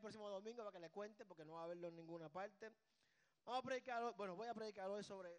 el 0.00 0.02
próximo 0.02 0.30
domingo 0.30 0.62
para 0.62 0.72
que 0.72 0.80
le 0.80 0.90
cuente, 0.90 1.26
porque 1.26 1.44
no 1.44 1.52
va 1.54 1.64
a 1.64 1.66
verlo 1.66 1.88
en 1.88 1.96
ninguna 1.96 2.30
parte. 2.30 2.72
Vamos 3.44 3.60
a 3.60 3.66
predicar, 3.66 4.02
hoy- 4.02 4.14
bueno, 4.16 4.34
voy 4.34 4.48
a 4.48 4.54
predicar 4.54 4.88
hoy 4.88 5.04
sobre 5.04 5.38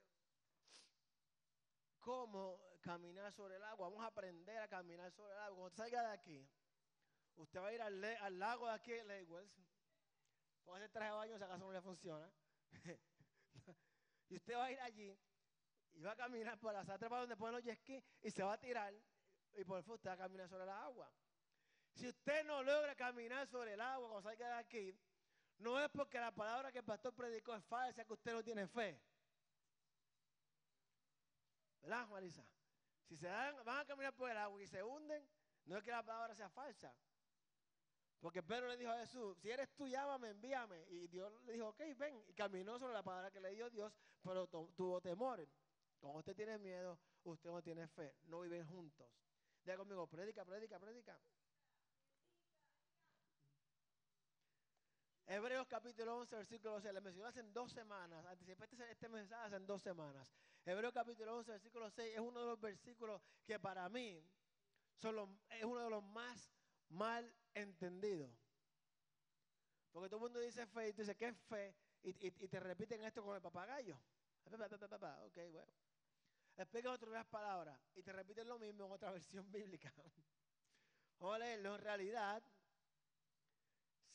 cómo 2.00 2.60
caminar 2.82 3.32
sobre 3.34 3.56
el 3.56 3.64
agua. 3.64 3.90
Vamos 3.90 4.04
a 4.04 4.08
aprender 4.08 4.58
a 4.60 4.68
caminar 4.68 5.12
sobre 5.12 5.34
el 5.34 5.40
agua. 5.40 5.58
Cuando 5.58 5.76
salga 5.76 6.02
de 6.04 6.14
aquí, 6.14 6.48
usted 7.38 7.60
va 7.60 7.68
a 7.68 7.74
ir 7.74 7.82
al, 7.82 8.04
al 8.04 8.40
lago 8.40 8.68
de 8.68 8.74
aquí 8.74 8.94
en 8.94 9.08
Lake 9.08 9.24
Wells. 9.26 9.52
Póngase 10.64 10.86
el 10.86 10.92
traje 10.92 11.10
de 11.10 11.16
baño 11.18 11.38
si 11.38 11.44
acaso 11.44 11.66
no 11.66 11.72
le 11.72 11.82
funciona. 11.82 12.32
y 14.30 14.36
usted 14.36 14.56
va 14.56 14.66
a 14.66 14.72
ir 14.72 14.80
allí 14.82 15.20
y 15.94 16.02
va 16.04 16.12
a 16.12 16.16
caminar 16.16 16.60
por 16.60 16.72
la 16.72 16.86
satra 16.86 17.10
donde 17.10 17.36
ponen 17.36 17.56
los 17.56 17.64
jet 17.64 18.04
y 18.22 18.30
se 18.30 18.44
va 18.44 18.54
a 18.54 18.60
tirar 18.60 18.94
y 19.54 19.66
por 19.66 19.84
fin 19.84 19.94
usted 19.94 20.10
va 20.10 20.14
a 20.14 20.18
caminar 20.18 20.48
sobre 20.48 20.64
el 20.64 20.70
agua. 20.70 21.12
Si 21.94 22.08
usted 22.08 22.46
no 22.46 22.64
logra 22.64 22.96
caminar 22.96 23.48
sobre 23.48 23.74
el 23.74 23.82
agua 23.82 24.10
cuando 24.10 24.30
salga 24.30 24.48
de 24.48 24.54
aquí, 24.54 25.00
no 25.58 25.80
es 25.80 25.90
porque 25.90 26.20
la 26.20 26.32
palabra 26.32 26.72
que 26.72 26.80
el 26.80 26.86
pastor 26.86 27.14
predicó 27.14 27.54
es 27.56 27.64
falsa, 27.66 28.06
que 28.06 28.14
usted 28.14 28.34
no 28.34 28.44
tiene 28.44 28.68
fe. 28.68 29.00
¿Verdad, 31.82 32.08
Marisa? 32.08 32.46
Si 33.08 33.18
se 33.18 33.28
dan, 33.28 33.56
van 33.66 33.80
a 33.80 33.86
caminar 33.86 34.16
por 34.16 34.30
el 34.30 34.38
agua 34.38 34.62
y 34.62 34.68
se 34.68 34.82
hunden, 34.82 35.28
no 35.66 35.78
es 35.78 35.84
que 35.84 35.92
la 35.92 36.04
palabra 36.04 36.34
sea 36.36 36.50
falsa. 36.50 36.96
Porque 38.20 38.44
Pedro 38.44 38.68
le 38.68 38.78
dijo 38.78 38.92
a 38.92 39.00
Jesús, 39.00 39.38
si 39.40 39.50
eres 39.50 39.70
tú, 39.76 39.88
llámame, 39.88 40.30
envíame. 40.30 40.86
Y 40.90 41.08
Dios 41.08 41.34
le 41.44 41.54
dijo, 41.54 41.70
ok, 41.70 41.82
ven. 41.98 42.24
Y 42.28 42.34
caminó 42.34 42.78
sobre 42.78 42.94
la 42.94 43.02
palabra 43.02 43.32
que 43.32 43.42
le 43.42 43.50
dio 43.50 43.70
Dios, 43.70 43.92
pero 44.22 44.48
tu- 44.48 44.72
tuvo 44.76 45.02
temor. 45.02 45.48
Cuando 46.00 46.20
usted 46.20 46.36
tiene 46.36 46.58
miedo, 46.60 47.00
usted 47.24 47.50
no 47.50 47.62
tiene 47.64 47.88
fe. 47.88 48.16
No 48.26 48.42
viven 48.42 48.66
juntos. 48.68 49.10
Diga 49.64 49.78
conmigo, 49.78 50.06
predica, 50.08 50.46
predica, 50.46 50.80
predica. 50.80 51.20
Hebreos 55.32 55.66
capítulo 55.66 56.18
11, 56.18 56.36
versículo 56.36 56.82
6. 56.82 56.94
Le 56.94 57.00
mencioné 57.00 57.30
hace 57.30 57.42
dos 57.44 57.72
semanas. 57.72 58.26
Anticipé 58.26 58.66
este, 58.66 58.92
este 58.92 59.08
mensaje 59.08 59.46
hace 59.46 59.60
dos 59.62 59.82
semanas. 59.82 60.30
Hebreos 60.66 60.94
capítulo 60.94 61.38
11, 61.38 61.52
versículo 61.54 61.90
6 61.90 62.16
es 62.16 62.20
uno 62.20 62.42
de 62.42 62.46
los 62.48 62.60
versículos 62.60 63.22
que 63.46 63.58
para 63.58 63.88
mí 63.88 64.30
es 65.50 65.64
uno 65.64 65.84
de 65.86 65.90
los 65.90 66.04
más 66.04 66.52
mal 66.90 67.34
entendidos. 67.54 68.30
Porque 69.94 70.10
todo 70.10 70.18
el 70.18 70.24
mundo 70.24 70.40
dice 70.42 70.68
fe 70.68 70.90
y 70.90 70.94
tú 70.94 71.02
dices, 71.02 71.16
¿qué 71.16 71.30
es 71.30 71.38
fe? 71.38 71.74
Y, 72.04 72.10
y- 72.28 72.34
y 72.44 72.48
te 72.50 72.60
repiten 72.60 73.02
esto 73.06 73.24
con 73.24 73.34
el 73.34 73.42
papagayo. 73.42 73.98
Pa, 74.44 74.58
pa, 74.58 74.68
pa, 74.68 74.78
pa, 74.78 74.88
pa, 74.90 75.00
pa. 75.00 75.24
Ok, 75.24 75.38
bueno. 75.50 75.72
Explica 76.58 76.92
otra 76.92 77.10
vez 77.10 77.26
palabras 77.28 77.80
y 77.96 78.04
te 78.04 78.12
repiten 78.12 78.50
lo 78.50 78.60
mismo 78.60 78.86
en 78.86 78.92
otra 78.92 79.12
versión 79.18 79.50
bíblica. 79.50 79.94
Vamos 81.20 81.36
a 81.36 81.40
leerlo. 81.40 81.76
En 81.76 81.82
realidad, 81.82 82.44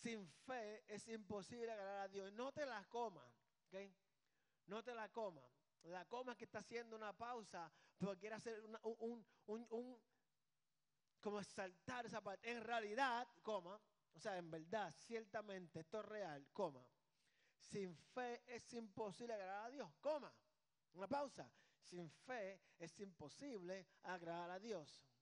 sin 0.03 0.29
fe 0.29 0.85
es 0.87 1.09
imposible 1.09 1.71
agradar 1.73 2.01
a 2.01 2.09
Dios. 2.09 2.33
No 2.33 2.53
te 2.53 2.67
la 2.67 2.85
comas, 2.89 3.33
¿ok? 3.67 3.75
No 4.67 4.83
te 4.83 4.95
la 4.95 5.09
comas. 5.11 5.45
La 5.83 6.05
coma 6.07 6.33
es 6.33 6.39
que 6.39 6.45
está 6.45 6.59
haciendo 6.59 6.97
una 6.97 7.13
pausa 7.17 7.73
porque 7.99 8.21
quiere 8.21 8.37
hacer 8.37 8.61
una- 8.65 8.81
un, 8.83 8.97
un- 9.01 9.27
un- 9.47 9.67
un- 9.71 10.03
como 11.21 11.43
saltar 11.43 12.07
esa 12.07 12.21
parte. 12.21 12.51
En 12.51 12.63
realidad, 12.63 13.27
coma, 13.43 13.81
o 14.13 14.19
sea, 14.21 14.37
en 14.37 14.51
verdad, 14.51 14.93
ciertamente, 14.93 15.81
esto 15.81 16.01
es 16.01 16.07
real, 16.07 16.47
coma. 16.53 16.87
Sin 17.59 17.97
fe 17.97 18.43
es 18.47 18.73
imposible 18.75 19.35
agradar 19.35 19.67
a 19.67 19.71
Dios, 19.71 19.95
coma. 20.01 20.33
Una 20.93 21.09
pausa. 21.09 21.51
Sin 21.81 22.11
fe 22.11 22.61
es 22.79 22.99
imposible 23.01 23.87
agradar 24.03 24.51
a 24.51 24.59
Dios. 24.59 25.16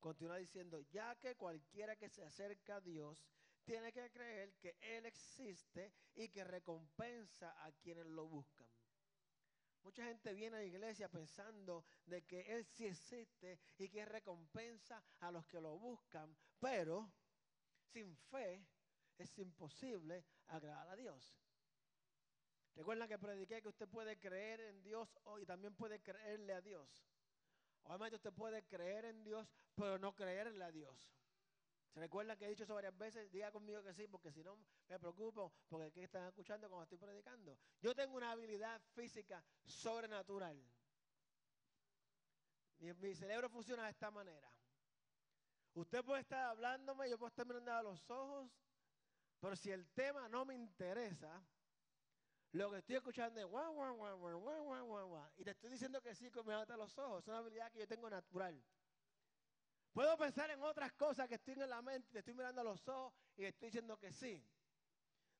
Continúa 0.00 0.36
diciendo, 0.36 0.80
ya 0.90 1.14
que 1.16 1.36
cualquiera 1.36 1.96
que 1.96 2.08
se 2.08 2.22
acerca 2.22 2.76
a 2.76 2.80
Dios 2.80 3.26
tiene 3.64 3.92
que 3.92 4.10
creer 4.10 4.54
que 4.54 4.76
Él 4.80 5.06
existe 5.06 5.92
y 6.14 6.28
que 6.28 6.44
recompensa 6.44 7.54
a 7.64 7.72
quienes 7.72 8.06
lo 8.06 8.26
buscan. 8.26 8.68
Mucha 9.82 10.04
gente 10.04 10.34
viene 10.34 10.56
a 10.56 10.60
la 10.60 10.64
iglesia 10.64 11.08
pensando 11.08 11.84
de 12.06 12.22
que 12.22 12.40
Él 12.40 12.64
sí 12.64 12.86
existe 12.86 13.58
y 13.78 13.88
que 13.88 14.04
recompensa 14.04 15.02
a 15.20 15.30
los 15.30 15.46
que 15.46 15.60
lo 15.60 15.78
buscan, 15.78 16.36
pero 16.58 17.12
sin 17.92 18.16
fe 18.16 18.66
es 19.18 19.38
imposible 19.38 20.24
agradar 20.48 20.88
a 20.88 20.96
Dios. 20.96 21.36
Recuerdan 22.74 23.08
que 23.08 23.18
prediqué 23.18 23.62
que 23.62 23.68
usted 23.68 23.88
puede 23.88 24.18
creer 24.18 24.60
en 24.60 24.82
Dios 24.82 25.08
y 25.40 25.46
también 25.46 25.74
puede 25.74 26.02
creerle 26.02 26.52
a 26.52 26.60
Dios. 26.60 27.06
Obviamente 27.86 28.16
usted 28.16 28.32
puede 28.32 28.64
creer 28.64 29.04
en 29.04 29.22
Dios, 29.22 29.48
pero 29.74 29.98
no 29.98 30.14
creerle 30.14 30.64
a 30.64 30.72
Dios. 30.72 31.08
¿Se 31.92 32.00
recuerdan 32.00 32.36
que 32.36 32.44
he 32.44 32.48
dicho 32.48 32.64
eso 32.64 32.74
varias 32.74 32.96
veces? 32.98 33.30
Diga 33.30 33.50
conmigo 33.50 33.82
que 33.82 33.94
sí, 33.94 34.06
porque 34.06 34.32
si 34.32 34.42
no 34.42 34.58
me 34.88 34.98
preocupo, 34.98 35.52
porque 35.68 35.92
¿qué 35.92 36.04
están 36.04 36.26
escuchando 36.26 36.68
cuando 36.68 36.82
estoy 36.82 36.98
predicando? 36.98 37.56
Yo 37.80 37.94
tengo 37.94 38.16
una 38.16 38.32
habilidad 38.32 38.80
física 38.94 39.42
sobrenatural. 39.64 40.62
Mi, 42.78 42.92
mi 42.92 43.14
cerebro 43.14 43.48
funciona 43.48 43.84
de 43.84 43.90
esta 43.90 44.10
manera. 44.10 44.52
Usted 45.74 46.04
puede 46.04 46.22
estar 46.22 46.44
hablándome, 46.50 47.08
yo 47.08 47.18
puedo 47.18 47.28
estar 47.28 47.46
mirando 47.46 47.72
a 47.72 47.82
los 47.82 48.10
ojos, 48.10 48.50
pero 49.40 49.54
si 49.56 49.70
el 49.70 49.88
tema 49.92 50.28
no 50.28 50.44
me 50.44 50.54
interesa, 50.54 51.42
lo 52.56 52.70
que 52.70 52.78
estoy 52.78 52.96
escuchando 52.96 53.40
es 53.40 53.46
guau, 53.46 53.74
guau, 53.74 53.96
guau, 53.96 54.18
guau, 54.18 54.40
guau, 54.40 54.86
guau, 54.86 55.08
guau. 55.08 55.30
Y 55.36 55.44
te 55.44 55.50
estoy 55.50 55.70
diciendo 55.70 56.00
que 56.00 56.14
sí, 56.14 56.30
con 56.30 56.46
mirándote 56.46 56.72
a 56.72 56.76
los 56.76 56.96
ojos. 56.98 57.22
Es 57.22 57.28
una 57.28 57.38
habilidad 57.38 57.70
que 57.70 57.80
yo 57.80 57.88
tengo 57.88 58.08
natural. 58.08 58.62
Puedo 59.92 60.16
pensar 60.16 60.50
en 60.50 60.62
otras 60.62 60.92
cosas 60.92 61.28
que 61.28 61.36
estoy 61.36 61.54
en 61.54 61.70
la 61.70 61.82
mente, 61.82 62.10
te 62.12 62.18
estoy 62.18 62.34
mirando 62.34 62.60
a 62.60 62.64
los 62.64 62.86
ojos 62.88 63.14
y 63.36 63.42
te 63.42 63.48
estoy 63.48 63.68
diciendo 63.68 63.98
que 63.98 64.12
sí. 64.12 64.46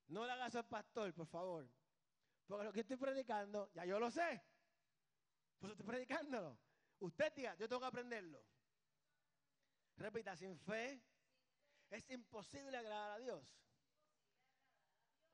No 0.09 0.25
le 0.25 0.33
hagas 0.33 0.55
al 0.55 0.67
pastor, 0.67 1.13
por 1.15 1.27
favor. 1.27 1.69
Porque 2.47 2.65
lo 2.65 2.73
que 2.73 2.81
estoy 2.81 2.97
predicando, 2.97 3.71
ya 3.75 3.85
yo 3.85 3.99
lo 3.99 4.11
sé. 4.11 4.43
Pues 5.59 5.73
estoy 5.73 5.87
predicándolo. 5.87 6.59
Usted 7.01 7.33
diga, 7.35 7.55
yo 7.57 7.69
tengo 7.69 7.81
que 7.81 7.87
aprenderlo. 7.87 8.43
Repita, 9.97 10.37
sin 10.37 10.59
fe 10.59 11.03
es 11.91 12.09
imposible 12.11 12.77
agradar 12.77 13.13
a 13.13 13.19
Dios. 13.19 13.45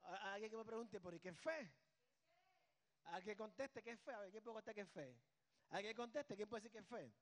Alguien 0.02 0.50
que 0.50 0.56
me 0.56 0.64
pregunte, 0.64 1.00
¿por 1.00 1.18
qué 1.20 1.32
fe? 1.34 1.72
A 3.04 3.20
que 3.20 3.36
conteste 3.36 3.82
qué 3.82 3.92
es 3.92 4.00
fe. 4.00 4.12
A 4.12 4.20
ver, 4.20 4.30
¿quién 4.30 4.42
puede 4.42 4.54
contestar 4.54 4.74
qué 4.74 4.80
es 4.82 4.90
fe? 4.90 5.16
A 5.70 5.82
que 5.82 5.94
conteste, 5.94 6.36
¿quién 6.36 6.48
puede 6.48 6.62
decir 6.62 6.72
qué 6.72 6.78
es 6.78 6.86
fe? 6.86 7.12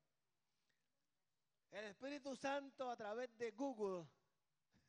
El 1.71 1.85
Espíritu 1.85 2.35
Santo 2.37 2.91
a 2.91 2.97
través 2.97 3.37
de 3.39 3.53
Google 3.53 4.09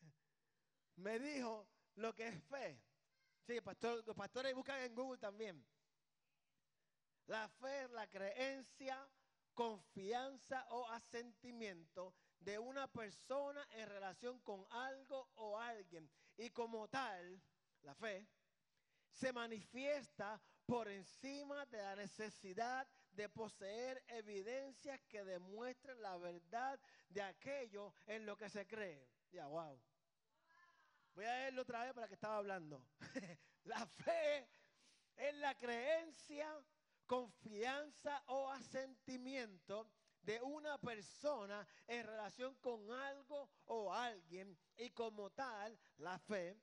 me 0.96 1.20
dijo 1.20 1.68
lo 1.96 2.16
que 2.16 2.28
es 2.28 2.44
fe. 2.46 2.82
Sí, 3.46 3.62
pastor, 3.62 4.04
los 4.06 4.16
pastores 4.16 4.54
buscan 4.56 4.82
en 4.82 4.96
Google 4.96 5.20
también. 5.20 5.64
La 7.28 7.48
fe 7.50 7.84
es 7.84 7.92
la 7.92 8.08
creencia, 8.08 9.08
confianza 9.54 10.66
o 10.70 10.88
asentimiento 10.90 12.14
de 12.40 12.58
una 12.58 12.88
persona 12.88 13.68
en 13.72 13.88
relación 13.88 14.40
con 14.40 14.66
algo 14.70 15.30
o 15.36 15.58
alguien. 15.58 16.10
Y 16.38 16.50
como 16.50 16.88
tal, 16.88 17.42
la 17.84 17.96
fe 17.96 18.28
se 19.12 19.34
manifiesta 19.34 20.42
por 20.66 20.88
encima 20.88 21.66
de 21.66 21.82
la 21.82 21.96
necesidad 21.96 22.88
de 23.12 23.28
poseer 23.30 24.04
evidencias 24.08 25.02
que 25.10 25.24
demuestren 25.24 26.02
la 26.02 26.18
verdad 26.18 26.80
de 27.10 27.22
aquello 27.22 27.94
en 28.08 28.26
lo 28.26 28.38
que 28.38 28.50
se 28.50 28.66
cree. 28.66 29.06
Ya, 29.32 29.48
wow. 29.48 29.80
Voy 31.14 31.26
a 31.26 31.34
leerlo 31.40 31.64
otra 31.64 31.84
vez 31.84 31.94
para 31.94 32.08
que 32.08 32.14
estaba 32.14 32.38
hablando. 32.38 32.86
la 33.66 33.86
fe 33.86 34.48
es 35.18 35.36
la 35.36 35.58
creencia, 35.58 36.48
confianza 37.06 38.24
o 38.28 38.50
asentimiento 38.50 39.90
de 40.22 40.42
una 40.42 40.78
persona 40.78 41.68
en 41.88 42.06
relación 42.06 42.56
con 42.56 42.92
algo 42.92 43.50
o 43.66 43.94
alguien 43.94 44.58
y 44.78 44.92
como 44.92 45.32
tal, 45.32 45.78
la 45.98 46.18
fe 46.20 46.58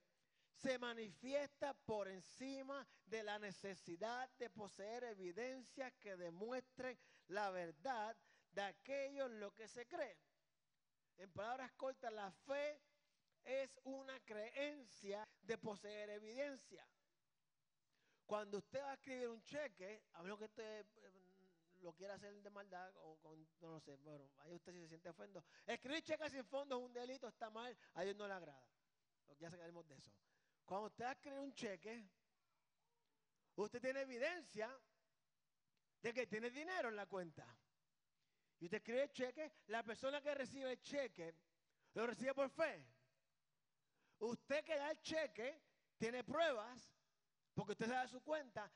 se 0.62 0.78
manifiesta 0.78 1.72
por 1.72 2.08
encima 2.08 2.86
de 3.06 3.22
la 3.22 3.38
necesidad 3.38 4.28
de 4.38 4.50
poseer 4.50 5.04
evidencias 5.04 5.92
que 6.00 6.16
demuestren 6.16 6.98
la 7.28 7.50
verdad 7.50 8.16
de 8.50 8.62
aquello 8.62 9.26
en 9.26 9.40
lo 9.40 9.54
que 9.54 9.68
se 9.68 9.86
cree. 9.86 10.18
En 11.16 11.30
palabras 11.30 11.72
cortas, 11.72 12.12
la 12.12 12.30
fe 12.30 12.80
es 13.44 13.78
una 13.84 14.18
creencia 14.20 15.28
de 15.42 15.58
poseer 15.58 16.10
evidencia. 16.10 16.86
Cuando 18.26 18.58
usted 18.58 18.82
va 18.82 18.90
a 18.90 18.94
escribir 18.94 19.28
un 19.28 19.42
cheque, 19.42 20.02
a 20.14 20.22
menos 20.22 20.38
que 20.38 20.44
usted 20.44 20.86
eh, 20.96 21.12
lo 21.80 21.92
quiera 21.94 22.14
hacer 22.14 22.42
de 22.42 22.50
maldad 22.50 22.92
o 22.96 23.16
con, 23.18 23.48
no 23.60 23.70
lo 23.70 23.80
sé, 23.80 23.96
bueno, 23.96 24.28
ahí 24.38 24.54
usted 24.54 24.72
si 24.72 24.80
se 24.80 24.88
siente 24.88 25.08
ofendido. 25.08 25.44
Escribir 25.66 26.02
cheques 26.02 26.32
sin 26.32 26.44
fondo 26.44 26.78
es 26.78 26.84
un 26.84 26.92
delito, 26.92 27.28
está 27.28 27.48
mal, 27.48 27.76
a 27.94 28.02
Dios 28.02 28.16
no 28.16 28.26
le 28.26 28.34
agrada. 28.34 28.68
Ya 29.38 29.50
sacaremos 29.50 29.86
de 29.86 29.96
eso. 29.96 30.10
Cuando 30.68 30.88
usted 30.88 31.10
escribir 31.10 31.40
un 31.40 31.54
cheque, 31.54 32.06
usted 33.56 33.80
tiene 33.80 34.02
evidencia 34.02 34.68
de 36.02 36.12
que 36.12 36.26
tiene 36.26 36.50
dinero 36.50 36.90
en 36.90 36.96
la 36.96 37.06
cuenta. 37.06 37.46
Y 38.60 38.66
usted 38.66 38.76
escribe 38.76 39.04
el 39.04 39.10
cheque, 39.10 39.52
la 39.68 39.82
persona 39.82 40.20
que 40.20 40.34
recibe 40.34 40.72
el 40.72 40.82
cheque 40.82 41.34
lo 41.94 42.06
recibe 42.06 42.34
por 42.34 42.50
fe. 42.50 42.86
Usted 44.18 44.62
que 44.62 44.76
da 44.76 44.90
el 44.90 45.00
cheque 45.00 45.58
tiene 45.96 46.22
pruebas, 46.22 46.92
porque 47.54 47.72
usted 47.72 47.88
sabe 47.88 48.08
su 48.08 48.22
cuenta. 48.22 48.70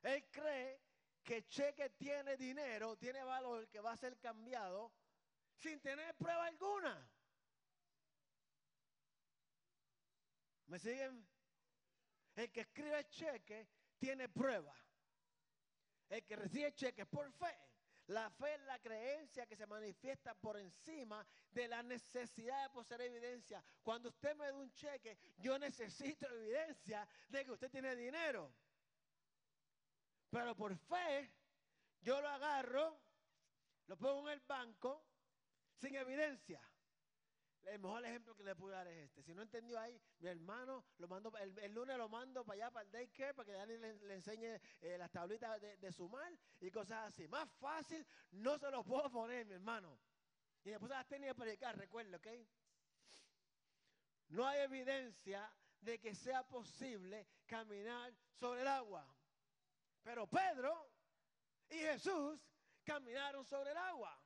Él 0.00 0.24
cree 0.30 0.80
que 1.22 1.36
el 1.36 1.46
cheque 1.46 1.90
tiene 1.90 2.38
dinero, 2.38 2.96
tiene 2.96 3.22
valor 3.22 3.68
que 3.68 3.80
va 3.80 3.92
a 3.92 3.96
ser 3.98 4.18
cambiado 4.18 4.94
sin 5.56 5.78
tener 5.82 6.16
prueba 6.16 6.46
alguna. 6.46 7.06
¿Me 10.68 10.78
siguen? 10.78 11.26
El 12.36 12.52
que 12.52 12.60
escribe 12.60 13.08
cheque 13.08 13.68
tiene 13.98 14.28
prueba. 14.28 14.74
El 16.08 16.24
que 16.24 16.36
recibe 16.36 16.66
el 16.66 16.74
cheque 16.74 17.02
es 17.02 17.08
por 17.08 17.30
fe. 17.32 17.58
La 18.08 18.30
fe 18.30 18.54
es 18.54 18.60
la 18.62 18.78
creencia 18.78 19.46
que 19.46 19.56
se 19.56 19.66
manifiesta 19.66 20.34
por 20.34 20.56
encima 20.56 21.26
de 21.50 21.68
la 21.68 21.82
necesidad 21.82 22.62
de 22.62 22.70
poseer 22.70 23.02
evidencia. 23.02 23.62
Cuando 23.82 24.08
usted 24.08 24.34
me 24.34 24.46
da 24.46 24.54
un 24.54 24.72
cheque, 24.72 25.18
yo 25.36 25.58
necesito 25.58 26.26
evidencia 26.26 27.06
de 27.28 27.44
que 27.44 27.52
usted 27.52 27.70
tiene 27.70 27.94
dinero. 27.96 28.54
Pero 30.30 30.54
por 30.54 30.76
fe, 30.76 31.30
yo 32.00 32.20
lo 32.20 32.28
agarro, 32.28 32.98
lo 33.86 33.96
pongo 33.96 34.28
en 34.28 34.34
el 34.34 34.40
banco, 34.46 35.04
sin 35.76 35.94
evidencia. 35.94 36.60
El 37.64 37.80
mejor 37.80 38.04
ejemplo 38.04 38.34
que 38.34 38.42
le 38.42 38.56
puedo 38.56 38.72
dar 38.72 38.86
es 38.86 39.04
este. 39.04 39.22
Si 39.22 39.34
no 39.34 39.42
entendió 39.42 39.78
ahí, 39.78 40.00
mi 40.20 40.28
hermano, 40.28 40.84
lo 40.98 41.08
mando, 41.08 41.32
el, 41.36 41.74
lunes 41.74 41.96
lo 41.98 42.08
mando 42.08 42.44
para 42.44 42.54
allá, 42.54 42.70
para 42.70 42.84
el 42.84 42.90
daycare, 42.90 43.34
para 43.34 43.46
que 43.46 43.52
Dani 43.52 43.76
le, 43.76 44.14
enseñe 44.14 44.60
eh, 44.80 44.96
las 44.98 45.10
tablitas 45.10 45.60
de, 45.60 45.76
de, 45.76 45.92
sumar 45.92 46.32
y 46.60 46.70
cosas 46.70 47.08
así. 47.08 47.28
Más 47.28 47.48
fácil 47.58 48.06
no 48.32 48.58
se 48.58 48.70
lo 48.70 48.82
puedo 48.84 49.10
poner, 49.10 49.44
mi 49.44 49.54
hermano. 49.54 49.98
Y 50.64 50.70
después 50.70 50.90
las 50.90 51.06
tenía 51.06 51.28
que 51.28 51.34
predicar, 51.34 51.76
recuerdo, 51.76 52.16
¿ok? 52.16 52.26
No 54.28 54.46
hay 54.46 54.60
evidencia 54.60 55.50
de 55.80 55.98
que 55.98 56.14
sea 56.14 56.42
posible 56.46 57.26
caminar 57.46 58.12
sobre 58.34 58.62
el 58.62 58.68
agua. 58.68 59.06
Pero 60.02 60.26
Pedro 60.26 60.90
y 61.70 61.76
Jesús 61.76 62.40
caminaron 62.84 63.44
sobre 63.44 63.70
el 63.70 63.76
agua. 63.76 64.18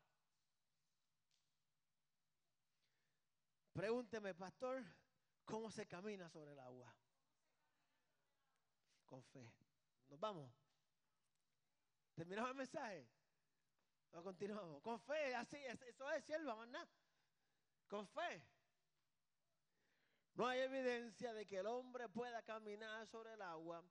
Pregúnteme, 3.72 4.34
pastor, 4.34 4.84
¿cómo 5.44 5.70
se 5.70 5.86
camina 5.86 6.28
sobre 6.28 6.52
el 6.52 6.58
agua? 6.58 6.94
Con 9.06 9.22
fe. 9.24 9.52
Nos 10.08 10.20
vamos. 10.20 10.52
¿Terminamos 12.14 12.50
el 12.50 12.56
mensaje? 12.56 13.08
¿O 14.12 14.22
continuamos? 14.22 14.82
Con 14.82 15.00
fe, 15.00 15.34
así, 15.34 15.56
eso 15.56 16.10
es 16.10 16.24
sierva, 16.24 16.54
más 16.54 16.88
Con 17.88 18.06
fe. 18.08 18.46
No 20.34 20.46
hay 20.46 20.60
evidencia 20.60 21.32
de 21.32 21.46
que 21.46 21.58
el 21.58 21.66
hombre 21.66 22.08
pueda 22.08 22.42
caminar 22.42 23.06
sobre 23.06 23.32
el 23.34 23.42
agua, 23.42 23.82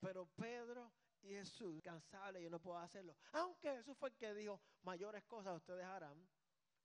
pero 0.00 0.26
Pedro 0.26 0.92
y 1.22 1.30
Jesús, 1.30 1.80
cansable, 1.82 2.42
yo 2.42 2.50
no 2.50 2.60
puedo 2.60 2.78
hacerlo. 2.78 3.16
Aunque 3.32 3.70
Jesús 3.76 3.96
fue 3.96 4.10
el 4.10 4.16
que 4.16 4.34
dijo, 4.34 4.60
mayores 4.82 5.24
cosas 5.24 5.56
ustedes 5.56 5.84
harán, 5.84 6.28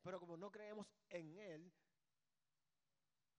pero 0.01 0.19
como 0.19 0.35
no 0.37 0.51
creemos 0.51 0.87
en 1.09 1.37
Él, 1.37 1.71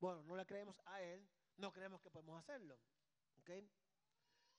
bueno, 0.05 0.23
no 0.25 0.37
le 0.37 0.45
creemos 0.45 0.79
a 0.85 1.01
Él, 1.01 1.27
no 1.57 1.73
creemos 1.73 1.99
que 2.03 2.11
podemos 2.11 2.39
hacerlo. 2.39 2.79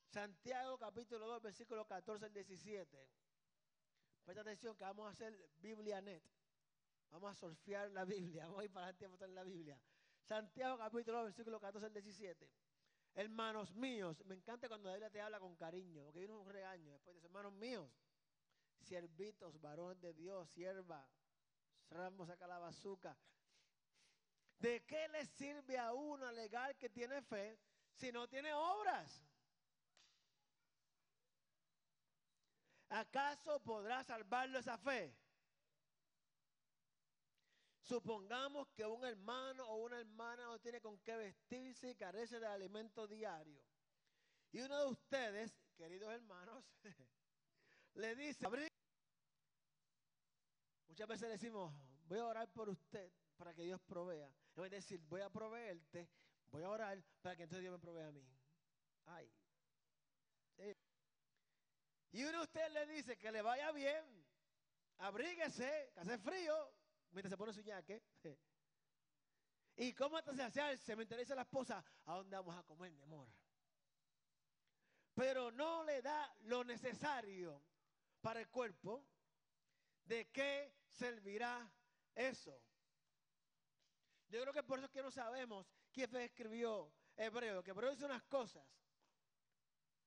Santiago 0.07 0.77
capítulo 0.80 1.27
2, 1.27 1.42
versículo 1.44 1.86
14 1.86 2.25
al 2.25 2.33
17. 2.33 3.09
Presta 4.24 4.42
atención 4.42 4.75
que 4.75 4.83
vamos 4.83 5.06
a 5.06 5.12
hacer 5.12 5.38
Biblia 5.57 6.01
net. 6.01 6.24
Vamos 7.12 7.31
a 7.31 7.36
surfear 7.36 7.92
la 7.92 8.06
Biblia. 8.06 8.45
Vamos 8.47 8.62
a 8.62 8.63
ir 8.65 8.71
para 8.71 8.88
adelante 8.88 9.24
a 9.24 9.27
en 9.27 9.36
la 9.36 9.44
Biblia. 9.44 9.80
Santiago 10.24 10.80
capítulo 10.80 11.18
2, 11.18 11.25
versículo 11.25 11.59
14 11.59 11.86
al 11.86 11.94
17. 11.94 12.51
Hermanos 13.13 13.75
míos, 13.75 14.24
me 14.25 14.33
encanta 14.33 14.68
cuando 14.68 14.89
la 14.89 14.95
Biblia 14.95 15.12
te 15.12 15.21
habla 15.21 15.39
con 15.39 15.56
cariño, 15.56 16.06
porque 16.06 16.19
viene 16.19 16.33
un 16.33 16.50
regaño. 16.50 16.92
Después 16.94 17.15
dice, 17.15 17.27
hermanos 17.27 17.53
míos, 17.53 17.88
siervitos, 18.81 19.62
varones 19.62 20.01
de 20.01 20.13
Dios, 20.15 20.50
sierva, 20.50 21.07
ramos 21.89 22.30
saca 22.30 22.47
la 22.47 22.57
bazuca, 22.57 23.15
¿De 24.60 24.84
qué 24.86 25.07
le 25.10 25.25
sirve 25.25 25.78
a 25.78 25.94
uno 25.94 26.25
alegar 26.25 26.75
que 26.78 26.90
tiene 26.90 27.22
fe 27.22 27.60
si 27.94 28.12
no 28.12 28.28
tiene 28.28 28.54
obras? 28.54 29.22
¿Acaso 32.90 33.60
podrá 33.62 34.04
salvarlo 34.04 34.60
esa 34.60 34.78
fe? 34.78 35.16
Supongamos 37.81 38.68
que 38.69 38.86
un 38.86 39.04
hermano 39.06 39.68
o 39.68 39.84
una 39.84 40.00
hermana 40.00 40.46
no 40.46 40.60
tiene 40.60 40.81
con 40.81 40.98
qué 41.00 41.16
vestirse 41.18 41.92
y 41.92 41.96
carece 41.96 42.40
de 42.40 42.48
alimento 42.48 43.07
diario. 43.07 43.62
Y 44.52 44.62
uno 44.62 44.80
de 44.80 44.88
ustedes, 44.88 45.54
queridos 45.75 46.12
hermanos, 46.12 46.63
le 47.96 48.16
dice, 48.16 48.48
muchas 50.88 51.07
veces 51.07 51.30
decimos, 51.30 51.74
voy 52.07 52.19
a 52.19 52.25
orar 52.25 52.50
por 52.52 52.69
usted 52.69 53.12
para 53.38 53.54
que 53.54 53.64
Dios 53.64 53.82
provea. 53.82 54.32
No 54.56 54.66
es 54.66 54.72
decir, 54.72 55.02
voy 55.08 55.22
a 55.22 55.30
proveerte, 55.30 56.10
voy 56.48 56.64
a 56.64 56.70
orar 56.70 57.04
para 57.22 57.36
que 57.36 57.44
entonces 57.44 57.62
Dios 57.62 57.74
me 57.74 57.80
provea 57.80 58.08
a 58.08 58.12
mí. 58.12 58.26
Ay. 59.06 59.32
Y 62.16 62.24
uno 62.24 62.38
de 62.38 62.44
ustedes 62.46 62.72
le 62.72 62.86
dice 62.88 63.18
que 63.18 63.30
le 63.30 63.42
vaya 63.42 63.74
bien, 63.74 64.26
abríguese, 65.00 65.92
que 65.94 66.00
hace 66.00 66.18
frío, 66.18 66.74
mientras 67.12 67.30
se 67.30 67.38
pone 67.38 67.52
su 67.52 67.62
yaque. 67.62 68.02
¿Y 69.76 69.94
cómo 69.94 70.18
entonces 70.18 70.80
Se 70.80 70.96
me 70.96 71.04
interesa 71.04 71.36
la 71.36 71.42
esposa, 71.42 71.84
¿a 72.06 72.16
dónde 72.16 72.38
vamos 72.38 72.56
a 72.56 72.64
comer, 72.64 72.94
mi 72.94 73.02
amor? 73.02 73.28
Pero 75.14 75.52
no 75.52 75.84
le 75.84 76.02
da 76.02 76.34
lo 76.44 76.64
necesario 76.64 77.62
para 78.22 78.40
el 78.40 78.50
cuerpo. 78.50 79.06
¿De 80.06 80.30
qué 80.31 80.74
servirá 80.88 81.70
eso? 82.14 82.65
Yo 84.30 84.42
creo 84.42 84.54
que 84.54 84.63
por 84.63 84.80
eso 84.80 84.88
es 84.88 84.92
que 84.92 85.04
no 85.04 85.12
sabemos 85.12 85.68
quién 85.92 86.16
escribió 86.16 86.92
Hebreo, 87.16 87.63
que 87.63 87.72
Hebreo 87.72 87.92
dice 87.92 88.06
unas 88.06 88.24
cosas. 88.24 88.66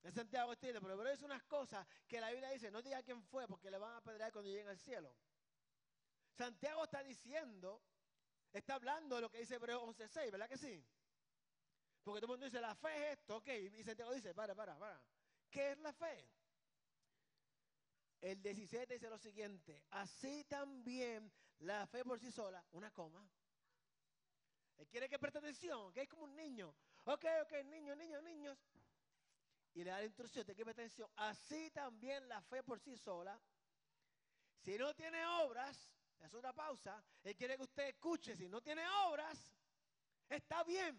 Es 0.02 0.14
Santiago 0.14 0.52
entiende, 0.52 0.80
pero 0.80 0.94
Hebreo 0.94 1.12
dice 1.12 1.24
unas 1.24 1.42
cosas 1.44 1.86
que 2.06 2.20
la 2.20 2.30
Biblia 2.30 2.50
dice, 2.50 2.70
no 2.70 2.82
diga 2.82 3.02
quién 3.02 3.22
fue 3.22 3.46
porque 3.48 3.70
le 3.70 3.78
van 3.78 3.96
a 3.96 4.00
pedrear 4.00 4.32
cuando 4.32 4.50
lleguen 4.50 4.68
al 4.68 4.78
cielo. 4.78 5.14
Santiago 6.30 6.84
está 6.84 7.02
diciendo, 7.02 7.82
está 8.52 8.74
hablando 8.74 9.16
de 9.16 9.22
lo 9.22 9.30
que 9.30 9.38
dice 9.38 9.56
Hebreo 9.56 9.84
11.6, 9.86 10.30
¿verdad 10.30 10.48
que 10.48 10.58
sí? 10.58 10.84
Porque 12.04 12.20
todo 12.20 12.32
el 12.32 12.38
mundo 12.38 12.46
dice, 12.46 12.60
la 12.60 12.74
fe 12.74 13.12
es 13.12 13.18
esto, 13.18 13.36
ok, 13.36 13.48
y 13.48 13.82
Santiago 13.82 14.12
dice, 14.12 14.34
para, 14.34 14.54
para, 14.54 14.78
para. 14.78 15.02
¿Qué 15.50 15.72
es 15.72 15.78
la 15.78 15.92
fe? 15.92 16.30
El 18.20 18.42
17 18.42 18.94
dice 18.94 19.10
lo 19.10 19.18
siguiente, 19.18 19.84
así 19.90 20.44
también 20.44 21.32
la 21.60 21.86
fe 21.86 22.04
por 22.04 22.18
sí 22.18 22.32
sola, 22.32 22.64
una 22.72 22.90
coma, 22.92 23.28
él 24.78 24.88
quiere 24.88 25.08
que 25.08 25.18
preste 25.18 25.38
atención, 25.38 25.92
que 25.92 26.02
es 26.02 26.08
como 26.08 26.24
un 26.24 26.36
niño. 26.36 26.74
Ok, 27.04 27.24
ok, 27.42 27.64
niños, 27.64 27.96
niños, 27.96 28.22
niños. 28.22 28.58
Y 29.74 29.84
le 29.84 29.90
da 29.90 29.98
la 29.98 30.04
instrucción, 30.04 30.44
te 30.44 30.54
que 30.54 30.64
prestar 30.64 30.84
atención. 30.84 31.10
Así 31.16 31.70
también 31.70 32.28
la 32.28 32.40
fe 32.42 32.62
por 32.62 32.80
sí 32.80 32.96
sola. 32.96 33.38
Si 34.62 34.78
no 34.78 34.94
tiene 34.94 35.24
obras, 35.26 35.90
es 36.20 36.32
una 36.34 36.52
pausa. 36.52 37.02
Él 37.22 37.36
quiere 37.36 37.56
que 37.56 37.64
usted 37.64 37.88
escuche. 37.88 38.36
Si 38.36 38.48
no 38.48 38.60
tiene 38.60 38.88
obras, 39.06 39.38
está 40.28 40.62
bien. 40.64 40.96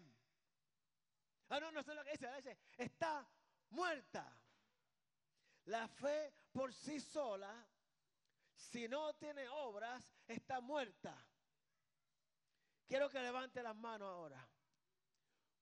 Ah, 1.48 1.58
no, 1.60 1.72
no 1.72 1.82
sé 1.82 1.94
lo 1.94 2.04
que 2.04 2.12
dice. 2.12 2.30
Dice, 2.36 2.58
está 2.76 3.26
muerta. 3.70 4.40
La 5.64 5.88
fe 5.88 6.32
por 6.52 6.72
sí 6.72 7.00
sola, 7.00 7.66
si 8.54 8.88
no 8.88 9.14
tiene 9.14 9.48
obras, 9.48 10.02
está 10.26 10.60
muerta. 10.60 11.16
Quiero 12.90 13.08
que 13.08 13.20
levante 13.20 13.62
las 13.62 13.76
manos 13.76 14.08
ahora. 14.08 14.48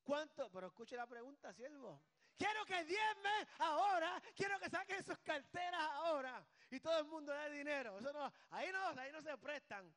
¿Cuánto? 0.01 0.49
Pero 0.49 0.65
escuche 0.65 0.95
la 0.95 1.05
pregunta, 1.05 1.53
siervo. 1.53 2.01
Quiero 2.35 2.65
que 2.65 2.83
diezme 2.85 3.47
ahora. 3.59 4.19
Quiero 4.35 4.59
que 4.59 4.67
saquen 4.67 5.03
sus 5.03 5.19
carteras 5.19 5.79
ahora. 5.79 6.43
Y 6.71 6.79
todo 6.79 6.97
el 6.97 7.05
mundo 7.05 7.31
dé 7.31 7.51
dinero. 7.51 7.99
Eso 7.99 8.11
no, 8.11 8.33
ahí 8.49 8.71
no, 8.71 8.99
ahí 8.99 9.11
no 9.11 9.21
se 9.21 9.37
prestan. 9.37 9.93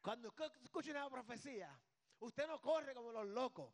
Cuando 0.00 0.30
usted 0.30 0.50
escucha 0.64 0.90
una 0.90 1.08
profecía, 1.08 1.80
usted 2.18 2.48
no 2.48 2.60
corre 2.60 2.94
como 2.94 3.12
los 3.12 3.28
locos. 3.28 3.72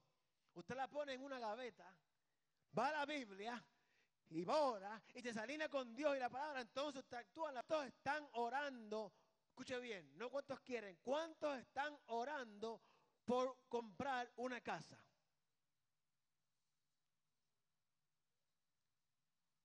Usted 0.52 0.76
la 0.76 0.88
pone 0.88 1.14
en 1.14 1.22
una 1.22 1.38
gaveta, 1.38 1.90
va 2.78 2.88
a 2.88 2.92
la 2.92 3.06
Biblia 3.06 3.64
y 4.28 4.44
va 4.44 4.56
a 4.56 4.62
orar 4.62 5.02
y 5.14 5.22
te 5.22 5.32
salina 5.32 5.70
con 5.70 5.94
Dios 5.94 6.14
y 6.14 6.18
la 6.18 6.28
palabra. 6.28 6.60
Entonces 6.60 7.00
usted 7.02 7.16
actúa, 7.16 7.62
todos 7.62 7.86
están 7.86 8.28
orando 8.32 9.10
Escuche 9.58 9.80
bien, 9.80 10.16
no 10.16 10.30
cuántos 10.30 10.60
quieren, 10.60 10.96
cuántos 11.02 11.58
están 11.58 11.92
orando 12.06 12.80
por 13.24 13.66
comprar 13.68 14.30
una 14.36 14.60
casa. 14.60 14.96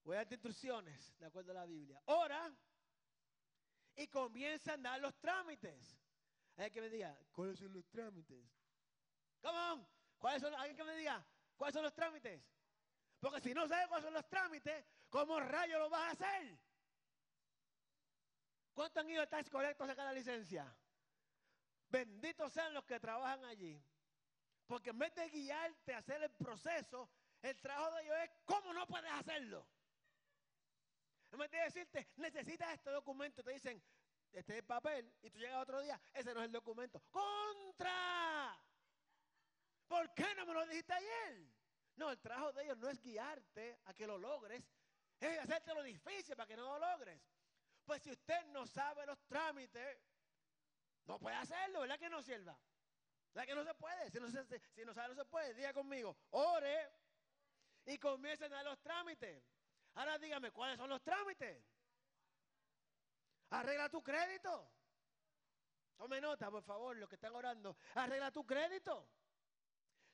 Voy 0.03 0.15
a 0.15 0.21
darte 0.21 0.33
instrucciones, 0.33 1.15
de 1.19 1.27
acuerdo 1.27 1.51
a 1.51 1.53
la 1.53 1.65
Biblia. 1.67 2.01
Ora 2.05 2.51
y 3.95 4.07
comienza 4.07 4.73
a 4.73 4.77
dar 4.77 4.99
los 4.99 5.13
trámites. 5.19 5.95
Hay 6.57 6.71
que 6.71 6.81
me 6.81 6.89
diga, 6.89 7.15
¿cuáles 7.31 7.59
son 7.59 7.71
los 7.71 7.85
trámites? 7.85 8.51
Come 9.41 9.59
on. 9.59 9.87
¿Cuáles 10.17 10.41
son? 10.41 10.55
Alguien 10.55 10.75
que 10.75 10.83
me 10.85 10.95
diga, 10.95 11.23
¿cuáles 11.55 11.75
son 11.75 11.83
los 11.83 11.93
trámites? 11.93 12.41
Porque 13.19 13.41
si 13.41 13.53
no 13.53 13.67
sabes 13.67 13.87
cuáles 13.89 14.05
son 14.05 14.13
los 14.15 14.27
trámites, 14.27 14.87
¿cómo 15.11 15.39
rayo 15.39 15.77
lo 15.77 15.91
vas 15.91 16.01
a 16.01 16.11
hacer? 16.13 16.57
¿Cuántos 18.73 19.03
han 19.03 19.09
ido 19.09 19.21
al 19.21 19.29
tax 19.29 19.49
correcto 19.49 19.83
a 19.83 19.87
sacar 19.87 20.05
la 20.05 20.13
licencia? 20.13 20.75
Benditos 21.89 22.51
sean 22.51 22.73
los 22.73 22.83
que 22.85 22.99
trabajan 22.99 23.43
allí. 23.45 23.81
Porque 24.65 24.89
en 24.89 24.99
vez 24.99 25.13
de 25.13 25.29
guiarte 25.29 25.93
a 25.93 25.99
hacer 25.99 26.23
el 26.23 26.31
proceso, 26.31 27.09
el 27.41 27.59
trabajo 27.59 27.95
de 27.95 28.03
ellos 28.03 28.15
es 28.23 28.31
cómo 28.45 28.73
no 28.73 28.87
puedes 28.87 29.11
hacerlo. 29.11 29.67
En 31.31 31.39
vez 31.39 31.51
de 31.51 31.57
decirte, 31.57 32.09
necesitas 32.15 32.73
este 32.73 32.89
documento, 32.89 33.43
te 33.43 33.51
dicen, 33.51 33.81
este 34.31 34.53
es 34.53 34.59
el 34.59 34.65
papel, 34.65 35.13
y 35.21 35.29
tú 35.29 35.39
llegas 35.39 35.61
otro 35.61 35.81
día, 35.81 35.99
ese 36.13 36.33
no 36.33 36.39
es 36.39 36.45
el 36.47 36.51
documento. 36.51 37.03
¡Contra! 37.11 38.59
¿Por 39.87 40.13
qué 40.13 40.33
no 40.35 40.45
me 40.45 40.53
lo 40.53 40.65
dijiste 40.65 40.93
ayer? 40.93 41.47
No, 41.95 42.09
el 42.09 42.19
trabajo 42.19 42.51
de 42.53 42.63
ellos 42.63 42.77
no 42.77 42.89
es 42.89 42.99
guiarte 43.01 43.79
a 43.85 43.93
que 43.93 44.07
lo 44.07 44.17
logres, 44.17 44.63
es 45.19 45.39
hacerte 45.39 45.73
lo 45.73 45.83
difícil 45.83 46.35
para 46.35 46.47
que 46.47 46.55
no 46.55 46.63
lo 46.63 46.79
logres. 46.79 47.21
Pues 47.85 48.01
si 48.01 48.11
usted 48.11 48.45
no 48.47 48.65
sabe 48.65 49.05
los 49.05 49.19
trámites, 49.27 49.99
no 51.05 51.19
puede 51.19 51.35
hacerlo, 51.35 51.81
¿verdad 51.81 51.99
que 51.99 52.09
no 52.09 52.21
sirva? 52.21 52.57
¿Verdad 53.33 53.47
que 53.47 53.55
no 53.55 53.63
se 53.63 53.73
puede? 53.75 54.11
Si 54.11 54.19
no, 54.19 54.93
sabe, 54.93 55.09
no 55.09 55.15
se 55.15 55.25
puede. 55.25 55.53
Diga 55.53 55.73
conmigo, 55.73 56.15
ore 56.31 56.89
y 57.85 57.97
comiencen 57.97 58.53
a 58.53 58.63
los 58.63 58.79
trámites. 58.79 59.43
Ahora 59.95 60.17
dígame, 60.17 60.51
¿cuáles 60.51 60.77
son 60.77 60.89
los 60.89 61.01
trámites? 61.01 61.63
Arregla 63.49 63.89
tu 63.89 64.01
crédito. 64.01 64.71
Tome 65.97 66.21
nota, 66.21 66.49
por 66.49 66.63
favor, 66.63 66.95
los 66.97 67.09
que 67.09 67.15
están 67.15 67.35
orando. 67.35 67.75
Arregla 67.95 68.31
tu 68.31 68.45
crédito. 68.45 69.07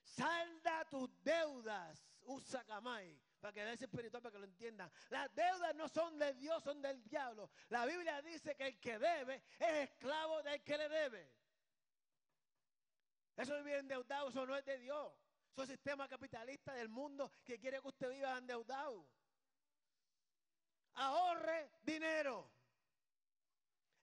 Salda 0.02 0.86
tus 0.86 1.10
deudas. 1.24 2.04
Usa 2.22 2.64
camay. 2.64 3.20
Para 3.40 3.54
que 3.54 3.64
veas 3.64 3.82
espiritual, 3.82 4.22
para 4.22 4.34
que 4.34 4.40
lo 4.40 4.46
entiendan. 4.46 4.92
Las 5.10 5.34
deudas 5.34 5.74
no 5.76 5.88
son 5.88 6.20
de 6.20 6.34
Dios, 6.34 6.62
son 6.64 6.82
del 6.82 7.02
diablo. 7.04 7.50
La 7.70 7.86
Biblia 7.86 8.22
dice 8.22 8.56
que 8.56 8.68
el 8.68 8.80
que 8.80 9.00
debe 9.00 9.44
es 9.58 9.90
esclavo 9.90 10.44
del 10.44 10.62
que 10.64 10.78
le 10.78 10.90
debe. 10.90 11.32
Eso 13.38 13.54
de 13.54 13.64
vivir 13.64 13.80
endeudado, 13.80 14.30
eso 14.30 14.46
no 14.46 14.56
es 14.58 14.66
de 14.66 14.78
Dios. 14.80 15.14
Eso 15.52 15.64
es 15.64 15.70
el 15.70 15.76
sistema 15.76 16.08
capitalista 16.10 16.74
del 16.74 16.90
mundo 16.90 17.32
que 17.46 17.58
quiere 17.58 17.82
que 17.82 17.88
usted 17.88 18.10
viva 18.10 18.38
endeudado. 18.38 19.08
Ahorre 20.96 21.72
dinero. 21.82 22.52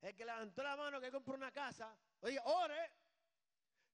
El 0.00 0.16
que 0.16 0.24
levantó 0.24 0.62
la 0.62 0.76
mano 0.76 1.00
que 1.00 1.10
compró 1.10 1.34
una 1.34 1.52
casa, 1.52 1.94
oye, 2.20 2.38
ore. 2.44 2.92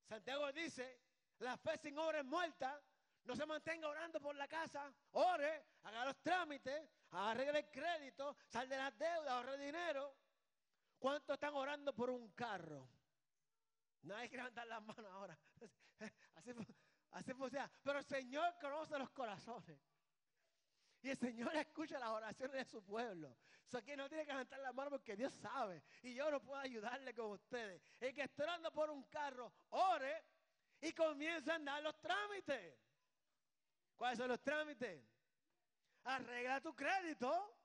Santiago 0.08 0.52
dice, 0.52 1.00
la 1.38 1.56
fe 1.56 1.78
sin 1.78 1.98
obra 1.98 2.20
es 2.20 2.24
muerta. 2.24 2.80
No 3.24 3.36
se 3.36 3.46
mantenga 3.46 3.88
orando 3.88 4.20
por 4.20 4.34
la 4.34 4.48
casa. 4.48 4.92
Ore, 5.12 5.66
haga 5.82 6.04
los 6.06 6.20
trámites, 6.22 6.88
arregle 7.10 7.60
el 7.60 7.70
crédito, 7.70 8.36
sal 8.48 8.68
de 8.68 8.76
las 8.76 8.96
deudas, 8.98 9.28
ahorre 9.28 9.58
dinero. 9.58 10.16
¿Cuántos 10.98 11.34
están 11.34 11.54
orando 11.54 11.94
por 11.94 12.10
un 12.10 12.30
carro? 12.32 12.88
Nadie 14.02 14.28
quiere 14.28 14.42
levantar 14.42 14.66
las 14.66 14.82
manos 14.82 15.12
ahora. 15.12 15.38
Así, 16.34 16.50
así 17.12 17.32
funciona. 17.34 17.70
Pero 17.84 17.98
el 18.00 18.04
Señor 18.04 18.56
conoce 18.60 18.98
los 18.98 19.10
corazones. 19.10 19.78
Y 21.02 21.10
el 21.10 21.16
Señor 21.16 21.54
escucha 21.56 21.98
las 21.98 22.08
oraciones 22.08 22.56
de 22.56 22.64
su 22.64 22.82
pueblo. 22.84 23.36
O 23.66 23.70
sea, 23.70 23.82
que 23.82 23.96
no 23.96 24.08
tiene 24.08 24.24
que 24.24 24.32
levantar 24.32 24.60
las 24.60 24.74
manos 24.74 24.92
porque 24.92 25.16
Dios 25.16 25.32
sabe. 25.34 25.82
Y 26.02 26.14
yo 26.14 26.30
no 26.30 26.40
puedo 26.40 26.60
ayudarle 26.60 27.14
con 27.14 27.32
ustedes. 27.32 27.82
El 28.00 28.14
que 28.14 28.22
está 28.22 28.44
orando 28.44 28.72
por 28.72 28.90
un 28.90 29.04
carro, 29.04 29.52
ore 29.70 30.24
y 30.80 30.92
comienza 30.92 31.52
a 31.52 31.56
andar 31.56 31.82
los 31.82 32.00
trámites. 32.00 32.76
¿Cuáles 34.02 34.18
son 34.18 34.30
los 34.30 34.42
trámites? 34.42 35.00
Arregla 36.02 36.60
tu 36.60 36.74
crédito, 36.74 37.56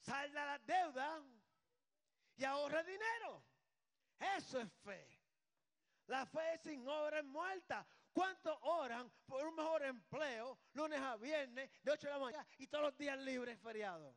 salda 0.00 0.44
las 0.44 0.66
deudas 0.66 1.22
y 2.36 2.44
ahorra 2.44 2.82
dinero. 2.82 3.42
Eso 4.36 4.60
es 4.60 4.70
fe. 4.84 5.18
La 6.08 6.26
fe 6.26 6.58
sin 6.58 6.86
obra 6.86 7.20
es 7.20 7.24
muerta. 7.24 7.86
¿Cuántos 8.12 8.54
oran 8.60 9.10
por 9.24 9.46
un 9.46 9.54
mejor 9.54 9.82
empleo 9.82 10.58
lunes 10.74 11.00
a 11.00 11.16
viernes 11.16 11.70
de 11.82 11.92
8 11.92 12.06
de 12.06 12.12
la 12.12 12.18
mañana 12.18 12.46
y 12.58 12.66
todos 12.66 12.84
los 12.84 12.98
días 12.98 13.18
libres 13.20 13.58
feriados? 13.58 14.14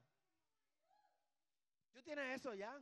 ¿Tú 1.94 2.04
tienes 2.04 2.38
eso 2.38 2.54
ya? 2.54 2.78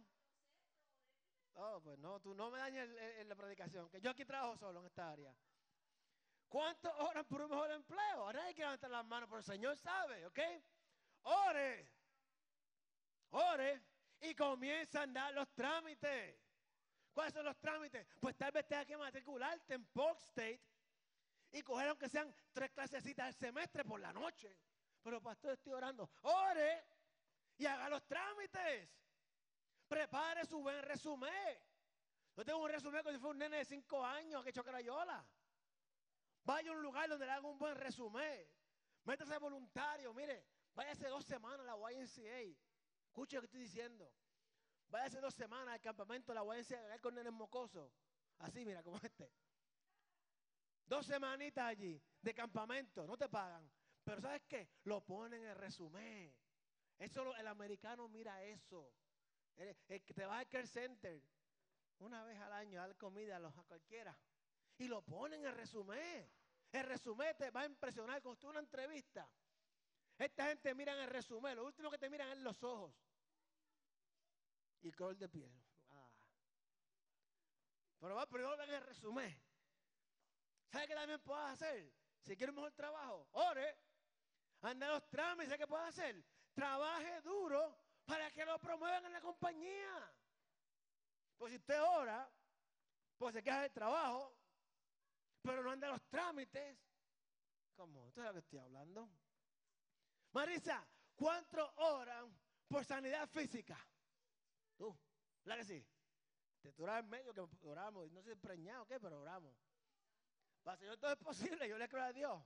Oh, 1.54 1.80
pues 1.80 2.00
no, 2.00 2.20
tú 2.20 2.34
no 2.34 2.50
me 2.50 2.58
dañes 2.58 2.90
la 3.28 3.36
predicación, 3.36 3.88
que 3.92 4.02
yo 4.02 4.10
aquí 4.10 4.26
trabajo 4.26 4.58
solo 4.58 4.80
en 4.80 4.88
esta 4.88 5.12
área. 5.12 5.38
¿Cuántos 6.48 6.94
oran 7.00 7.26
por 7.26 7.42
un 7.42 7.50
mejor 7.50 7.72
empleo? 7.72 8.22
Ahora 8.22 8.46
hay 8.46 8.54
que 8.54 8.62
levantar 8.62 8.90
las 8.90 9.06
manos, 9.06 9.28
pero 9.30 9.40
el 9.40 9.46
Señor 9.46 9.78
sabe, 9.78 10.26
¿ok? 10.26 10.40
Ore, 11.24 11.90
ore 13.32 13.82
y 14.22 14.36
comienza 14.36 15.00
a 15.00 15.04
andar 15.04 15.34
los 15.34 15.54
trámites. 15.54 16.40
¿Cuáles 17.14 17.34
son 17.34 17.46
los 17.46 17.58
trámites? 17.60 18.06
Pues 18.20 18.36
tal 18.36 18.52
vez 18.52 18.68
tenga 18.68 18.86
que 18.86 18.98
matricularte 18.98 19.74
en 19.74 19.86
Polk 19.86 20.20
State 20.20 20.62
y 21.52 21.62
coger 21.62 21.90
aunque 21.90 22.10
sean 22.10 22.34
tres 22.52 22.72
clasecitas 22.72 23.28
al 23.28 23.34
semestre 23.34 23.86
por 23.86 24.00
la 24.00 24.12
noche. 24.12 24.58
Pero 25.02 25.22
pastor, 25.22 25.54
estoy 25.54 25.74
orando. 25.74 26.10
Ore 26.24 26.84
y 27.58 27.66
haga 27.66 27.90
los 27.90 28.06
trámites. 28.06 28.90
Prepare 29.88 30.46
su 30.46 30.60
buen 30.60 30.82
resumen. 30.82 31.58
Yo 32.36 32.44
tengo 32.44 32.60
un 32.60 32.70
resumen 32.70 33.02
como 33.02 33.14
si 33.14 33.20
fuera 33.20 33.32
un 33.32 33.38
nene 33.38 33.58
de 33.58 33.66
cinco 33.66 34.04
años 34.04 34.44
que 34.44 34.50
hecho 34.50 34.64
crayola. 34.64 35.26
Vaya 36.46 36.70
a 36.70 36.74
un 36.74 36.82
lugar 36.82 37.10
donde 37.10 37.26
le 37.26 37.32
haga 37.32 37.48
un 37.48 37.58
buen 37.58 37.76
resumen. 37.76 38.48
Métase 39.04 39.38
voluntario. 39.40 40.14
Mire, 40.14 40.46
váyase 40.74 41.08
dos 41.08 41.26
semanas 41.26 41.68
a 41.68 41.76
la 41.76 41.92
YNCA. 41.92 42.56
Escuche 43.08 43.36
lo 43.36 43.42
que 43.42 43.46
estoy 43.48 43.62
diciendo. 43.62 44.12
Váyase 44.88 45.20
dos 45.20 45.34
semanas 45.34 45.74
al 45.74 45.82
campamento 45.82 46.32
de 46.32 46.40
la 46.40 46.56
YNCA 46.56 47.00
con 47.00 47.16
nenes 47.16 47.34
mocosos. 47.34 47.92
Así, 48.40 48.64
mira, 48.64 48.84
como 48.84 48.98
este. 48.98 49.32
Dos 50.86 51.08
semanitas 51.08 51.66
allí 51.66 52.00
de 52.22 52.34
campamento, 52.34 53.08
no 53.08 53.18
te 53.18 53.28
pagan. 53.28 53.68
Pero 54.04 54.22
¿sabes 54.22 54.44
qué? 54.48 54.70
Lo 54.84 55.02
ponen 55.02 55.42
en 55.42 55.50
el 55.50 55.56
resumen. 55.56 56.32
Eso 57.00 57.36
el 57.36 57.48
americano 57.48 58.08
mira 58.08 58.44
eso. 58.44 58.94
El, 59.56 59.76
que 60.04 60.14
te 60.14 60.26
va 60.26 60.40
al 60.40 60.48
care 60.48 60.68
center 60.68 61.22
una 62.00 62.24
vez 62.24 62.40
al 62.40 62.54
año 62.54 62.80
a 62.80 62.88
dar 62.88 62.98
comida 62.98 63.38
a, 63.38 63.40
los, 63.40 63.58
a 63.58 63.64
cualquiera. 63.64 64.16
Y 64.78 64.88
lo 64.88 65.02
ponen 65.02 65.42
en 65.42 65.48
el 65.48 65.56
resumen. 65.56 66.30
El 66.72 66.84
resumen 66.86 67.36
te 67.38 67.50
va 67.52 67.62
a 67.62 67.66
impresionar. 67.66 68.22
Cuando 68.22 68.40
tú 68.40 68.50
una 68.50 68.60
entrevista, 68.60 69.30
esta 70.18 70.48
gente 70.48 70.74
mira 70.76 70.94
en 70.94 71.02
el 71.02 71.10
resumen. 71.10 71.56
Lo 71.56 71.66
último 71.66 71.90
que 71.90 71.98
te 71.98 72.10
miran 72.10 72.30
es 72.32 72.40
los 72.40 72.62
ojos. 72.64 72.94
Y 74.82 74.92
color 74.92 75.18
de 75.18 75.30
piel. 75.30 75.52
Ah. 75.90 76.10
Pero 78.00 78.16
va 78.16 78.26
primero 78.26 78.58
ven 78.58 78.70
el 78.70 78.82
resumen. 78.82 79.42
¿Sabe 80.68 80.88
qué 80.88 80.94
también 80.96 81.22
puedes 81.22 81.46
hacer? 81.46 81.94
Si 82.22 82.36
quieres 82.36 82.50
un 82.50 82.56
mejor 82.56 82.74
trabajo, 82.74 83.28
ore, 83.32 83.78
anda 84.62 84.90
los 84.90 85.10
trámites, 85.10 85.48
¿sabe 85.48 85.60
qué 85.60 85.68
puedes 85.68 85.88
hacer? 85.88 86.24
Trabaje 86.54 87.22
duro 87.22 87.78
para 88.06 88.32
que 88.32 88.46
lo 88.46 88.60
promuevan 88.60 89.06
en 89.06 89.14
la 89.14 89.22
compañía. 89.22 90.14
Pues 91.38 91.52
si 91.52 91.58
usted 91.58 91.82
ora, 91.82 92.30
pues 93.18 93.34
se 93.34 93.44
queja 93.44 93.62
del 93.62 93.72
trabajo, 93.72 94.35
pero 95.46 95.64
no 95.64 95.72
anda 95.72 95.90
los 95.90 96.02
trámites. 96.10 96.78
¿Cómo? 97.76 98.06
¿Usted 98.06 98.22
sabe 98.22 98.28
lo 98.28 98.34
que 98.34 98.40
estoy 98.40 98.60
hablando? 98.60 99.10
Marisa, 100.32 100.86
¿cuántos 101.16 101.70
oran 101.78 102.36
por 102.68 102.84
sanidad 102.84 103.28
física? 103.30 103.78
Tú, 104.76 104.98
¿la 105.44 105.58
que 105.58 105.64
sí? 105.64 105.86
Te 106.62 106.70
en 106.70 107.10
medio 107.10 107.34
que 107.34 107.42
oramos, 107.68 108.12
no 108.12 108.24
sé 108.24 108.34
si 108.34 108.40
preñado 108.40 108.88
qué, 108.88 109.00
pero 109.00 109.20
oramos. 109.20 109.56
Para 110.64 110.78
Señor 110.78 110.98
todo 110.98 111.12
es 111.12 111.20
posible, 111.20 111.70
yo 111.70 111.78
le 111.78 111.88
creo 111.88 112.04
a 112.04 112.12
Dios. 112.12 112.44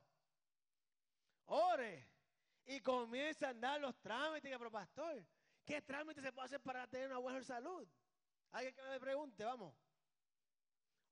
Ore 1.46 2.06
y 2.65 2.82
comienza 2.82 3.48
a 3.48 3.50
andar 3.51 3.79
los 3.79 3.98
trámites, 4.01 4.53
pero 4.58 4.70
pastor, 4.70 5.25
¿qué 5.63 5.82
trámite 5.82 6.22
se 6.22 6.34
puede 6.34 6.48
hacer 6.48 6.62
para 6.62 6.86
tener 6.88 7.08
una 7.08 7.18
buena 7.20 7.41
salud? 7.41 7.88
Alguien 8.51 8.75
que 8.75 8.84
me 8.84 9.00
pregunte, 9.00 9.46
vamos. 9.46 9.74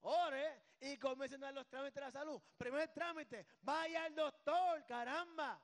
Ore 0.02 0.67
y 0.80 0.98
comienza 0.98 1.36
a 1.36 1.38
andar 1.38 1.54
los 1.54 1.68
trámites 1.68 1.96
de 1.96 2.02
la 2.02 2.12
salud. 2.12 2.42
Primer 2.58 2.90
trámite, 2.94 3.46
vaya 3.62 4.04
al 4.04 4.16
doctor, 4.16 4.86
caramba. 4.86 5.62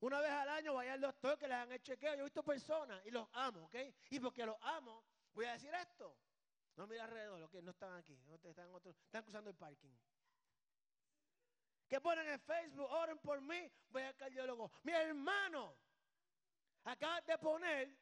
Una 0.00 0.20
vez 0.20 0.30
al 0.30 0.48
año 0.48 0.74
vaya 0.74 0.94
al 0.94 1.00
doctor 1.00 1.38
que 1.38 1.48
les 1.48 1.56
hagan 1.56 1.72
el 1.72 1.82
chequeo. 1.82 2.14
Yo 2.14 2.20
he 2.20 2.24
visto 2.24 2.42
personas 2.42 3.04
y 3.06 3.10
los 3.10 3.28
amo, 3.32 3.64
¿ok? 3.64 3.76
Y 4.10 4.20
porque 4.20 4.44
los 4.44 4.56
amo, 4.60 5.04
voy 5.32 5.46
a 5.46 5.52
decir 5.52 5.72
esto. 5.74 6.16
No 6.76 6.86
mira 6.86 7.04
alrededor, 7.04 7.48
que 7.50 7.62
no 7.62 7.70
están 7.70 7.94
aquí, 7.94 8.18
están, 8.32 8.68
están 8.84 9.22
cruzando 9.22 9.50
el 9.50 9.56
parking. 9.56 9.94
Que 11.88 12.00
ponen 12.00 12.28
en 12.28 12.40
Facebook, 12.40 12.90
oren 12.90 13.18
por 13.18 13.40
mí, 13.40 13.70
voy 13.90 14.02
al 14.02 14.16
cardiólogo. 14.16 14.72
Mi 14.82 14.92
hermano 14.92 15.76
acaba 16.84 17.20
de 17.20 17.38
poner 17.38 17.96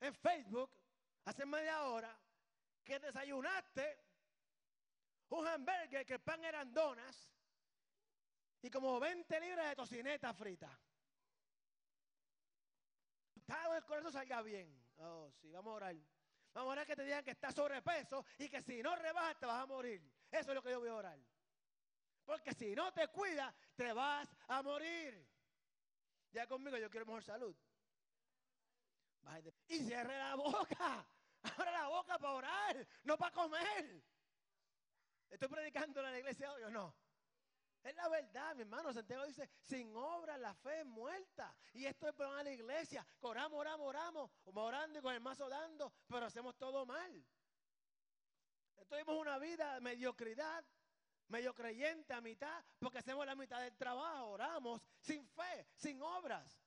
en 0.00 0.14
Facebook, 0.14 0.70
hace 1.24 1.44
media 1.44 1.84
hora, 1.84 2.18
que 2.82 2.98
desayunaste 2.98 4.13
un 5.30 5.46
hamburger 5.46 6.04
que 6.04 6.14
el 6.14 6.20
pan 6.20 6.44
eran 6.44 6.72
donas 6.72 7.32
y 8.62 8.70
como 8.70 8.98
20 8.98 9.40
libras 9.40 9.68
de 9.68 9.76
tocineta 9.76 10.32
frita. 10.32 10.78
Todo 13.46 13.76
el 13.76 13.84
corazón 13.84 14.12
salga 14.12 14.42
bien. 14.42 14.82
Oh, 14.98 15.30
sí, 15.40 15.50
vamos 15.50 15.72
a 15.72 15.76
orar. 15.76 15.96
Vamos 16.54 16.70
a 16.70 16.72
orar 16.72 16.86
que 16.86 16.96
te 16.96 17.04
digan 17.04 17.24
que 17.24 17.32
estás 17.32 17.54
sobrepeso 17.54 18.24
y 18.38 18.48
que 18.48 18.62
si 18.62 18.82
no 18.82 18.94
rebajas 18.96 19.38
te 19.38 19.46
vas 19.46 19.62
a 19.62 19.66
morir. 19.66 20.00
Eso 20.30 20.50
es 20.50 20.54
lo 20.54 20.62
que 20.62 20.70
yo 20.70 20.80
voy 20.80 20.88
a 20.88 20.94
orar. 20.94 21.18
Porque 22.24 22.54
si 22.54 22.74
no 22.74 22.92
te 22.92 23.08
cuidas, 23.08 23.54
te 23.76 23.92
vas 23.92 24.28
a 24.48 24.62
morir. 24.62 25.28
Ya 26.30 26.46
conmigo, 26.46 26.78
yo 26.78 26.90
quiero 26.90 27.06
mejor 27.06 27.22
salud. 27.22 27.54
Y 29.68 29.78
cierre 29.78 30.18
la 30.18 30.34
boca. 30.34 31.06
Abre 31.42 31.70
la 31.70 31.88
boca 31.88 32.18
para 32.18 32.32
orar, 32.32 32.88
no 33.02 33.18
para 33.18 33.34
comer. 33.34 34.02
Estoy 35.34 35.48
predicando 35.48 35.98
en 35.98 36.12
la 36.12 36.18
iglesia 36.20 36.52
hoy 36.52 36.62
o 36.62 36.70
no. 36.70 36.94
Es 37.82 37.92
la 37.96 38.08
verdad, 38.08 38.54
mi 38.54 38.62
hermano. 38.62 38.92
Santiago 38.92 39.26
dice, 39.26 39.50
sin 39.62 39.92
obra 39.96 40.38
la 40.38 40.54
fe 40.54 40.78
es 40.78 40.86
muerta. 40.86 41.52
Y 41.72 41.86
esto 41.86 42.08
es 42.08 42.14
para 42.14 42.44
la 42.44 42.52
iglesia. 42.52 43.04
Oramos, 43.20 43.58
oramos, 43.58 43.88
oramos. 43.88 44.30
Orando 44.44 45.00
y 45.00 45.02
con 45.02 45.12
el 45.12 45.20
mazo 45.20 45.48
dando, 45.48 45.92
pero 46.06 46.26
hacemos 46.26 46.56
todo 46.56 46.86
mal. 46.86 47.26
Tuvimos 48.88 49.16
una 49.16 49.38
vida 49.38 49.74
de 49.74 49.80
mediocridad, 49.80 50.64
medio 51.26 51.52
creyente 51.52 52.12
a 52.12 52.20
mitad, 52.20 52.64
porque 52.78 52.98
hacemos 52.98 53.26
la 53.26 53.34
mitad 53.34 53.60
del 53.60 53.76
trabajo, 53.76 54.28
oramos 54.28 54.80
sin 55.00 55.26
fe, 55.26 55.66
sin 55.74 56.00
obras. 56.00 56.62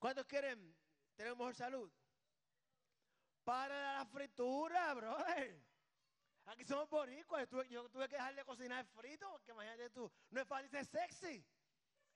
¿Cuántos 0.00 0.26
quieren 0.26 0.76
tener 1.14 1.36
mejor 1.36 1.54
salud? 1.54 1.92
Para 3.44 3.98
la 3.98 4.04
fritura, 4.04 4.94
brother. 4.94 5.67
Aquí 6.48 6.64
somos 6.64 6.88
boricuas. 6.88 7.46
Yo 7.68 7.88
tuve 7.90 8.08
que 8.08 8.16
dejar 8.16 8.34
de 8.34 8.44
cocinar 8.44 8.86
frito, 8.86 9.30
porque 9.30 9.50
imagínate 9.52 9.90
tú, 9.90 10.10
no 10.30 10.40
es 10.40 10.48
fácil 10.48 10.70
ser 10.70 10.86
sexy. 10.86 11.44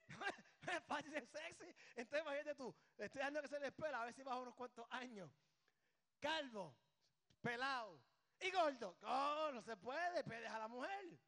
no 0.62 0.72
es 0.72 0.84
fácil 0.84 1.12
ser 1.12 1.26
sexy. 1.26 1.74
Entonces 1.96 2.22
imagínate 2.22 2.54
tú, 2.54 2.74
estoy 2.96 3.18
dejando 3.18 3.42
que 3.42 3.48
se 3.48 3.60
le 3.60 3.66
espera, 3.66 4.00
a 4.00 4.04
ver 4.06 4.14
si 4.14 4.22
bajo 4.22 4.40
unos 4.40 4.54
cuantos 4.54 4.86
años. 4.90 5.30
Calvo, 6.18 6.74
pelado 7.42 8.00
y 8.40 8.50
gordo. 8.50 8.96
No, 9.02 9.52
no 9.52 9.62
se 9.62 9.76
puede, 9.76 10.24
puede 10.24 10.46
a 10.46 10.58
la 10.58 10.68
mujer. 10.68 11.18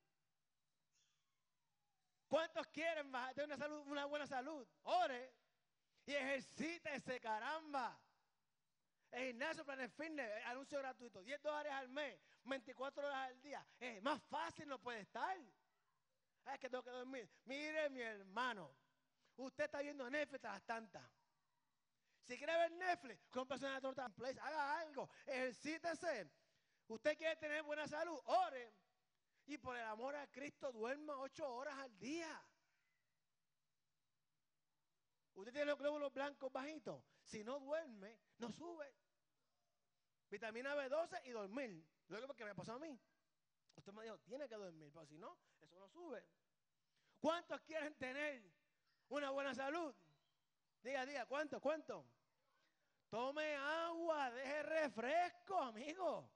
¿Cuántos 2.27 2.67
quieren 2.69 3.13
tener 3.35 3.45
una, 3.45 3.57
salud, 3.59 3.87
una 3.87 4.07
buena 4.07 4.27
salud? 4.27 4.67
Ore 4.85 5.35
y 6.07 6.15
ejercítese, 6.15 7.21
caramba. 7.21 8.01
El 9.15 9.29
gimnasio 9.29 9.65
Planet 9.65 9.93
Fitness, 9.93 10.29
eh, 10.29 10.43
anuncio 10.47 10.77
gratuito, 10.81 11.23
10 11.23 11.41
dólares 11.41 11.73
al 11.73 11.89
mes, 11.89 12.19
24 12.47 13.07
horas 13.07 13.29
al 13.29 13.41
día. 13.41 13.65
Es 13.79 14.03
más 14.03 14.21
fácil 14.25 14.67
no 14.67 14.81
puede 14.81 15.03
estar. 15.03 15.39
Es 16.53 16.59
que 16.59 16.69
tengo 16.69 16.83
que 16.83 16.91
dormir. 16.91 17.31
Mire, 17.45 17.89
mi 17.91 18.01
hermano, 18.01 18.75
usted 19.37 19.65
está 19.65 19.83
viendo 19.83 20.11
Netflix 20.11 20.45
a 20.45 20.55
las 20.55 20.65
tantas. 20.65 21.09
Si 22.25 22.37
quiere 22.37 22.57
ver 22.57 22.73
Netflix, 22.73 23.29
compre 23.31 23.57
una 23.59 23.81
torta 23.81 24.05
en 24.05 24.15
place, 24.15 24.41
haga 24.41 24.81
algo, 24.81 25.09
ejercítese. 25.27 26.29
Usted 26.89 27.17
quiere 27.17 27.37
tener 27.37 27.63
buena 27.63 27.87
salud, 27.87 28.21
ore. 28.25 28.75
Y 29.47 29.59
por 29.59 29.77
el 29.77 29.85
amor 29.85 30.17
a 30.17 30.27
Cristo, 30.27 30.73
duerma 30.73 31.19
8 31.19 31.55
horas 31.55 31.79
al 31.79 31.97
día. 32.01 32.43
Usted 35.35 35.53
tiene 35.53 35.67
los 35.67 35.79
glóbulos 35.79 36.13
blancos 36.13 36.51
bajitos. 36.51 37.01
Si 37.23 37.45
no 37.45 37.61
duerme, 37.61 38.19
no 38.39 38.51
sube. 38.51 39.04
Vitamina 40.31 40.75
B12 40.75 41.23
y 41.25 41.31
dormir. 41.31 41.85
Lo 42.09 42.35
que 42.35 42.45
me 42.45 42.55
pasó 42.55 42.75
a 42.75 42.79
mí. 42.79 42.99
Usted 43.77 43.93
me 43.93 44.05
dijo, 44.05 44.19
tiene 44.21 44.49
que 44.49 44.57
dormir, 44.57 44.91
pero 44.93 45.07
si 45.07 45.19
no, 45.19 45.37
eso 45.61 45.79
no 45.79 45.89
sube. 45.89 46.25
¿Cuántos 47.21 47.61
quieren 47.63 47.95
tener 47.95 48.43
una 49.09 49.31
buena 49.31 49.55
salud? 49.55 49.95
Diga, 50.83 51.07
diga, 51.07 51.27
¿cuántos? 51.27 51.61
¿Cuántos? 51.61 52.05
Tome 53.09 53.55
agua, 53.57 54.31
deje 54.31 54.63
refresco, 54.63 55.59
amigo. 55.59 56.31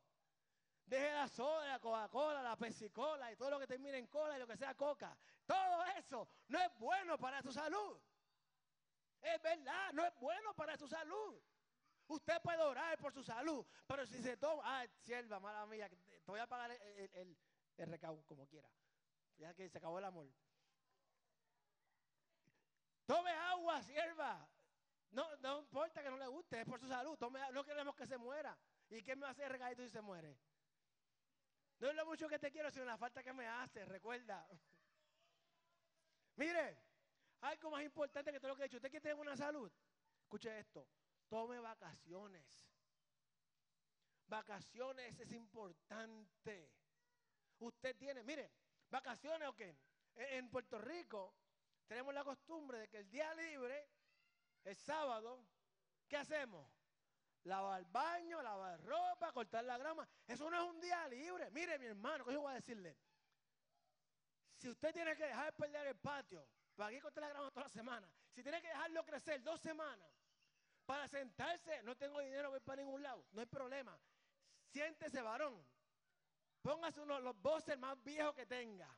Deje 0.87 1.13
la 1.13 1.29
soda, 1.29 1.67
la 1.67 1.79
Coca-Cola, 1.79 2.43
la 2.43 2.57
Pepsi-Cola 2.57 3.31
y 3.31 3.37
todo 3.37 3.51
lo 3.51 3.59
que 3.59 3.67
termine 3.67 3.99
en 3.99 4.07
cola 4.07 4.37
y 4.37 4.39
lo 4.39 4.47
que 4.47 4.57
sea 4.57 4.75
coca. 4.75 5.15
Todo 5.45 5.85
eso 5.99 6.29
no 6.49 6.59
es 6.59 6.79
bueno 6.79 7.19
para 7.19 7.43
su 7.43 7.53
salud. 7.53 8.01
Es 9.21 9.43
verdad, 9.43 9.93
no 9.93 10.07
es 10.07 10.15
bueno 10.19 10.55
para 10.55 10.79
su 10.79 10.89
salud. 10.89 11.43
Usted 12.09 12.41
puede 12.43 12.63
orar 12.63 12.99
por 12.99 13.13
su 13.13 13.23
salud, 13.23 13.65
pero 13.87 14.07
si 14.07 14.23
se 14.23 14.37
toma, 14.39 14.63
ah, 14.65 14.87
sierva, 15.03 15.39
mala 15.39 15.67
mía, 15.67 15.89
te 15.89 16.23
voy 16.27 16.41
a 16.41 16.47
pagar 16.47 16.71
el, 16.71 17.37
el, 17.77 18.01
como 18.25 18.47
quiera. 18.47 18.69
Ya 19.37 19.53
que 19.55 19.69
se 19.69 19.79
acabó 19.79 19.99
el 19.99 20.07
amor. 20.07 20.27
Tome 23.05 23.31
agua, 23.31 23.83
sierva. 23.83 24.49
No, 25.11 25.37
no 25.37 25.61
importa 25.61 26.03
que 26.03 26.11
no 26.11 26.17
le 26.17 26.27
guste, 26.27 26.61
es 26.61 26.67
por 26.67 26.81
su 26.81 26.89
salud. 26.89 27.17
Tome, 27.19 27.41
no 27.53 27.63
queremos 27.63 27.95
que 27.95 28.07
se 28.07 28.17
muera. 28.17 28.57
¿Y 28.89 29.03
qué 29.03 29.15
me 29.15 29.27
hace 29.27 29.45
el 29.45 29.51
regalito 29.51 29.83
si 29.83 29.91
se 29.91 30.01
muere? 30.01 30.39
No 31.79 31.91
es 31.91 31.95
lo 31.95 32.07
mucho 32.07 32.27
que 32.29 32.39
te 32.39 32.51
quiero, 32.51 32.71
sino 32.71 32.87
la 32.87 32.97
falta 32.97 33.23
que 33.23 33.33
me 33.35 33.47
hace, 33.47 33.85
recuerda. 33.85 34.47
Mire, 36.37 36.79
algo 37.43 37.71
más 37.71 37.85
importante 37.85 38.33
que 38.33 38.41
todo 38.41 38.51
lo 38.51 38.57
que 38.57 38.63
he 38.63 38.65
dicho. 38.65 38.79
¿Usted 38.79 38.91
quiere 38.91 39.03
tener 39.03 39.17
buena 39.17 39.37
salud? 39.37 39.71
Escuche 40.23 40.59
esto. 40.59 40.87
Tome 41.29 41.59
vacaciones. 41.61 42.47
Vacaciones 44.27 45.19
es 45.21 45.33
importante. 45.33 46.71
Usted 47.59 47.97
tiene, 47.97 48.23
mire, 48.23 48.51
vacaciones 48.91 49.49
o 49.49 49.55
qué. 49.55 49.77
En 50.15 50.49
Puerto 50.51 50.79
Rico 50.79 51.35
tenemos 51.87 52.13
la 52.13 52.25
costumbre 52.25 52.81
de 52.81 52.89
que 52.89 52.99
el 52.99 53.11
día 53.11 53.33
libre, 53.35 53.89
el 54.65 54.77
sábado, 54.77 55.45
¿qué 56.07 56.17
hacemos? 56.17 56.71
Lavar 57.45 57.85
baño, 57.91 58.43
lavar 58.43 58.83
ropa, 58.83 59.33
cortar 59.33 59.65
la 59.65 59.79
grama. 59.79 60.07
Eso 60.27 60.51
no 60.51 60.63
es 60.63 60.71
un 60.71 60.81
día 60.81 61.07
libre. 61.09 61.51
Mire, 61.51 61.79
mi 61.79 61.87
hermano, 61.87 62.25
¿qué 62.25 62.33
yo 62.33 62.41
voy 62.41 62.53
a 62.53 62.57
decirle? 62.57 62.97
Si 64.55 64.69
usted 64.69 64.93
tiene 64.93 65.17
que 65.17 65.25
dejar 65.25 65.47
de 65.47 65.53
perder 65.53 65.87
el 65.87 65.97
patio, 65.97 66.47
para 66.75 66.89
aquí 66.89 67.01
cortar 67.01 67.23
la 67.23 67.31
grama 67.31 67.51
toda 67.51 67.67
la 67.67 67.73
semana, 67.73 68.11
si 68.33 68.43
tiene 68.43 68.61
que 68.61 68.69
dejarlo 68.69 69.05
crecer 69.05 69.43
dos 69.43 69.61
semanas, 69.61 70.18
para 70.89 71.07
sentarse, 71.07 71.83
no 71.83 71.95
tengo 71.99 72.19
dinero 72.19 72.51
para 72.65 72.81
ningún 72.81 73.03
lado, 73.03 73.23
no 73.33 73.41
hay 73.43 73.47
problema. 73.47 74.01
Siéntese, 74.73 75.21
varón. 75.21 75.63
Póngase 76.63 77.03
uno 77.03 77.21
los 77.21 77.39
voces 77.43 77.79
más 77.79 78.03
viejos 78.03 78.35
que 78.35 78.47
tenga. 78.47 78.89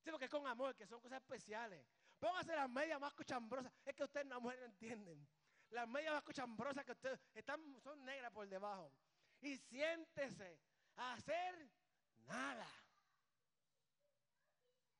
Sí, 0.00 0.10
porque 0.10 0.24
es 0.24 0.30
con 0.30 0.44
amor, 0.44 0.74
que 0.74 0.84
son 0.88 1.00
cosas 1.00 1.20
especiales. 1.20 1.86
Póngase 2.18 2.56
las 2.56 2.68
medias 2.68 2.98
más 2.98 3.14
cuchambrosas. 3.14 3.72
Es 3.84 3.94
que 3.94 4.02
ustedes, 4.02 4.26
las 4.26 4.40
mujeres, 4.40 4.60
no 4.60 4.72
entienden. 4.72 5.28
Las 5.70 5.86
medias 5.86 6.14
más 6.14 6.24
cuchambrosas 6.24 6.84
que 6.84 6.92
ustedes 6.92 7.20
están, 7.32 7.80
son 7.80 8.04
negras 8.04 8.32
por 8.32 8.48
debajo. 8.48 8.92
Y 9.40 9.56
siéntese 9.58 10.58
a 10.96 11.12
hacer 11.12 11.70
nada. 12.26 12.66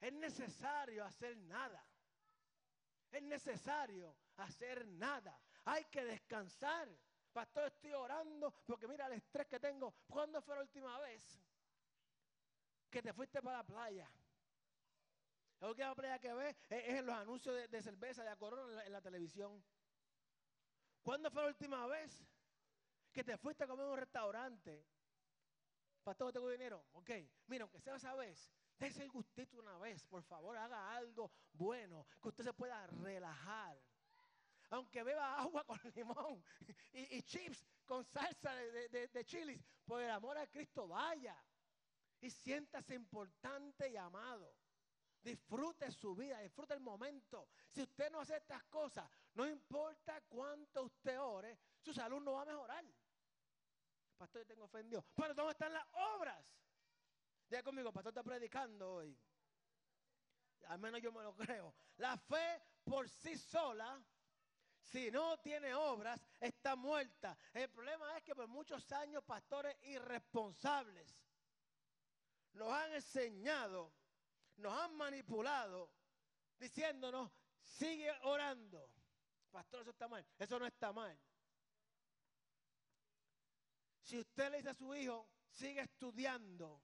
Es 0.00 0.12
necesario 0.12 1.04
hacer 1.04 1.36
nada. 1.38 1.84
Es 3.10 3.22
necesario 3.24 4.16
hacer 4.36 4.86
nada. 4.86 5.36
Hay 5.64 5.84
que 5.84 6.04
descansar. 6.04 6.88
Pastor, 7.32 7.68
estoy 7.68 7.92
orando 7.92 8.52
porque 8.66 8.86
mira 8.86 9.06
el 9.06 9.14
estrés 9.14 9.46
que 9.46 9.58
tengo. 9.58 9.94
¿Cuándo 10.06 10.42
fue 10.42 10.56
la 10.56 10.62
última 10.62 10.98
vez 11.00 11.40
que 12.90 13.00
te 13.00 13.12
fuiste 13.12 13.40
para 13.40 13.58
la 13.58 13.64
playa? 13.64 14.10
La 15.60 15.68
última 15.68 15.94
playa 15.94 16.18
que 16.18 16.32
ves 16.34 16.56
es 16.68 16.88
en 16.88 17.06
los 17.06 17.14
anuncios 17.14 17.70
de, 17.70 17.82
cerveza 17.82 18.24
de 18.24 18.36
corona 18.36 18.84
en 18.84 18.92
la, 18.92 19.00
televisión. 19.00 19.64
¿Cuándo 21.02 21.30
fue 21.30 21.42
la 21.42 21.48
última 21.48 21.86
vez 21.86 22.26
que 23.12 23.22
te 23.22 23.38
fuiste 23.38 23.64
a 23.64 23.66
comer 23.68 23.86
en 23.86 23.92
un 23.92 23.98
restaurante? 23.98 24.84
Pastor, 26.02 26.32
tengo 26.32 26.50
dinero. 26.50 26.84
Ok, 26.92 27.10
mira, 27.46 27.62
aunque 27.62 27.80
sea 27.80 27.94
esa 27.94 28.12
vez, 28.14 28.52
dése 28.76 29.04
el 29.04 29.10
gustito 29.10 29.56
una 29.56 29.78
vez, 29.78 30.04
por 30.04 30.24
favor, 30.24 30.56
haga 30.56 30.96
algo 30.96 31.30
bueno, 31.52 32.08
que 32.20 32.28
usted 32.28 32.44
se 32.44 32.52
pueda 32.52 32.84
relajar 32.88 33.80
aunque 34.72 35.02
beba 35.02 35.38
agua 35.38 35.64
con 35.64 35.78
limón 35.94 36.42
y, 36.92 37.22
chips 37.22 37.64
con 37.84 38.04
salsa 38.04 38.54
de, 38.54 39.08
de, 39.08 39.24
chilis, 39.24 39.60
por 39.84 40.00
el 40.00 40.10
amor 40.10 40.38
a 40.38 40.46
Cristo 40.46 40.88
vaya 40.88 41.36
y 42.20 42.30
siéntase 42.30 42.94
importante 42.94 43.90
y 43.90 43.96
amado. 43.96 44.56
Disfrute 45.22 45.90
su 45.92 46.16
vida, 46.16 46.40
disfrute 46.40 46.74
el 46.74 46.80
momento. 46.80 47.48
Si 47.70 47.82
usted 47.82 48.10
no 48.10 48.20
hace 48.20 48.36
estas 48.36 48.64
cosas, 48.64 49.08
no 49.34 49.46
importa 49.46 50.20
cuánto 50.28 50.84
usted 50.84 51.20
ore, 51.20 51.58
su 51.80 51.92
salud 51.92 52.20
no 52.20 52.32
va 52.32 52.42
a 52.42 52.46
mejorar. 52.46 52.84
Pastor, 54.16 54.42
yo 54.42 54.46
tengo 54.46 54.64
ofendido. 54.64 55.04
Pero 55.14 55.34
¿dónde 55.34 55.52
están 55.52 55.72
las 55.72 55.86
obras? 56.16 56.44
Diga 57.48 57.62
conmigo, 57.62 57.92
pastor 57.92 58.10
está 58.10 58.22
predicando 58.22 58.94
hoy. 58.94 59.16
Al 60.68 60.78
menos 60.78 61.00
yo 61.02 61.12
me 61.12 61.22
lo 61.22 61.36
creo. 61.36 61.74
La 61.96 62.16
fe 62.16 62.62
por 62.84 63.08
sí 63.08 63.36
sola 63.36 64.02
si 64.82 65.10
no 65.10 65.38
tiene 65.38 65.74
obras, 65.74 66.20
está 66.40 66.76
muerta. 66.76 67.36
El 67.54 67.70
problema 67.70 68.16
es 68.16 68.24
que 68.24 68.34
por 68.34 68.48
muchos 68.48 68.90
años 68.92 69.22
pastores 69.24 69.76
irresponsables 69.82 71.16
nos 72.54 72.70
han 72.70 72.92
enseñado, 72.92 73.92
nos 74.56 74.78
han 74.78 74.94
manipulado, 74.96 75.90
diciéndonos, 76.58 77.30
sigue 77.62 78.10
orando. 78.22 78.90
Pastor, 79.50 79.82
eso 79.82 79.90
está 79.90 80.08
mal. 80.08 80.26
Eso 80.38 80.58
no 80.58 80.66
está 80.66 80.92
mal. 80.92 81.18
Si 84.02 84.18
usted 84.18 84.50
le 84.50 84.58
dice 84.58 84.70
a 84.70 84.74
su 84.74 84.94
hijo, 84.94 85.28
sigue 85.48 85.80
estudiando, 85.80 86.82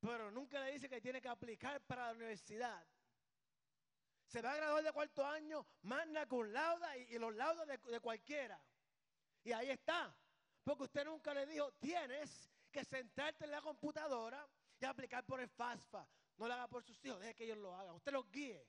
pero 0.00 0.30
nunca 0.30 0.60
le 0.60 0.72
dice 0.72 0.88
que 0.88 1.00
tiene 1.00 1.20
que 1.20 1.28
aplicar 1.28 1.80
para 1.86 2.06
la 2.06 2.12
universidad. 2.12 2.86
Se 4.26 4.42
va 4.42 4.52
a 4.52 4.56
graduar 4.56 4.82
de 4.82 4.92
cuarto 4.92 5.24
año, 5.24 5.66
manda 5.82 6.26
con 6.26 6.52
lauda 6.52 6.96
y, 6.96 7.18
los 7.18 7.34
laudos 7.34 7.66
de, 7.66 8.00
cualquiera. 8.00 8.60
Y 9.44 9.52
ahí 9.52 9.70
está. 9.70 10.14
Porque 10.62 10.84
usted 10.84 11.04
nunca 11.04 11.34
le 11.34 11.46
dijo, 11.46 11.72
tienes 11.72 12.50
que 12.70 12.84
sentarte 12.84 13.44
en 13.44 13.50
la 13.50 13.60
computadora 13.60 14.48
y 14.80 14.84
aplicar 14.84 15.24
por 15.24 15.40
el 15.40 15.48
FAFSA. 15.48 16.08
No 16.36 16.48
lo 16.48 16.54
haga 16.54 16.68
por 16.68 16.82
sus 16.82 17.02
hijos, 17.04 17.20
deje 17.20 17.34
que 17.34 17.44
ellos 17.44 17.58
lo 17.58 17.74
hagan. 17.76 17.94
Usted 17.94 18.12
los 18.12 18.30
guíe. 18.30 18.66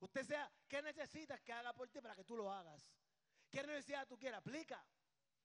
Usted 0.00 0.24
sea, 0.24 0.50
¿qué 0.66 0.82
necesitas 0.82 1.40
que 1.40 1.52
haga 1.52 1.72
por 1.72 1.88
ti 1.88 2.00
para 2.00 2.16
que 2.16 2.24
tú 2.24 2.36
lo 2.36 2.52
hagas? 2.52 2.90
¿Qué 3.50 3.62
necesidad 3.62 4.06
tú 4.06 4.18
quieres? 4.18 4.38
Aplica. 4.38 4.84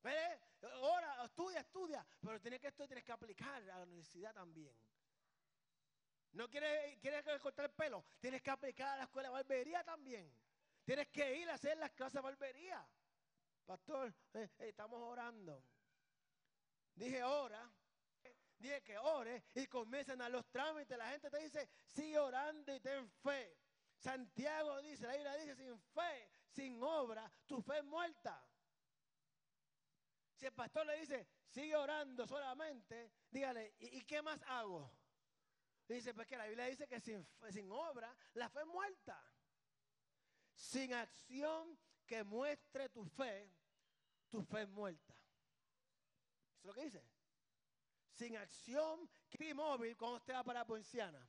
¿Ve? 0.02 0.40
Ahora, 0.74 1.26
estudia, 1.26 1.60
estudia. 1.60 2.06
Pero 2.22 2.40
tienes 2.40 2.60
que 2.60 2.68
estudiar, 2.68 2.88
tienes 2.88 3.04
que 3.04 3.12
aplicar 3.12 3.62
a 3.70 3.78
la 3.78 3.84
universidad 3.84 4.34
también. 4.34 4.76
¿No 6.34 6.50
quieres, 6.50 6.98
quieres 7.00 7.24
cortar 7.42 7.66
el 7.66 7.72
pelo? 7.72 8.06
Tienes 8.20 8.42
que 8.42 8.52
aplicar 8.52 8.90
a 8.90 8.98
la 8.98 9.04
escuela 9.04 9.30
de 9.30 9.34
barbería 9.34 9.84
también. 9.84 10.32
Tienes 10.84 11.08
que 11.10 11.38
ir 11.38 11.50
a 11.50 11.56
hacer 11.56 11.78
las 11.78 11.92
clases 11.92 12.16
de 12.16 12.22
barbería. 12.22 12.88
Pastor, 13.66 14.14
eh, 14.34 14.50
eh, 14.60 14.70
estamos 14.70 15.00
orando. 15.02 15.64
Dije 16.96 17.24
ora. 17.24 17.72
Dije 18.60 18.82
que 18.84 18.98
ore 18.98 19.46
y 19.56 19.68
comiencen 19.68 20.22
a 20.22 20.28
los 20.28 20.50
trámites. 20.52 20.98
La 20.98 21.10
gente 21.12 21.30
te 21.30 21.40
dice, 21.40 21.70
sigue 21.88 22.20
orando 22.20 22.76
y 22.76 22.80
ten 22.82 23.10
fe. 23.10 23.58
Santiago 23.98 24.82
dice, 24.82 25.08
la 25.08 25.14
Biblia 25.14 25.38
dice, 25.38 25.56
sin 25.56 25.80
fe, 25.80 26.30
sin 26.50 26.84
obra, 26.84 27.32
tu 27.48 27.62
fe 27.62 27.78
es 27.78 27.84
muerta. 27.86 28.46
Si 30.36 30.46
el 30.46 30.54
pastor 30.54 30.86
le 30.86 31.00
dice, 31.00 31.28
sigue 31.48 31.76
orando 31.76 32.26
solamente, 32.26 33.12
dígale, 33.30 33.76
¿y, 33.80 34.02
qué 34.04 34.22
más 34.22 34.42
hago? 34.48 34.92
Dice, 35.94 36.14
pues 36.14 36.28
que 36.28 36.38
la 36.38 36.46
Biblia 36.46 36.66
dice 36.66 36.88
que 36.88 37.00
sin, 37.00 37.28
sin 37.52 37.72
obra, 37.72 38.16
la 38.34 38.50
fe 38.50 38.60
es 38.60 38.68
muerta. 38.68 39.24
Sin 40.54 40.94
acción 40.94 41.78
que 42.06 42.24
muestre 42.24 42.90
tu 42.90 43.06
fe, 43.06 43.52
tu 44.30 44.44
fe 44.44 44.64
es 44.64 44.70
muerta. 44.70 45.14
¿Eso 46.58 46.60
es 46.60 46.66
lo 46.66 46.74
que 46.74 46.86
dice? 46.86 47.04
Sin 48.12 48.36
acción, 48.36 49.10
T-Móvil 49.30 49.96
cuando 49.96 50.18
usted 50.18 50.34
va 50.34 50.44
para 50.44 50.66
Ponciana. 50.66 51.26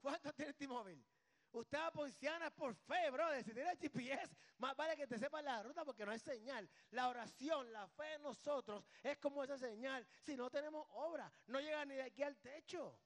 ¿Cuánto 0.00 0.32
tiene 0.32 0.54
T-Móvil? 0.54 1.04
Usted 1.52 1.78
va 1.78 1.86
a 1.86 1.92
Ponciana 1.92 2.50
por 2.50 2.74
fe, 2.74 3.10
brother. 3.10 3.42
Si 3.44 3.52
tiene 3.52 3.76
GPS, 3.76 4.36
más 4.58 4.76
vale 4.76 4.96
que 4.96 5.06
te 5.06 5.18
sepa 5.18 5.42
la 5.42 5.62
ruta 5.62 5.84
porque 5.84 6.04
no 6.04 6.12
hay 6.12 6.18
señal. 6.18 6.68
La 6.90 7.08
oración, 7.08 7.72
la 7.72 7.86
fe 7.88 8.14
en 8.14 8.22
nosotros 8.22 8.84
es 9.02 9.18
como 9.18 9.42
esa 9.44 9.58
señal. 9.58 10.06
Si 10.22 10.36
no 10.36 10.50
tenemos 10.50 10.86
obra, 10.90 11.30
no 11.46 11.60
llega 11.60 11.84
ni 11.84 11.94
de 11.94 12.02
aquí 12.02 12.22
al 12.22 12.36
techo. 12.38 12.98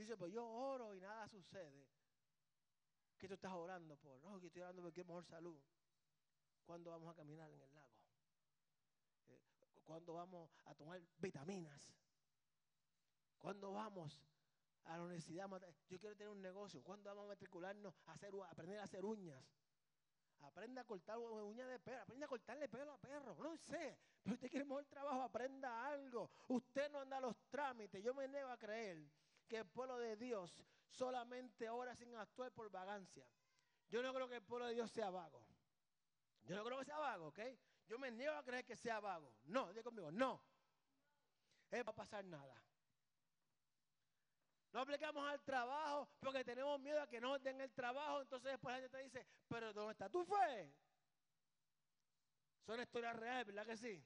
Dice, 0.00 0.16
pues 0.16 0.32
yo 0.32 0.48
oro 0.48 0.94
y 0.94 1.00
nada 1.00 1.28
sucede. 1.28 1.86
¿Qué 3.18 3.28
tú 3.28 3.34
estás 3.34 3.52
orando 3.52 3.98
por? 3.98 4.18
No, 4.22 4.40
que 4.40 4.46
estoy 4.46 4.62
orando 4.62 4.80
porque 4.80 4.94
quiero 4.94 5.08
mejor 5.08 5.26
salud. 5.26 5.60
¿Cuándo 6.64 6.90
vamos 6.90 7.12
a 7.12 7.14
caminar 7.14 7.50
en 7.50 7.60
el 7.60 7.74
lago? 7.74 7.92
Eh, 9.26 9.42
¿Cuándo 9.84 10.14
vamos 10.14 10.50
a 10.64 10.74
tomar 10.74 11.02
vitaminas? 11.18 11.86
¿Cuándo 13.36 13.72
vamos 13.72 14.18
a 14.84 14.96
la 14.96 15.02
universidad. 15.02 15.50
Yo 15.90 15.98
quiero 15.98 16.16
tener 16.16 16.30
un 16.30 16.40
negocio. 16.40 16.82
¿Cuándo 16.82 17.10
vamos 17.10 17.26
a 17.26 17.28
matricularnos 17.28 17.94
a, 18.06 18.12
hacer, 18.12 18.32
aprender 18.48 18.78
a 18.78 18.84
hacer 18.84 19.04
uñas? 19.04 19.44
Aprenda 20.40 20.80
a 20.80 20.84
cortar 20.86 21.18
uñas 21.18 21.68
de 21.68 21.78
perro. 21.78 22.00
Aprenda 22.04 22.24
a 22.24 22.28
cortarle 22.30 22.70
pelo 22.70 22.92
a 22.92 22.98
perro. 22.98 23.34
No 23.34 23.54
sé. 23.58 23.98
Pero 24.22 24.34
usted 24.34 24.48
quiere 24.48 24.64
mejor 24.64 24.86
trabajo. 24.86 25.20
Aprenda 25.20 25.88
algo. 25.88 26.30
Usted 26.48 26.90
no 26.90 27.00
anda 27.00 27.18
a 27.18 27.20
los 27.20 27.36
trámites. 27.50 28.02
Yo 28.02 28.14
me 28.14 28.26
niego 28.26 28.48
a 28.48 28.56
creer 28.56 29.19
que 29.50 29.58
el 29.58 29.66
pueblo 29.66 29.98
de 29.98 30.16
Dios 30.16 30.64
solamente 30.88 31.68
ora 31.68 31.94
sin 31.96 32.14
actuar 32.14 32.52
por 32.52 32.70
vagancia. 32.70 33.26
Yo 33.88 34.00
no 34.00 34.14
creo 34.14 34.28
que 34.28 34.36
el 34.36 34.42
pueblo 34.42 34.66
de 34.66 34.74
Dios 34.74 34.90
sea 34.92 35.10
vago. 35.10 35.44
Yo 36.44 36.54
no 36.54 36.64
creo 36.64 36.78
que 36.78 36.84
sea 36.84 36.98
vago, 36.98 37.26
¿ok? 37.26 37.40
Yo 37.88 37.98
me 37.98 38.12
niego 38.12 38.36
a 38.36 38.44
creer 38.44 38.64
que 38.64 38.76
sea 38.76 39.00
vago. 39.00 39.34
No, 39.44 39.68
diga 39.72 39.82
conmigo, 39.82 40.12
no. 40.12 40.40
No 41.68 41.84
va 41.84 41.90
a 41.90 41.94
pasar 41.94 42.24
nada. 42.24 42.62
No 44.72 44.80
aplicamos 44.80 45.28
al 45.28 45.42
trabajo 45.42 46.08
porque 46.20 46.44
tenemos 46.44 46.78
miedo 46.78 47.02
a 47.02 47.08
que 47.08 47.20
no 47.20 47.36
den 47.40 47.60
el 47.60 47.72
trabajo. 47.72 48.20
Entonces 48.20 48.52
después 48.52 48.72
la 48.72 48.80
gente 48.80 48.96
te 48.96 49.02
dice, 49.02 49.26
pero 49.48 49.72
¿dónde 49.72 49.92
está 49.92 50.08
tu 50.08 50.24
fe? 50.24 50.72
Son 52.64 52.80
historias 52.80 53.16
reales, 53.16 53.46
¿verdad 53.46 53.66
que 53.66 53.76
sí? 53.76 54.04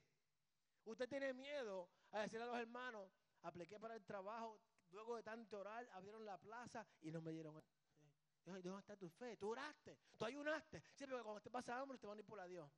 Usted 0.85 1.07
tiene 1.07 1.35
miedo 1.35 1.91
a 2.13 2.21
decirle 2.21 2.45
a 2.45 2.49
los 2.49 2.59
hermanos, 2.59 3.11
apliqué 3.43 3.79
para 3.79 3.95
el 3.95 4.05
trabajo, 4.05 4.59
luego 4.95 5.17
de 5.17 5.23
tanto 5.23 5.59
orar, 5.59 5.89
abrieron 5.93 6.25
la 6.25 6.39
plaza 6.39 6.87
y 7.03 7.11
no 7.11 7.21
me 7.21 7.33
dieron. 7.33 7.63
¿Dónde 8.45 8.79
está 8.79 8.97
tu 8.97 9.09
fe? 9.09 9.37
Tú 9.37 9.51
oraste, 9.51 9.99
tú 10.19 10.25
ayunaste. 10.25 10.83
Siempre 10.95 11.19
que 11.19 11.25
cuando 11.25 11.41
te 11.41 11.51
pasa 11.51 11.79
hambre, 11.79 11.99
te 11.99 12.07
van 12.07 12.21
a 12.41 12.47
Dios. 12.47 12.71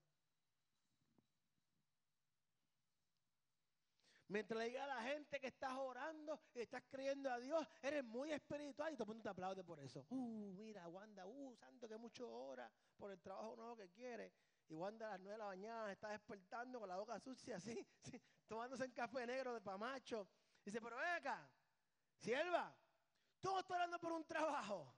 Mientras 4.29 4.59
le 4.59 4.67
diga 4.67 4.85
a 4.85 4.89
la 4.89 5.03
gente 5.03 5.39
que 5.39 5.47
estás 5.47 5.73
orando 5.75 6.41
y 6.55 6.61
estás 6.61 6.83
creyendo 6.89 7.31
a 7.31 7.39
Dios, 7.39 7.65
eres 7.81 8.03
muy 8.03 8.33
espiritual 8.33 8.93
y 8.93 8.97
todo 8.97 9.05
el 9.05 9.09
mundo 9.09 9.23
te 9.23 9.29
aplaude 9.29 9.63
por 9.63 9.79
eso. 9.79 10.05
Uh, 10.11 10.53
mira, 10.55 10.89
Wanda, 10.89 11.27
uh, 11.27 11.55
santo 11.55 11.89
que 11.89 11.97
mucho 11.97 12.29
ora 12.29 12.71
por 12.97 13.13
el 13.13 13.21
trabajo 13.21 13.55
nuevo 13.55 13.77
que 13.77 13.89
quiere. 13.91 14.33
Y 14.69 14.75
Wanda 14.75 15.07
a 15.07 15.11
las 15.13 15.21
nueve 15.21 15.35
de 15.35 15.39
la 15.39 15.47
mañana 15.47 15.93
está 15.93 16.09
despertando 16.09 16.81
con 16.81 16.89
la 16.89 16.97
boca 16.97 17.21
sucia 17.21 17.57
así, 17.57 17.87
tomándose 18.49 18.85
un 18.85 18.91
café 18.91 19.27
negro 19.27 19.55
de 19.55 19.61
pamacho. 19.61 20.29
Dice, 20.65 20.81
pero 20.81 20.97
ven 20.97 21.07
acá, 21.07 21.49
sierva, 22.27 22.77
tú 23.41 23.57
estás 23.57 23.77
orando 23.77 23.99
por 24.01 24.13
un 24.13 24.25
trabajo. 24.25 24.93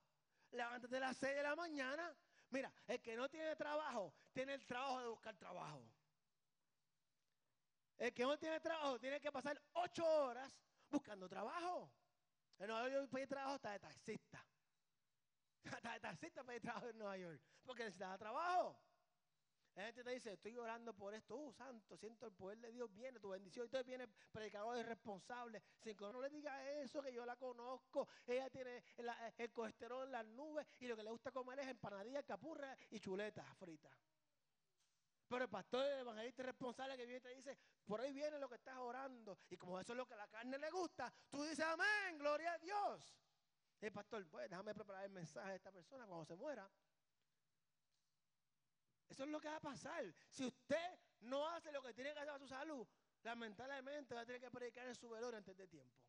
Levántate 0.51 0.97
a 0.97 1.01
las 1.01 1.17
seis 1.19 1.37
de 1.37 1.43
la 1.43 1.55
mañana. 1.55 2.17
Mira, 2.49 2.73
el 2.87 3.03
que 3.03 3.15
no 3.17 3.29
tiene 3.29 3.55
trabajo, 3.55 4.15
tiene 4.33 4.55
el 4.55 4.65
trabajo 4.65 5.01
de 5.01 5.09
buscar 5.09 5.37
trabajo. 5.37 5.87
El 7.99 8.15
que 8.15 8.23
no 8.23 8.39
tiene 8.39 8.59
trabajo 8.61 8.99
tiene 8.99 9.21
que 9.21 9.31
pasar 9.31 9.61
ocho 9.75 10.07
horas 10.07 10.51
buscando 10.89 11.29
trabajo. 11.29 11.93
En 12.59 12.69
Nueva 12.69 12.89
York 12.89 13.11
pedir 13.11 13.29
trabajo 13.29 13.57
está 13.57 13.73
de 13.73 13.81
taxista. 13.81 14.45
Está 15.65 15.93
de 15.93 16.01
taxista 16.01 16.45
pedir 16.45 16.63
trabajo 16.63 16.89
en 16.89 16.97
Nueva 16.97 17.19
York. 17.19 17.43
Porque 17.67 17.85
necesita 17.85 18.17
trabajo. 18.17 18.81
La 19.79 19.85
gente 19.85 20.03
te 20.03 20.11
dice, 20.11 20.33
estoy 20.33 20.59
orando 20.59 20.93
por 20.93 21.15
esto. 21.15 21.37
Uh, 21.37 21.53
santo, 21.53 21.97
siento 21.97 22.27
el 22.27 22.33
poder 22.33 22.59
de 22.59 22.73
Dios, 22.73 22.93
viene 22.93 23.21
tu 23.21 23.29
bendición. 23.29 23.63
Y 23.63 23.67
entonces 23.69 23.87
viene 23.87 24.09
predicador 24.33 24.77
irresponsable. 24.77 25.63
Sin 25.79 25.97
que 25.97 26.05
no 26.05 26.21
le 26.21 26.29
diga 26.29 26.69
eso, 26.81 27.01
que 27.01 27.13
yo 27.13 27.25
la 27.25 27.37
conozco. 27.37 28.09
Ella 28.27 28.51
tiene 28.51 28.83
el 29.37 29.53
colesterol 29.53 30.07
en 30.07 30.11
las 30.11 30.27
nubes 30.27 30.67
y 30.81 30.89
lo 30.89 30.97
que 30.97 31.05
le 31.05 31.11
gusta 31.11 31.31
comer 31.31 31.61
es 31.61 31.69
empanadilla, 31.69 32.25
capurra 32.25 32.77
y 32.91 32.99
chuletas 32.99 33.47
fritas. 33.57 33.93
Pero 35.29 35.45
el 35.45 35.51
pastor 35.51 35.87
el 35.87 36.01
evangelista 36.01 36.43
responsable 36.43 36.97
que 36.97 37.07
viene 37.07 37.19
y 37.19 37.23
te 37.23 37.35
dice, 37.37 37.57
por 37.87 38.01
ahí 38.01 38.13
viene 38.13 38.37
lo 38.41 38.49
que 38.49 38.57
estás 38.57 38.79
orando. 38.79 39.39
Y 39.49 39.57
como 39.57 39.79
eso 39.79 39.93
es 39.93 39.97
lo 39.97 40.07
que 40.09 40.15
a 40.15 40.17
la 40.17 40.27
carne 40.27 40.59
le 40.59 40.71
gusta, 40.73 41.15
tú 41.31 41.45
dices, 41.45 41.65
amén, 41.65 42.19
gloria 42.19 42.55
a 42.55 42.59
Dios. 42.59 43.15
el 43.81 43.93
pastor, 43.93 44.27
pues 44.29 44.51
déjame 44.51 44.75
preparar 44.75 45.05
el 45.05 45.13
mensaje 45.13 45.51
de 45.51 45.57
esta 45.57 45.71
persona 45.71 46.05
cuando 46.05 46.25
se 46.25 46.35
muera. 46.35 46.69
Eso 49.09 49.25
es 49.25 49.31
lo 49.31 49.41
que 49.41 49.49
va 49.49 49.57
a 49.57 49.61
pasar. 49.61 50.05
Si 50.29 50.45
usted 50.45 50.99
no 51.21 51.49
hace 51.49 51.73
lo 51.73 51.83
que 51.83 51.95
tiene 51.95 52.13
que 52.13 52.21
hacer 52.21 52.35
a 52.35 52.39
su 52.39 52.49
salud, 52.49 52.87
lamentablemente 53.23 54.15
va 54.15 54.21
a 54.21 54.27
tener 54.27 54.41
que 54.41 54.51
predicar 54.51 54.87
en 54.87 54.95
su 54.95 55.09
velorio 55.09 55.39
antes 55.39 55.57
de 55.57 55.67
tiempo. 55.67 56.01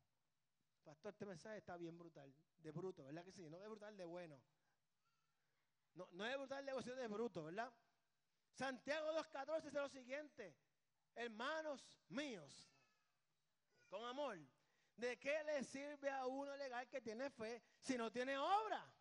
Pastor, 0.84 1.12
este 1.12 1.26
mensaje 1.26 1.58
está 1.58 1.78
bien 1.78 1.98
brutal, 1.98 2.34
de 2.58 2.72
bruto, 2.72 3.06
¿verdad 3.06 3.24
que 3.24 3.32
sí? 3.32 3.50
No 3.50 3.60
de 3.60 3.68
brutal, 3.68 3.96
de 3.96 4.06
bueno. 4.06 4.42
No, 5.94 6.08
no 6.12 6.26
es 6.26 6.38
brutal 6.38 6.66
de 6.66 6.84
sino 6.84 6.96
de 6.96 7.08
bruto, 7.08 7.44
¿verdad? 7.44 7.72
Santiago 8.54 9.12
2.14 9.14 9.64
dice 9.64 9.80
lo 9.80 9.90
siguiente, 9.90 10.56
hermanos 11.16 12.00
míos, 12.10 12.72
con 13.88 14.04
amor, 14.06 14.40
¿de 14.96 15.18
qué 15.18 15.44
le 15.44 15.64
sirve 15.64 16.10
a 16.10 16.26
uno 16.26 16.56
legal 16.58 16.88
que 16.90 17.02
tiene 17.02 17.30
fe 17.30 17.62
si 17.80 17.98
no 17.98 18.12
tiene 18.12 18.38
obra? 18.38 18.92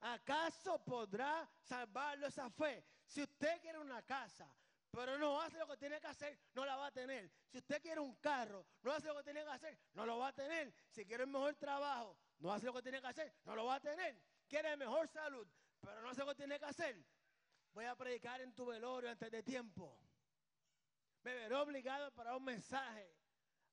¿Acaso 0.00 0.82
podrá 0.84 1.48
salvarlo 1.60 2.26
esa 2.26 2.50
fe? 2.50 2.84
Si 3.04 3.22
usted 3.22 3.60
quiere 3.60 3.78
una 3.78 4.02
casa, 4.02 4.48
pero 4.90 5.18
no 5.18 5.40
hace 5.40 5.58
lo 5.58 5.66
que 5.66 5.76
tiene 5.76 6.00
que 6.00 6.06
hacer, 6.06 6.38
no 6.54 6.64
la 6.64 6.76
va 6.76 6.86
a 6.86 6.92
tener. 6.92 7.30
Si 7.46 7.58
usted 7.58 7.82
quiere 7.82 8.00
un 8.00 8.14
carro, 8.16 8.66
no 8.82 8.92
hace 8.92 9.08
lo 9.08 9.16
que 9.16 9.24
tiene 9.24 9.42
que 9.44 9.50
hacer, 9.50 9.78
no 9.94 10.06
lo 10.06 10.18
va 10.18 10.28
a 10.28 10.32
tener. 10.32 10.72
Si 10.88 11.04
quiere 11.04 11.24
un 11.24 11.32
mejor 11.32 11.54
trabajo, 11.56 12.18
no 12.38 12.52
hace 12.52 12.66
lo 12.66 12.74
que 12.74 12.82
tiene 12.82 13.00
que 13.00 13.06
hacer, 13.06 13.34
no 13.44 13.56
lo 13.56 13.66
va 13.66 13.76
a 13.76 13.80
tener. 13.80 14.20
Quiere 14.48 14.76
mejor 14.76 15.08
salud, 15.08 15.46
pero 15.80 16.00
no 16.00 16.10
hace 16.10 16.20
lo 16.20 16.28
que 16.28 16.34
tiene 16.36 16.58
que 16.58 16.66
hacer, 16.66 17.04
Voy 17.72 17.84
a 17.84 17.94
predicar 17.94 18.40
en 18.40 18.52
tu 18.54 18.66
velorio 18.66 19.10
antes 19.10 19.30
de 19.30 19.42
tiempo. 19.42 20.00
Me 21.22 21.34
veré 21.34 21.54
obligado 21.54 22.12
para 22.12 22.34
un 22.34 22.42
mensaje 22.42 23.14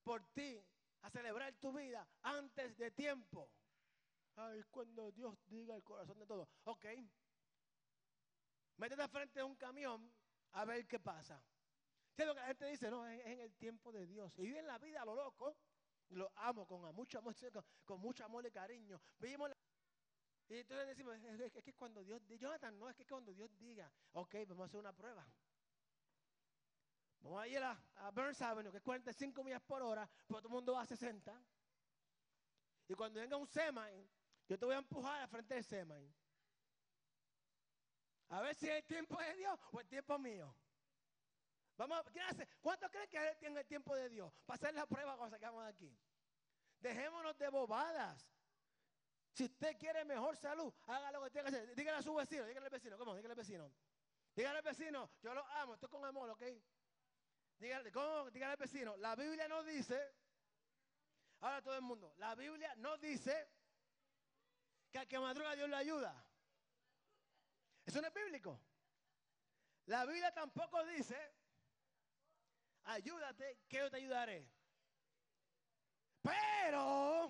por 0.03 0.23
ti 0.33 0.63
a 1.01 1.09
celebrar 1.09 1.53
tu 1.55 1.73
vida 1.73 2.07
antes 2.21 2.77
de 2.77 2.91
tiempo. 2.91 3.49
Ay, 4.35 4.63
cuando 4.69 5.11
Dios 5.11 5.37
diga 5.47 5.75
el 5.75 5.83
corazón 5.83 6.19
de 6.19 6.25
todo. 6.25 6.47
Ok. 6.65 6.85
Métete 8.77 9.07
frente 9.07 9.39
a 9.39 9.45
un 9.45 9.55
camión 9.55 10.11
a 10.51 10.65
ver 10.65 10.85
qué 10.87 10.99
pasa. 10.99 11.41
¿Qué 12.15 12.25
lo 12.25 12.33
que 12.33 12.41
la 12.41 12.47
gente 12.47 12.65
dice? 12.65 12.89
No, 12.89 13.05
es, 13.07 13.25
en 13.25 13.39
el 13.39 13.55
tiempo 13.55 13.91
de 13.91 14.05
Dios. 14.05 14.37
Y 14.37 14.43
viven 14.43 14.67
la 14.67 14.77
vida 14.77 15.01
a 15.01 15.05
lo 15.05 15.15
loco. 15.15 15.57
Lo 16.09 16.31
amo 16.35 16.67
con 16.67 16.81
mucho 16.93 17.17
amor, 17.17 17.35
con, 17.85 17.99
mucho 17.99 18.25
amor 18.25 18.45
y 18.45 18.51
cariño. 18.51 19.01
Vivimos 19.19 19.51
y 20.47 20.59
entonces 20.59 20.87
decimos, 20.87 21.15
es, 21.15 21.63
que 21.63 21.73
cuando 21.73 22.03
Dios 22.03 22.23
diga, 22.27 22.41
Jonathan, 22.41 22.77
no, 22.77 22.87
es 22.89 22.95
que 22.95 23.05
cuando 23.05 23.33
Dios 23.33 23.49
diga, 23.57 23.91
ok, 24.13 24.35
vamos 24.47 24.63
a 24.63 24.65
hacer 24.65 24.79
una 24.79 24.93
prueba. 24.93 25.27
Vamos 27.21 27.41
a 27.41 27.47
ir 27.47 27.57
a, 27.57 27.71
a 27.95 28.11
Burns 28.11 28.39
Avenue, 28.43 28.69
que 28.69 28.77
es 28.77 28.83
45 28.83 29.43
millas 29.43 29.63
por 29.63 29.81
hora, 29.81 30.07
pero 30.27 30.41
todo 30.41 30.49
el 30.49 30.53
mundo 30.53 30.73
va 30.73 30.81
a 30.81 30.85
60. 30.85 31.41
Y 32.87 32.93
cuando 32.93 33.19
venga 33.19 33.35
un 33.37 33.47
semi, 33.47 34.07
yo 34.47 34.57
te 34.57 34.65
voy 34.65 34.75
a 34.75 34.79
empujar 34.79 35.21
al 35.21 35.27
frente 35.29 35.55
del 35.55 35.63
semi. 35.63 36.13
A 38.29 38.41
ver 38.41 38.55
si 38.55 38.67
es 38.67 38.75
el 38.75 38.85
tiempo 38.85 39.19
de 39.19 39.35
Dios 39.35 39.59
o 39.71 39.79
el 39.79 39.87
tiempo 39.87 40.17
mío. 40.17 40.55
Vamos. 41.77 42.03
¿Cuántos 42.61 42.89
creen 42.89 43.09
que 43.09 43.17
él 43.17 43.37
tiene 43.37 43.59
el 43.59 43.65
tiempo 43.67 43.95
de 43.95 44.09
Dios? 44.09 44.31
Para 44.45 44.55
hacer 44.55 44.73
la 44.73 44.85
prueba 44.85 45.17
cuando 45.17 45.35
sacamos 45.35 45.63
de 45.63 45.69
aquí. 45.69 45.97
Dejémonos 46.79 47.37
de 47.37 47.49
bobadas. 47.49 48.31
Si 49.33 49.43
usted 49.43 49.77
quiere 49.77 50.05
mejor 50.05 50.37
salud, 50.37 50.73
haga 50.87 51.11
lo 51.11 51.23
que 51.23 51.29
tenga 51.31 51.49
que 51.49 51.57
hacer. 51.57 51.75
Dígale 51.75 51.97
a 51.97 52.01
su 52.01 52.13
vecino, 52.15 52.45
dígale 52.45 52.67
al 52.67 52.71
vecino, 52.71 52.97
¿cómo? 52.97 53.15
Dígale 53.15 53.33
al 53.33 53.37
vecino. 53.37 53.71
Dígale 54.33 54.57
al 54.59 54.63
vecino, 54.63 55.11
yo 55.21 55.33
lo 55.33 55.45
amo, 55.45 55.73
estoy 55.73 55.89
con 55.89 56.03
amor, 56.05 56.29
¿ok? 56.29 56.43
Dígale, 57.57 57.91
¿cómo? 57.91 58.31
Dígale 58.31 58.53
al 58.53 58.57
vecino. 58.57 58.95
La 58.97 59.15
Biblia 59.15 59.47
no 59.47 59.63
dice, 59.63 60.13
ahora 61.41 61.61
todo 61.61 61.75
el 61.75 61.81
mundo, 61.81 62.13
la 62.17 62.35
Biblia 62.35 62.73
no 62.77 62.97
dice 62.97 63.49
que 64.95 64.99
al 64.99 65.07
que 65.09 65.19
madruga 65.19 65.55
Dios 65.57 65.67
le 65.67 65.75
ayuda. 65.75 66.25
Eso 67.85 67.99
no 67.99 68.07
es 68.07 68.13
bíblico. 68.13 68.57
La 69.87 70.05
Biblia 70.05 70.33
tampoco 70.33 70.85
dice, 70.85 71.17
ayúdate, 72.85 73.59
que 73.67 73.77
yo 73.79 73.91
te 73.91 73.97
ayudaré. 73.97 74.49
Pero 76.21 77.29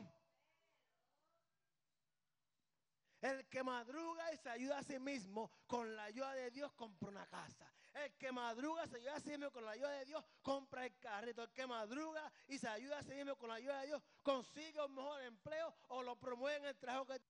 el 3.21 3.49
que 3.49 3.63
madruga 3.63 4.32
y 4.32 4.38
se 4.38 4.49
ayuda 4.49 4.78
a 4.78 4.84
sí 4.84 4.99
mismo, 4.99 5.51
con 5.65 5.95
la 5.95 6.04
ayuda 6.04 6.34
de 6.34 6.51
Dios 6.51 6.71
compra 6.73 7.10
una 7.10 7.25
casa. 7.25 7.67
El 7.95 8.15
que 8.17 8.32
madruga 8.32 8.86
se 8.86 8.97
ayuda 8.97 9.15
a 9.15 9.19
sí 9.21 9.32
mismo 9.32 9.51
con 9.51 9.65
la 9.65 9.71
ayuda 9.71 9.89
de 9.89 10.06
Dios, 10.06 10.23
compra 10.43 10.86
el 10.86 10.95
carrito. 10.99 11.41
El 11.41 11.51
que 11.51 11.65
madruga 11.65 12.32
y 12.47 12.60
se 12.60 12.67
ayuda 12.67 12.99
a 12.99 13.04
sí 13.04 13.15
mismo 13.15 13.36
con 13.38 13.49
la 13.49 13.56
ayuda 13.56 13.80
de 13.80 13.88
Dios, 13.88 14.04
consigue 14.21 14.80
un 14.86 14.93
mejor 14.93 15.23
empleo 15.23 15.73
o 15.88 16.04
lo 16.04 16.15
promueve 16.19 16.58
en 16.58 16.65
el 16.65 16.78
trabajo 16.78 17.08
que 17.08 17.21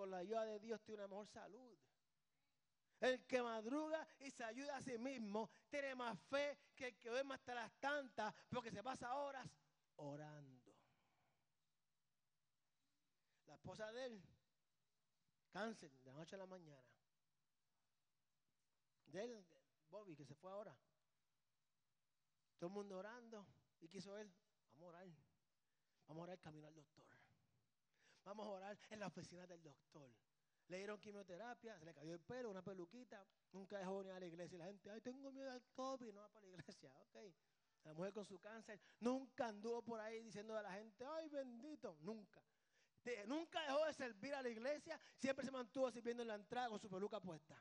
con 0.00 0.10
la 0.10 0.16
ayuda 0.16 0.46
de 0.46 0.58
Dios 0.60 0.80
tiene 0.80 1.02
una 1.02 1.08
mejor 1.08 1.26
salud. 1.26 1.78
El 3.00 3.26
que 3.26 3.42
madruga 3.42 4.08
y 4.20 4.30
se 4.30 4.42
ayuda 4.42 4.78
a 4.78 4.80
sí 4.80 4.96
mismo 4.96 5.50
tiene 5.68 5.94
más 5.94 6.18
fe 6.18 6.58
que 6.74 6.86
el 6.86 6.98
que 6.98 7.10
duerme 7.10 7.34
hasta 7.34 7.52
las 7.52 7.70
tantas 7.74 8.34
porque 8.48 8.70
se 8.70 8.82
pasa 8.82 9.14
horas 9.14 9.46
orando. 9.96 10.74
La 13.44 13.56
esposa 13.56 13.92
de 13.92 14.06
él, 14.06 14.24
cáncer 15.50 15.90
de 15.90 16.06
la 16.06 16.14
noche 16.14 16.34
a 16.34 16.38
la 16.38 16.46
mañana. 16.46 16.88
De 19.04 19.22
él, 19.22 19.46
Bobby, 19.90 20.16
que 20.16 20.24
se 20.24 20.34
fue 20.34 20.50
ahora. 20.50 20.74
Todo 22.56 22.68
el 22.68 22.74
mundo 22.74 22.96
orando. 22.96 23.46
¿Y 23.80 23.88
quiso 23.88 24.16
él? 24.16 24.32
Vamos 24.72 24.86
a 24.86 24.88
orar. 24.96 25.08
Vamos 26.06 26.20
a 26.20 26.24
orar 26.24 26.40
camino 26.40 26.68
al 26.68 26.74
doctor. 26.74 27.19
Vamos 28.24 28.46
a 28.46 28.50
orar 28.50 28.78
en 28.90 29.00
la 29.00 29.06
oficina 29.06 29.46
del 29.46 29.62
doctor. 29.62 30.10
Le 30.68 30.76
dieron 30.76 31.00
quimioterapia, 31.00 31.76
se 31.78 31.84
le 31.84 31.92
cayó 31.92 32.14
el 32.14 32.20
pelo, 32.20 32.50
una 32.50 32.62
peluquita. 32.62 33.26
Nunca 33.52 33.78
dejó 33.78 34.04
ni 34.04 34.10
a 34.10 34.20
la 34.20 34.26
iglesia. 34.26 34.54
Y 34.54 34.58
la 34.58 34.66
gente, 34.66 34.90
ay, 34.90 35.00
tengo 35.00 35.32
miedo 35.32 35.50
al 35.50 35.62
COVID, 35.72 36.12
no 36.12 36.20
va 36.20 36.28
para 36.28 36.46
la 36.46 36.52
iglesia. 36.52 36.92
Ok. 37.00 37.16
La 37.84 37.94
mujer 37.94 38.12
con 38.12 38.24
su 38.24 38.38
cáncer 38.38 38.78
nunca 39.00 39.48
anduvo 39.48 39.82
por 39.82 40.00
ahí 40.00 40.22
diciendo 40.22 40.56
a 40.56 40.62
la 40.62 40.72
gente, 40.72 41.04
ay, 41.04 41.28
bendito. 41.28 41.96
Nunca. 42.02 42.40
nunca 43.26 43.62
dejó 43.62 43.84
de 43.86 43.94
servir 43.94 44.34
a 44.34 44.42
la 44.42 44.48
iglesia. 44.48 45.00
Siempre 45.16 45.44
se 45.44 45.50
mantuvo 45.50 45.90
sirviendo 45.90 46.22
en 46.22 46.28
la 46.28 46.34
entrada 46.36 46.68
con 46.68 46.78
su 46.78 46.88
peluca 46.88 47.20
puesta. 47.20 47.60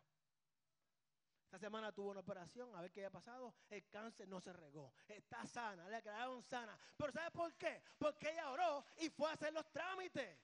Esta 1.46 1.58
semana 1.58 1.92
tuvo 1.92 2.12
una 2.12 2.20
operación, 2.20 2.76
a 2.76 2.82
ver 2.82 2.92
qué 2.92 3.00
había 3.00 3.10
pasado. 3.10 3.56
El 3.72 3.90
cáncer 3.90 4.28
no 4.28 4.40
se 4.40 4.54
regó. 4.54 4.94
Está 5.08 5.48
sana, 5.48 5.90
le 5.90 5.96
declararon 5.96 6.44
sana. 6.44 6.78
Pero 6.96 7.12
¿sabe 7.12 7.32
por 7.32 7.56
qué? 7.56 7.82
Porque 7.98 8.30
ella 8.30 8.52
oró 8.52 8.86
y 8.98 9.10
fue 9.10 9.32
a 9.32 9.34
hacer 9.34 9.52
los 9.52 9.68
trámites. 9.72 10.38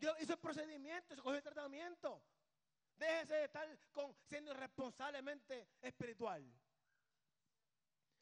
Dios 0.00 0.16
hizo 0.20 0.32
el 0.32 0.38
procedimiento, 0.38 1.14
se 1.14 1.22
cogió 1.22 1.36
el 1.36 1.42
tratamiento. 1.42 2.22
Déjese 2.96 3.34
de 3.34 3.44
estar 3.44 3.78
siendo 4.26 4.50
irresponsablemente 4.52 5.68
espiritual. 5.80 6.44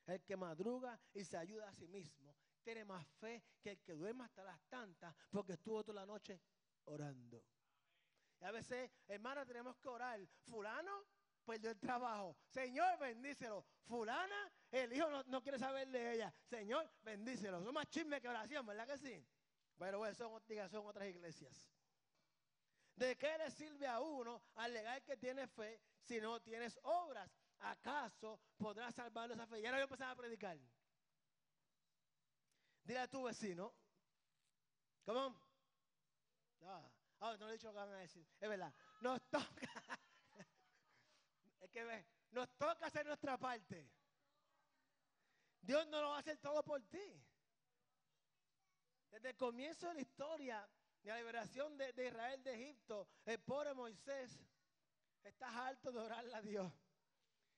El 0.07 0.23
que 0.23 0.37
madruga 0.37 0.99
y 1.14 1.25
se 1.25 1.37
ayuda 1.37 1.69
a 1.69 1.75
sí 1.75 1.87
mismo 1.87 2.37
tiene 2.62 2.85
más 2.85 3.07
fe 3.19 3.43
que 3.62 3.71
el 3.71 3.81
que 3.81 3.95
duerme 3.95 4.25
hasta 4.25 4.45
las 4.45 4.61
tantas 4.69 5.14
porque 5.31 5.55
estuvo 5.55 5.83
toda 5.83 6.03
la 6.03 6.07
noche 6.07 6.41
orando. 6.85 7.43
Y 8.41 8.45
a 8.45 8.51
veces, 8.51 8.91
hermana, 9.07 9.45
tenemos 9.45 9.77
que 9.79 9.88
orar. 9.88 10.21
Fulano 10.45 11.07
perdió 11.45 11.71
el 11.71 11.79
trabajo. 11.79 12.37
Señor, 12.47 12.99
bendícelo. 12.99 13.64
Fulana, 13.85 14.53
el 14.71 14.93
hijo 14.93 15.09
no, 15.27 15.43
quiere 15.43 15.59
saber 15.59 15.88
de 15.88 16.14
ella. 16.14 16.35
Señor, 16.45 16.91
bendícelo. 17.03 17.62
Son 17.62 17.73
más 17.73 17.88
chismes 17.88 18.21
que 18.21 18.29
oración, 18.29 18.67
¿verdad 18.67 18.87
que 18.87 18.99
sí? 18.99 19.27
Pero 19.79 19.99
bueno, 19.99 20.14
son, 20.14 20.33
otras 20.87 21.09
iglesias. 21.09 21.64
¿De 22.97 23.17
qué 23.17 23.38
le 23.38 23.51
sirve 23.51 23.87
a 23.87 24.01
uno 24.01 24.43
alegar 24.57 25.03
que 25.05 25.17
tiene 25.17 25.47
fe 25.47 25.81
si 26.01 26.21
no 26.21 26.41
tienes 26.43 26.79
obras? 26.83 27.31
¿Acaso 27.61 28.41
podrás 28.57 28.95
salvar 28.95 29.31
esa 29.31 29.47
fe? 29.47 29.62
Ya 29.62 29.71
no 29.71 29.77
voy 29.77 29.83
a 29.83 29.85
empezar 29.85 30.11
a 30.11 30.17
predicar. 30.17 30.59
Dile 32.83 32.99
a 32.99 33.09
tu 33.09 33.23
vecino. 33.23 33.73
¿Cómo? 35.05 35.41
Ah, 36.62 36.91
no 37.21 37.47
le 37.47 37.51
he 37.51 37.53
dicho 37.53 37.69
lo 37.69 37.73
que 37.73 37.79
van 37.79 37.91
a 37.91 37.99
decir. 37.99 38.27
Es 38.41 38.49
verdad. 38.49 38.73
Nos 39.01 39.23
toca. 39.31 39.99
es 41.61 41.71
que 41.71 42.07
nos 42.33 42.49
toca 42.57 42.87
hacer 42.87 43.07
nuestra 43.07 43.38
parte. 43.38 43.88
Dios 45.61 45.87
no 45.88 46.01
lo 46.01 46.09
va 46.11 46.17
a 46.17 46.21
hacer 46.21 46.38
todo 46.38 46.64
por 46.64 46.83
ti. 46.88 47.23
Desde 49.11 49.31
el 49.31 49.37
comienzo 49.37 49.88
de 49.88 49.94
la 49.94 50.01
historia, 50.01 50.68
de 51.03 51.11
la 51.11 51.16
liberación 51.16 51.77
de, 51.77 51.90
Israel 52.07 52.42
de 52.42 52.55
Egipto, 52.55 53.09
el 53.25 53.38
pobre 53.40 53.75
Moisés 53.75 54.38
está 55.23 55.66
harto 55.66 55.90
de 55.90 55.99
orarle 55.99 56.35
a 56.35 56.42
Dios. 56.42 56.73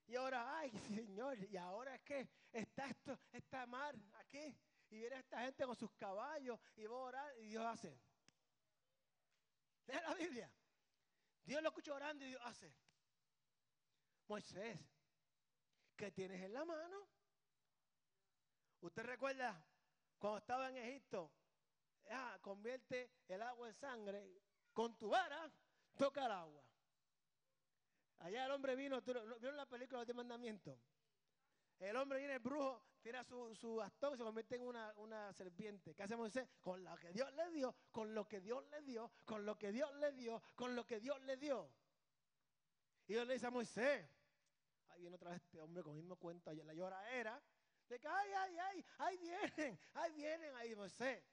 Y 0.07 0.17
ahora, 0.17 0.59
ay 0.59 0.71
Señor, 0.89 1.39
y 1.39 1.57
ahora 1.57 1.99
que 2.01 2.29
está 2.53 2.87
esto, 2.87 3.19
esta 3.33 3.67
mar 3.67 3.95
aquí, 4.19 4.57
y 4.91 4.99
viene 4.99 5.19
esta 5.19 5.43
gente 5.43 5.65
con 5.65 5.77
sus 5.77 5.93
caballos, 5.93 6.59
y 6.77 6.87
va 6.87 6.97
a 6.97 7.01
orar, 7.01 7.39
y 7.39 7.47
Dios 7.47 7.65
hace. 7.65 8.01
Lea 9.87 10.01
la 10.03 10.15
Biblia. 10.15 10.53
Dios 11.45 11.63
lo 11.63 11.69
escucha 11.69 11.95
orando 11.95 12.25
y 12.25 12.29
Dios 12.29 12.43
hace. 12.45 12.73
Moisés, 14.29 14.79
¿qué 15.97 16.13
tienes 16.13 16.41
en 16.43 16.53
la 16.53 16.65
mano? 16.65 17.09
¿Usted 18.81 19.03
recuerda 19.03 19.65
cuando 20.19 20.39
estaba 20.39 20.69
en 20.69 20.77
Egipto? 20.77 21.33
Ah, 22.11 22.39
convierte 22.41 23.11
el 23.29 23.43
agua 23.43 23.69
en 23.69 23.75
sangre, 23.75 24.43
con 24.73 24.97
tu 24.99 25.09
vara 25.09 25.51
toca 25.97 26.27
el 26.27 26.33
agua. 26.33 26.65
Allá 28.19 28.45
el 28.47 28.51
hombre 28.53 28.77
vino, 28.77 29.01
¿vieron 29.01 29.57
la 29.57 29.67
película 29.67 30.05
de 30.05 30.15
mandamiento? 30.15 30.79
El 31.79 31.97
hombre 31.97 32.19
viene, 32.19 32.35
el 32.35 32.41
brujo, 32.41 32.83
tira 33.01 33.25
su, 33.25 33.55
su 33.55 33.77
bastón 33.77 34.15
y 34.15 34.17
se 34.19 34.23
convierte 34.23 34.57
en 34.57 34.63
una, 34.63 34.93
una 34.97 35.33
serpiente. 35.33 35.95
¿Qué 35.95 36.03
hace 36.03 36.17
Moisés? 36.17 36.47
Con 36.61 36.85
lo 36.85 36.95
que 36.99 37.11
Dios 37.13 37.33
le 37.33 37.51
dio, 37.51 37.75
con 37.91 38.15
lo 38.15 38.29
que 38.29 38.41
Dios 38.41 38.63
le 38.69 38.83
dio, 38.83 39.11
con 39.25 39.47
lo 39.47 39.59
que 39.59 39.73
Dios 39.73 39.91
le 39.95 40.13
dio, 40.13 40.43
con 40.55 40.77
lo 40.77 40.87
que 40.87 41.01
Dios 41.01 41.19
le 41.23 41.39
dio. 41.39 41.71
Y 43.07 43.15
Dios 43.15 43.27
le 43.27 43.35
dice 43.35 43.47
a 43.47 43.51
Moisés, 43.51 44.07
ahí 44.89 45.01
viene 45.01 45.17
otra 45.17 45.31
vez 45.31 45.43
este 45.43 45.61
hombre 45.61 45.83
con 45.83 45.97
mismo 45.97 46.17
cuento, 46.17 46.53
la 46.53 46.75
llora 46.75 47.11
era, 47.11 47.43
de 47.89 47.99
que, 47.99 48.07
ay, 48.07 48.31
ay, 48.37 48.59
ay, 48.59 48.85
ahí 48.99 49.17
vienen, 49.17 49.81
ahí 49.95 50.13
vienen, 50.13 50.55
ahí 50.55 50.75
Moisés. 50.77 51.25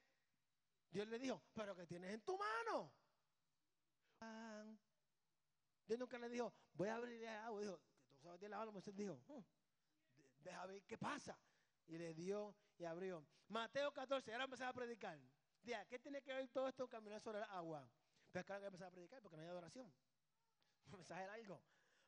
Dios 0.90 1.08
le 1.08 1.20
dijo, 1.20 1.42
pero 1.54 1.76
¿qué 1.76 1.86
tienes 1.86 2.14
en 2.14 2.22
tu 2.22 2.38
mano? 2.38 2.94
Dios 5.86 6.00
nunca 6.00 6.18
le 6.18 6.30
dijo, 6.30 6.54
voy 6.74 6.90
a 6.90 6.96
abrir 6.96 7.28
agua. 7.28 7.62
Dijo, 7.62 7.80
tú 8.18 8.24
sabes 8.24 8.40
de 8.40 8.50
la 8.50 8.58
mano. 8.58 8.72
Moisés 8.72 8.96
dijo, 8.96 9.16
hmm, 9.28 9.42
deja 10.40 10.66
ver 10.66 10.84
qué 10.84 10.98
pasa. 10.98 11.40
Y 11.88 11.98
le 11.98 12.14
dio 12.14 12.56
y 12.78 12.86
abrió. 12.86 13.26
Mateo 13.48 13.94
14, 13.94 14.32
ahora 14.34 14.46
empezaba 14.46 14.72
a 14.72 14.74
predicar. 14.74 15.20
Día, 15.62 15.86
¿qué 15.86 16.00
tiene 16.00 16.22
que 16.22 16.34
ver 16.34 16.48
todo 16.50 16.68
esto 16.68 16.88
caminar 16.88 17.22
sobre 17.22 17.40
el 17.40 17.46
agua? 17.46 17.90
Pero 18.32 18.42
es 18.42 18.46
que 18.46 18.66
empezar 18.66 18.88
a 18.88 18.92
predicar 18.92 19.22
porque 19.22 19.38
no 19.38 19.44
hay 19.44 19.50
adoración. 19.50 19.94
Mensaje 20.92 21.24
algo. 21.26 21.62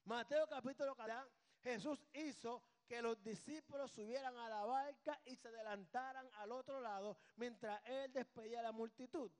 Mateo 0.03 0.47
capítulo 0.47 0.95
14, 0.95 1.31
Jesús 1.61 2.05
hizo 2.13 2.63
que 2.89 3.01
los 3.03 3.21
discípulos 3.23 3.91
subieran 3.91 4.35
a 4.35 4.49
la 4.49 4.65
barca 4.65 5.21
y 5.23 5.35
se 5.35 5.47
adelantaran 5.47 6.27
al 6.33 6.51
otro 6.51 6.81
lado 6.81 7.19
mientras 7.35 7.79
él 7.85 8.11
despedía 8.11 8.61
a 8.61 8.63
la 8.63 8.71
multitud. 8.71 9.31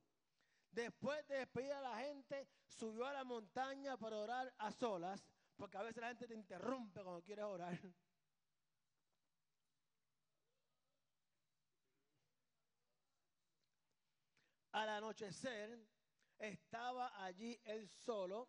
Después 0.69 1.27
de 1.27 1.37
despedir 1.37 1.73
a 1.73 1.81
la 1.81 1.97
gente, 1.97 2.47
subió 2.67 3.07
a 3.07 3.13
la 3.13 3.23
montaña 3.23 3.97
para 3.97 4.17
orar 4.17 4.53
a 4.59 4.71
solas, 4.71 5.25
porque 5.57 5.77
a 5.79 5.81
veces 5.81 5.99
la 5.99 6.09
gente 6.09 6.27
te 6.27 6.35
interrumpe 6.35 7.01
cuando 7.01 7.23
quieres 7.23 7.45
orar. 7.45 7.75
Al 14.73 14.89
anochecer 14.89 15.75
estaba 16.37 17.25
allí 17.25 17.59
él 17.63 17.89
solo 17.89 18.47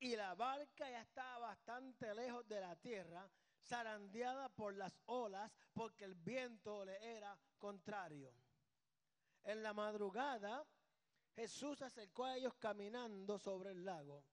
y 0.00 0.16
la 0.16 0.34
barca 0.34 0.90
ya 0.90 1.02
estaba 1.02 1.38
bastante 1.38 2.12
lejos 2.16 2.46
de 2.48 2.60
la 2.60 2.74
tierra, 2.74 3.30
zarandeada 3.66 4.48
por 4.48 4.74
las 4.74 5.00
olas 5.06 5.50
porque 5.72 6.04
el 6.04 6.14
viento 6.14 6.84
le 6.84 7.16
era 7.16 7.38
contrario. 7.58 8.32
En 9.44 9.62
la 9.62 9.72
madrugada 9.72 10.66
Jesús 11.36 11.82
acercó 11.82 12.24
a 12.24 12.36
ellos 12.36 12.54
caminando 12.54 13.38
sobre 13.38 13.72
el 13.72 13.84
lago. 13.84 14.24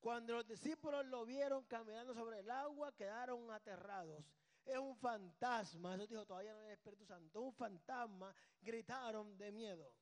Cuando 0.00 0.34
los 0.34 0.46
discípulos 0.46 1.04
lo 1.06 1.24
vieron 1.24 1.64
caminando 1.64 2.14
sobre 2.14 2.38
el 2.40 2.50
agua, 2.50 2.92
quedaron 2.92 3.50
aterrados. 3.50 4.24
Es 4.64 4.78
un 4.78 4.96
fantasma, 4.96 5.94
eso 5.94 6.06
dijo 6.06 6.24
todavía 6.24 6.54
no 6.54 6.60
es 6.60 6.66
el 6.66 6.72
Espíritu 6.72 7.04
Santo, 7.04 7.40
un 7.40 7.52
fantasma, 7.52 8.34
gritaron 8.60 9.36
de 9.36 9.50
miedo. 9.50 9.92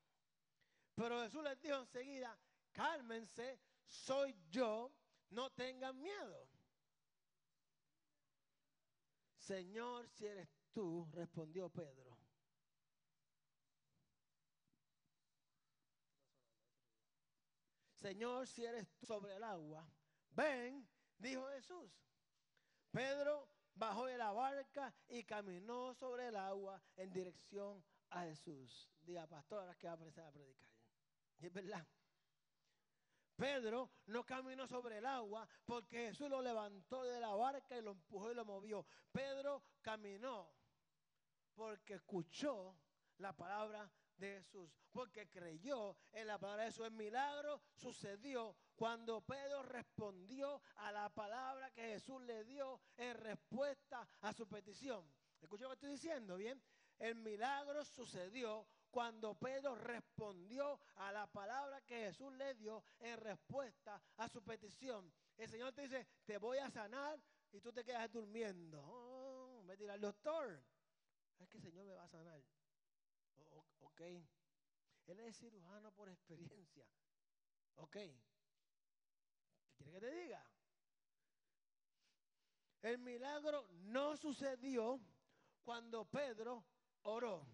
Pero 0.94 1.22
Jesús 1.22 1.42
les 1.42 1.60
dijo 1.60 1.76
enseguida, 1.76 2.38
cálmense, 2.72 3.58
soy 3.86 4.36
yo, 4.50 4.92
no 5.30 5.50
tengan 5.50 6.00
miedo. 6.00 6.48
Señor, 9.42 10.08
si 10.08 10.24
eres 10.24 10.48
tú, 10.72 11.08
respondió 11.12 11.68
Pedro. 11.68 12.16
Señor, 17.96 18.46
si 18.46 18.64
eres 18.64 18.88
tú 18.88 19.06
sobre 19.06 19.34
el 19.34 19.42
agua, 19.42 19.84
ven, 20.30 20.88
dijo 21.18 21.44
Jesús. 21.48 21.90
Pedro 22.92 23.48
bajó 23.74 24.06
de 24.06 24.16
la 24.16 24.30
barca 24.30 24.94
y 25.08 25.24
caminó 25.24 25.92
sobre 25.94 26.28
el 26.28 26.36
agua 26.36 26.80
en 26.96 27.12
dirección 27.12 27.84
a 28.10 28.22
Jesús. 28.22 28.88
Diga, 29.02 29.26
pastor, 29.26 29.60
ahora 29.60 29.74
que 29.74 29.88
va 29.88 29.94
a 29.94 29.96
a 29.96 30.32
predicar. 30.32 30.70
Y 31.40 31.46
es 31.46 31.52
verdad. 31.52 31.84
Pedro 33.36 33.90
no 34.06 34.24
caminó 34.24 34.66
sobre 34.66 34.98
el 34.98 35.06
agua 35.06 35.48
porque 35.64 36.08
Jesús 36.08 36.28
lo 36.28 36.42
levantó 36.42 37.02
de 37.04 37.20
la 37.20 37.34
barca 37.34 37.76
y 37.76 37.82
lo 37.82 37.92
empujó 37.92 38.30
y 38.30 38.34
lo 38.34 38.44
movió. 38.44 38.86
Pedro 39.10 39.62
caminó 39.80 40.52
porque 41.54 41.94
escuchó 41.94 42.76
la 43.18 43.32
palabra 43.32 43.90
de 44.16 44.36
Jesús, 44.36 44.70
porque 44.92 45.28
creyó 45.28 45.96
en 46.12 46.26
la 46.26 46.38
palabra 46.38 46.64
de 46.64 46.70
Jesús. 46.70 46.86
El 46.86 46.92
milagro 46.92 47.60
sucedió 47.74 48.56
cuando 48.74 49.20
Pedro 49.22 49.62
respondió 49.62 50.62
a 50.76 50.92
la 50.92 51.08
palabra 51.08 51.70
que 51.72 51.82
Jesús 51.82 52.22
le 52.22 52.44
dio 52.44 52.80
en 52.96 53.16
respuesta 53.16 54.06
a 54.20 54.32
su 54.32 54.48
petición. 54.48 55.04
¿Escuchó 55.40 55.64
lo 55.64 55.70
que 55.70 55.74
estoy 55.74 55.90
diciendo? 55.90 56.36
Bien, 56.36 56.62
el 56.98 57.16
milagro 57.16 57.84
sucedió 57.84 58.66
cuando 58.92 59.34
Pedro 59.34 59.74
respondió 59.74 60.78
a 60.96 61.10
la 61.10 61.26
palabra 61.26 61.80
que 61.80 61.96
Jesús 61.96 62.32
le 62.34 62.54
dio 62.54 62.84
en 63.00 63.18
respuesta 63.18 64.00
a 64.18 64.28
su 64.28 64.44
petición. 64.44 65.10
El 65.38 65.48
Señor 65.48 65.72
te 65.72 65.82
dice, 65.82 66.06
te 66.26 66.36
voy 66.36 66.58
a 66.58 66.70
sanar 66.70 67.18
y 67.50 67.60
tú 67.60 67.72
te 67.72 67.84
quedas 67.84 68.12
durmiendo. 68.12 68.80
Oh, 68.86 69.62
me 69.64 69.76
dirá 69.76 69.94
el 69.94 70.00
doctor, 70.02 70.62
es 71.38 71.48
que 71.48 71.56
el 71.56 71.62
Señor 71.62 71.86
me 71.86 71.94
va 71.94 72.04
a 72.04 72.08
sanar. 72.08 72.40
Ok. 73.80 74.00
Él 74.00 75.20
es 75.20 75.38
cirujano 75.38 75.90
por 75.92 76.08
experiencia. 76.10 76.86
Ok. 77.76 77.94
¿Qué 77.94 79.84
quiere 79.84 79.92
que 79.92 80.00
te 80.00 80.12
diga? 80.12 80.46
El 82.82 82.98
milagro 82.98 83.66
no 83.70 84.16
sucedió 84.18 85.00
cuando 85.64 86.04
Pedro 86.04 86.64
oró. 87.02 87.46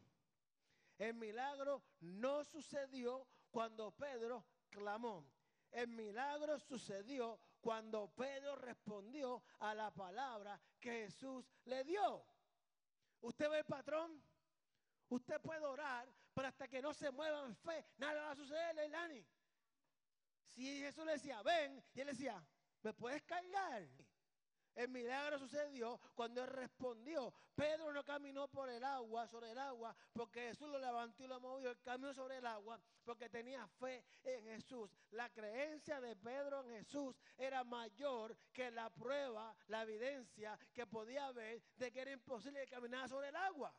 El 0.99 1.15
milagro 1.15 1.83
no 2.01 2.45
sucedió 2.45 3.27
cuando 3.51 3.93
Pedro 3.93 4.45
clamó. 4.69 5.27
El 5.71 5.89
milagro 5.89 6.59
sucedió 6.59 7.41
cuando 7.61 8.09
Pedro 8.15 8.57
respondió 8.57 9.43
a 9.61 9.75
la 9.75 9.93
palabra 9.93 10.61
que 10.81 11.07
Jesús 11.07 11.45
le 11.65 11.85
dio. 11.85 12.25
¿Usted 13.21 13.49
ve 13.51 13.59
el 13.59 13.65
patrón? 13.65 14.23
Usted 15.09 15.41
puede 15.41 15.65
orar, 15.65 16.09
pero 16.35 16.49
hasta 16.49 16.69
que 16.69 16.83
no 16.83 16.93
se 16.93 17.11
mueva 17.11 17.45
en 17.47 17.57
fe, 17.57 17.85
nada 17.97 18.23
va 18.23 18.31
a 18.33 18.37
suceder, 18.37 18.75
Leilani. 18.75 19.27
Si 20.43 20.81
Jesús 20.81 21.05
le 21.05 21.13
decía, 21.13 21.43
ven, 21.43 21.83
y 21.95 22.01
él 22.01 22.09
decía, 22.09 22.45
¿me 22.83 22.93
puedes 22.93 23.23
cargar? 23.23 23.89
El 24.79 24.91
milagro 24.91 25.41
sucedió 25.41 25.99
cuando 26.15 26.41
él 26.41 26.51
respondió. 26.51 27.35
Pedro 27.57 27.93
no 27.93 28.05
caminó 28.05 28.47
por 28.47 28.71
el 28.71 28.85
agua, 28.85 29.27
sobre 29.27 29.51
el 29.51 29.59
agua, 29.59 29.93
porque 30.13 30.51
Jesús 30.51 30.69
lo 30.69 30.79
levantó 30.79 31.25
y 31.25 31.27
lo 31.27 31.41
movió. 31.41 31.71
Él 31.71 31.81
caminó 31.83 32.15
sobre 32.15 32.37
el 32.37 32.47
agua 32.47 32.81
porque 33.03 33.29
tenía 33.29 33.67
fe 33.67 34.05
en 34.23 34.45
Jesús. 34.45 34.89
La 35.11 35.31
creencia 35.31 36.01
de 36.01 36.15
Pedro 36.15 36.63
en 36.63 36.77
Jesús 36.77 37.17
era 37.37 37.65
mayor 37.65 38.39
que 38.53 38.71
la 38.71 38.89
prueba, 38.89 39.53
la 39.67 39.83
evidencia 39.83 40.57
que 40.73 40.87
podía 40.87 41.33
ver 41.33 41.61
de 41.75 41.91
que 41.91 42.01
era 42.01 42.13
imposible 42.13 42.65
caminar 42.69 43.09
sobre 43.09 43.31
el 43.31 43.37
agua. 43.37 43.75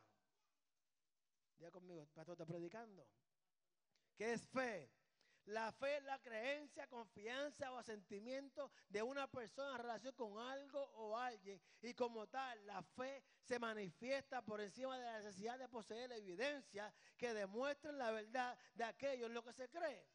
Ya 1.60 1.70
conmigo, 1.70 2.02
el 2.02 2.08
pastor 2.08 2.34
está 2.34 2.44
predicando. 2.44 3.08
¿Qué 4.18 4.34
es 4.34 4.46
fe? 4.48 4.92
La 5.50 5.72
fe 5.72 5.96
es 5.96 6.04
la 6.04 6.16
creencia, 6.20 6.86
confianza 6.86 7.72
o 7.72 7.78
asentimiento 7.78 8.70
de 8.88 9.02
una 9.02 9.26
persona 9.26 9.72
en 9.72 9.78
relación 9.78 10.14
con 10.14 10.38
algo 10.38 10.80
o 10.94 11.16
alguien. 11.16 11.60
Y 11.82 11.92
como 11.92 12.28
tal, 12.28 12.64
la 12.66 12.80
fe 12.82 13.24
se 13.42 13.58
manifiesta 13.58 14.42
por 14.42 14.60
encima 14.60 14.96
de 14.96 15.04
la 15.04 15.18
necesidad 15.18 15.58
de 15.58 15.68
poseer 15.68 16.12
evidencia 16.12 16.94
que 17.16 17.34
demuestre 17.34 17.92
la 17.92 18.12
verdad 18.12 18.56
de 18.74 18.84
aquello 18.84 19.26
en 19.26 19.34
lo 19.34 19.42
que 19.42 19.52
se 19.52 19.68
cree. 19.68 20.06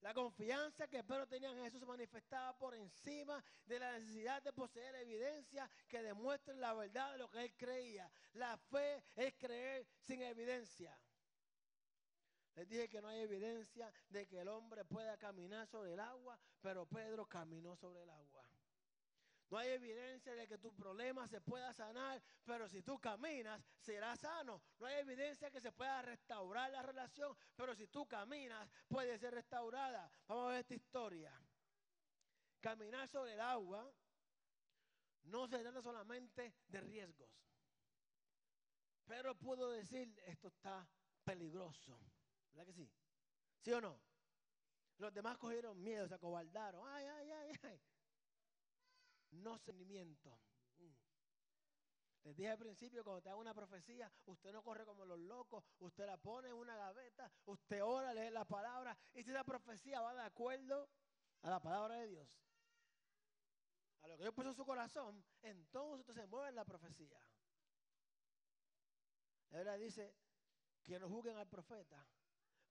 La 0.00 0.14
confianza 0.14 0.88
que 0.88 1.04
Pedro 1.04 1.26
tenía 1.26 1.50
en 1.50 1.64
Jesús 1.64 1.80
se 1.80 1.86
manifestaba 1.86 2.56
por 2.56 2.74
encima 2.74 3.44
de 3.66 3.80
la 3.80 3.92
necesidad 3.92 4.42
de 4.42 4.54
poseer 4.54 4.94
evidencia 4.94 5.70
que 5.86 6.02
demuestre 6.02 6.54
la 6.54 6.72
verdad 6.72 7.12
de 7.12 7.18
lo 7.18 7.28
que 7.28 7.42
él 7.42 7.54
creía. 7.58 8.10
La 8.32 8.56
fe 8.56 9.04
es 9.16 9.34
creer 9.34 9.86
sin 10.00 10.22
evidencia. 10.22 10.98
Les 12.58 12.68
dije 12.68 12.88
que 12.88 13.00
no 13.00 13.06
hay 13.06 13.20
evidencia 13.20 13.88
de 14.08 14.26
que 14.26 14.40
el 14.40 14.48
hombre 14.48 14.84
pueda 14.84 15.16
caminar 15.16 15.68
sobre 15.68 15.92
el 15.92 16.00
agua, 16.00 16.36
pero 16.60 16.86
Pedro 16.86 17.24
caminó 17.24 17.76
sobre 17.76 18.02
el 18.02 18.10
agua. 18.10 18.44
No 19.48 19.58
hay 19.58 19.68
evidencia 19.68 20.34
de 20.34 20.48
que 20.48 20.58
tu 20.58 20.74
problema 20.74 21.28
se 21.28 21.40
pueda 21.40 21.72
sanar, 21.72 22.20
pero 22.44 22.68
si 22.68 22.82
tú 22.82 22.98
caminas, 22.98 23.62
serás 23.78 24.18
sano. 24.18 24.60
No 24.80 24.86
hay 24.86 24.96
evidencia 24.96 25.46
de 25.46 25.52
que 25.52 25.60
se 25.60 25.70
pueda 25.70 26.02
restaurar 26.02 26.72
la 26.72 26.82
relación, 26.82 27.36
pero 27.54 27.76
si 27.76 27.86
tú 27.86 28.08
caminas, 28.08 28.68
puede 28.88 29.16
ser 29.20 29.34
restaurada. 29.34 30.10
Vamos 30.26 30.46
a 30.46 30.50
ver 30.50 30.60
esta 30.62 30.74
historia. 30.74 31.40
Caminar 32.58 33.06
sobre 33.06 33.34
el 33.34 33.40
agua 33.40 33.88
no 35.22 35.46
se 35.46 35.60
trata 35.60 35.80
solamente 35.80 36.56
de 36.66 36.80
riesgos. 36.80 37.30
Pero 39.06 39.36
puedo 39.36 39.70
decir, 39.70 40.12
esto 40.26 40.48
está 40.48 40.84
peligroso. 41.22 41.96
¿Verdad 42.58 42.66
que 42.66 42.72
sí? 42.72 42.90
¿Sí 43.60 43.72
o 43.72 43.80
no? 43.80 44.00
Los 44.96 45.14
demás 45.14 45.38
cogieron 45.38 45.80
miedo, 45.80 46.08
se 46.08 46.14
acobardaron. 46.14 46.82
Ay, 46.88 47.06
ay, 47.06 47.30
ay, 47.30 47.52
ay 47.62 47.80
no 49.30 49.58
sentimiento. 49.58 50.38
Mm. 50.78 50.92
Les 52.24 52.36
dije 52.36 52.50
al 52.50 52.58
principio, 52.58 53.04
cuando 53.04 53.22
te 53.22 53.28
haga 53.28 53.38
una 53.38 53.54
profecía, 53.54 54.10
usted 54.26 54.52
no 54.52 54.62
corre 54.62 54.84
como 54.84 55.04
los 55.04 55.18
locos, 55.18 55.64
usted 55.78 56.06
la 56.06 56.16
pone 56.16 56.48
en 56.48 56.54
una 56.54 56.76
gaveta, 56.76 57.30
usted 57.46 57.82
ora, 57.82 58.12
lee 58.12 58.30
la 58.30 58.44
palabra, 58.44 58.96
y 59.14 59.22
si 59.22 59.30
esa 59.30 59.44
profecía 59.44 60.00
va 60.00 60.14
de 60.14 60.22
acuerdo 60.22 60.88
a 61.42 61.50
la 61.50 61.60
palabra 61.60 61.96
de 61.96 62.08
Dios, 62.08 62.28
a 64.02 64.08
lo 64.08 64.16
que 64.16 64.24
Dios 64.24 64.34
puso 64.34 64.48
en 64.48 64.54
su 64.54 64.66
corazón, 64.66 65.24
entonces 65.42 66.00
usted 66.00 66.22
se 66.22 66.26
mueve 66.26 66.48
en 66.48 66.56
la 66.56 66.64
profecía. 66.64 67.20
La 69.50 69.58
verdad 69.58 69.78
dice 69.78 70.14
que 70.84 70.98
no 70.98 71.08
juzguen 71.08 71.36
al 71.36 71.46
profeta, 71.46 72.04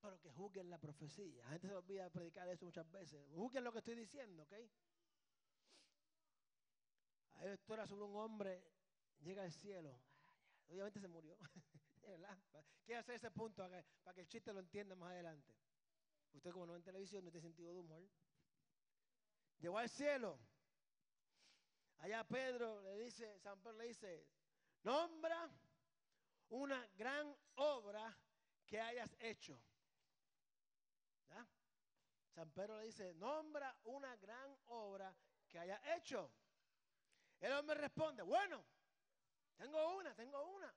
pero 0.02 0.20
que 0.20 0.32
juzguen 0.32 0.70
la 0.70 0.78
profecía. 0.78 1.44
La 1.44 1.52
gente 1.52 1.68
se 1.68 1.76
olvida 1.76 2.10
predicar 2.10 2.48
eso 2.50 2.66
muchas 2.66 2.90
veces. 2.92 3.26
Juzguen 3.34 3.64
lo 3.64 3.72
que 3.72 3.80
estoy 3.80 3.96
diciendo, 3.96 4.44
¿ok? 4.44 4.54
Esto 7.42 7.74
era 7.74 7.86
sobre 7.86 8.04
un 8.04 8.16
hombre, 8.16 8.64
llega 9.20 9.44
al 9.44 9.52
cielo. 9.52 10.00
Obviamente 10.68 11.00
se 11.00 11.08
murió. 11.08 11.38
Quiero 12.86 13.02
hacer 13.02 13.16
ese 13.16 13.32
punto 13.32 13.64
para 13.64 13.82
que, 13.82 13.88
para 14.04 14.16
que 14.16 14.22
el 14.22 14.28
chiste 14.28 14.54
lo 14.54 14.60
entienda 14.60 14.96
más 14.96 15.12
adelante. 15.12 15.54
Usted 16.34 16.52
como 16.52 16.66
no 16.66 16.76
en 16.76 16.84
televisión 16.84 17.24
no 17.24 17.32
tiene 17.32 17.48
sentido 17.48 17.74
de 17.74 17.80
humor. 17.80 18.08
Llegó 19.60 19.78
al 19.78 19.90
cielo. 19.90 20.40
Allá 22.00 22.24
Pedro 22.24 22.82
le 22.82 22.96
dice, 22.98 23.40
San 23.40 23.60
Pedro 23.62 23.78
le 23.78 23.88
dice, 23.88 24.28
nombra 24.84 25.50
una 26.50 26.88
gran 26.96 27.36
obra 27.56 28.16
que 28.66 28.80
hayas 28.80 29.16
hecho. 29.20 29.60
San 32.38 32.52
Pedro 32.52 32.78
le 32.78 32.86
dice, 32.86 33.16
nombra 33.16 33.76
una 33.86 34.16
gran 34.18 34.56
obra 34.68 35.12
que 35.50 35.58
hayas 35.58 35.82
hecho. 35.98 36.32
El 37.40 37.52
hombre 37.54 37.74
responde, 37.80 38.22
bueno, 38.22 38.64
tengo 39.56 39.98
una, 39.98 40.14
tengo 40.14 40.40
una. 40.44 40.72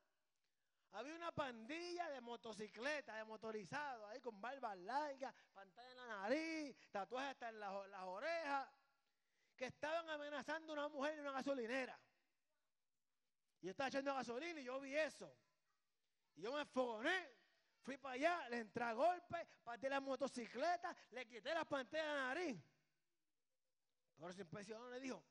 Había 0.92 1.14
una 1.14 1.30
pandilla 1.32 2.08
de 2.08 2.22
motocicletas, 2.22 3.14
de 3.14 3.24
motorizados, 3.24 4.08
ahí 4.08 4.22
con 4.22 4.40
barbas 4.40 4.78
largas, 4.78 5.34
pantalla 5.52 5.90
en 5.90 5.96
la 5.98 6.06
nariz, 6.06 6.76
tatuajes 6.90 7.32
hasta 7.32 7.50
en 7.50 7.60
las, 7.60 7.74
orejas, 8.06 8.66
que 9.54 9.66
estaban 9.66 10.08
amenazando 10.08 10.72
a 10.72 10.76
una 10.76 10.88
mujer 10.88 11.12
en 11.12 11.20
una 11.20 11.32
gasolinera. 11.32 12.00
Y 13.60 13.66
yo 13.66 13.72
estaba 13.72 13.88
echando 13.88 14.14
gasolina 14.14 14.58
y 14.62 14.64
yo 14.64 14.80
vi 14.80 14.96
eso. 14.96 15.30
Y 16.36 16.40
yo 16.40 16.54
me 16.54 16.64
fogoné, 16.64 17.34
fui 17.82 17.96
para 17.96 18.14
allá, 18.14 18.48
le 18.48 18.58
entré 18.58 18.84
a 18.84 18.92
golpe, 18.92 19.46
partí 19.64 19.88
la 19.88 20.00
motocicleta, 20.00 20.94
le 21.10 21.26
quité 21.26 21.54
la 21.54 21.64
pantalla 21.64 22.02
de 22.02 22.08
la 22.08 22.22
nariz. 22.34 22.64
Pero 24.16 24.32
se 24.32 24.42
impresionó, 24.42 24.90
le 24.90 25.00
dijo, 25.00 25.24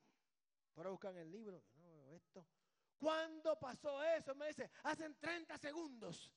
para 0.74 0.90
buscar 0.90 1.12
en 1.12 1.20
el 1.20 1.32
libro, 1.32 1.64
no 1.76 1.92
veo 1.92 2.12
esto. 2.14 2.48
¿Cuándo 2.98 3.58
pasó 3.58 4.04
eso? 4.04 4.36
Me 4.36 4.48
dice, 4.48 4.70
hacen 4.84 5.18
30 5.20 5.58
segundos. 5.58 6.32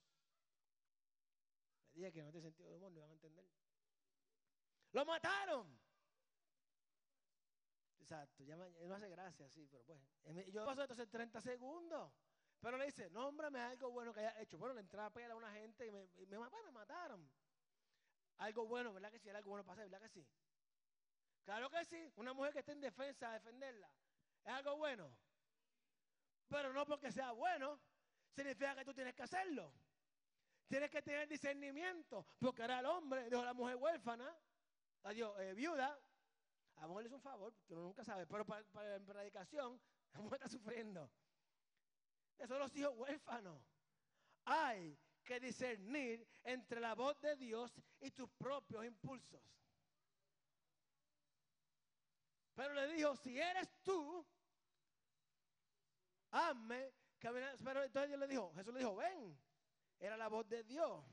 Le 1.94 2.00
dije 2.00 2.12
que 2.12 2.22
no 2.22 2.30
tiene 2.30 2.46
sentido 2.46 2.70
de 2.70 2.76
humor, 2.76 2.92
no 2.92 3.00
van 3.00 3.10
a 3.10 3.14
entender. 3.14 3.46
Lo 4.92 5.04
mataron. 5.04 5.80
Exacto, 7.98 8.44
ya 8.44 8.56
no 8.56 8.94
hace 8.94 9.08
gracia, 9.08 9.48
sí, 9.48 9.66
pero 9.70 9.84
pues. 9.84 9.98
Yo 10.52 10.64
paso 10.64 10.82
entonces 10.82 11.08
30 11.08 11.40
segundos. 11.40 12.12
Pero 12.62 12.76
le 12.76 12.86
dice, 12.86 13.10
nómbrame 13.10 13.58
algo 13.58 13.90
bueno 13.90 14.14
que 14.14 14.20
haya 14.20 14.40
hecho. 14.40 14.56
Bueno, 14.56 14.72
le 14.72 14.82
entraba 14.82 15.08
a 15.08 15.12
pelear 15.12 15.32
a 15.32 15.34
una 15.34 15.50
gente 15.50 15.84
y 15.84 15.90
me, 15.90 16.06
me, 16.28 16.38
me 16.38 16.70
mataron. 16.70 17.28
Algo 18.38 18.66
bueno, 18.66 18.92
¿verdad 18.92 19.10
que 19.10 19.18
sí? 19.18 19.28
Era 19.28 19.38
algo 19.38 19.50
bueno 19.50 19.68
hacer, 19.72 19.88
¿verdad 19.88 20.00
que 20.00 20.08
sí? 20.08 20.24
Claro 21.44 21.68
que 21.70 21.84
sí. 21.84 22.12
Una 22.14 22.32
mujer 22.32 22.52
que 22.52 22.60
esté 22.60 22.70
en 22.70 22.80
defensa, 22.80 23.30
a 23.30 23.32
defenderla. 23.34 23.90
¿Es 24.44 24.52
algo 24.52 24.76
bueno? 24.76 25.12
Pero 26.46 26.72
no 26.72 26.86
porque 26.86 27.10
sea 27.10 27.32
bueno, 27.32 27.80
significa 28.30 28.76
que 28.76 28.84
tú 28.84 28.94
tienes 28.94 29.14
que 29.14 29.24
hacerlo. 29.24 29.74
Tienes 30.68 30.88
que 30.88 31.02
tener 31.02 31.28
discernimiento, 31.28 32.24
porque 32.38 32.62
ahora 32.62 32.78
el 32.78 32.86
hombre 32.86 33.26
a 33.26 33.44
la 33.44 33.54
mujer 33.54 33.74
huérfana, 33.74 34.38
adiós, 35.02 35.36
eh, 35.40 35.52
viuda. 35.52 35.98
A 36.76 36.82
la 36.82 36.86
mujer 36.86 37.06
es 37.06 37.12
un 37.12 37.20
favor, 37.20 37.52
porque 37.52 37.74
uno 37.74 37.82
nunca 37.82 38.04
sabe, 38.04 38.24
pero 38.24 38.46
para, 38.46 38.64
para 38.70 38.98
la 38.98 39.04
predicación, 39.04 39.80
la 40.12 40.20
mujer 40.20 40.36
está 40.36 40.48
sufriendo. 40.48 41.10
Son 42.47 42.59
los 42.59 42.74
hijos 42.76 42.93
huérfanos. 42.97 43.61
Hay 44.45 44.99
que 45.24 45.38
discernir 45.38 46.26
entre 46.43 46.80
la 46.80 46.95
voz 46.95 47.20
de 47.20 47.36
Dios 47.36 47.72
y 48.01 48.11
tus 48.11 48.28
propios 48.30 48.84
impulsos. 48.84 49.40
Pero 52.55 52.74
le 52.74 52.93
dijo, 52.95 53.16
si 53.16 53.38
eres 53.38 53.68
tú, 53.82 54.26
hazme 56.30 56.93
caminar. 57.18 57.57
Pero 57.62 57.82
entonces 57.84 58.09
Dios 58.09 58.20
le 58.20 58.28
dijo, 58.28 58.53
Jesús 58.55 58.74
le 58.74 58.80
dijo, 58.80 58.97
ven. 58.97 59.38
Era 59.99 60.16
la 60.16 60.28
voz 60.28 60.49
de 60.49 60.64
Dios. 60.64 61.05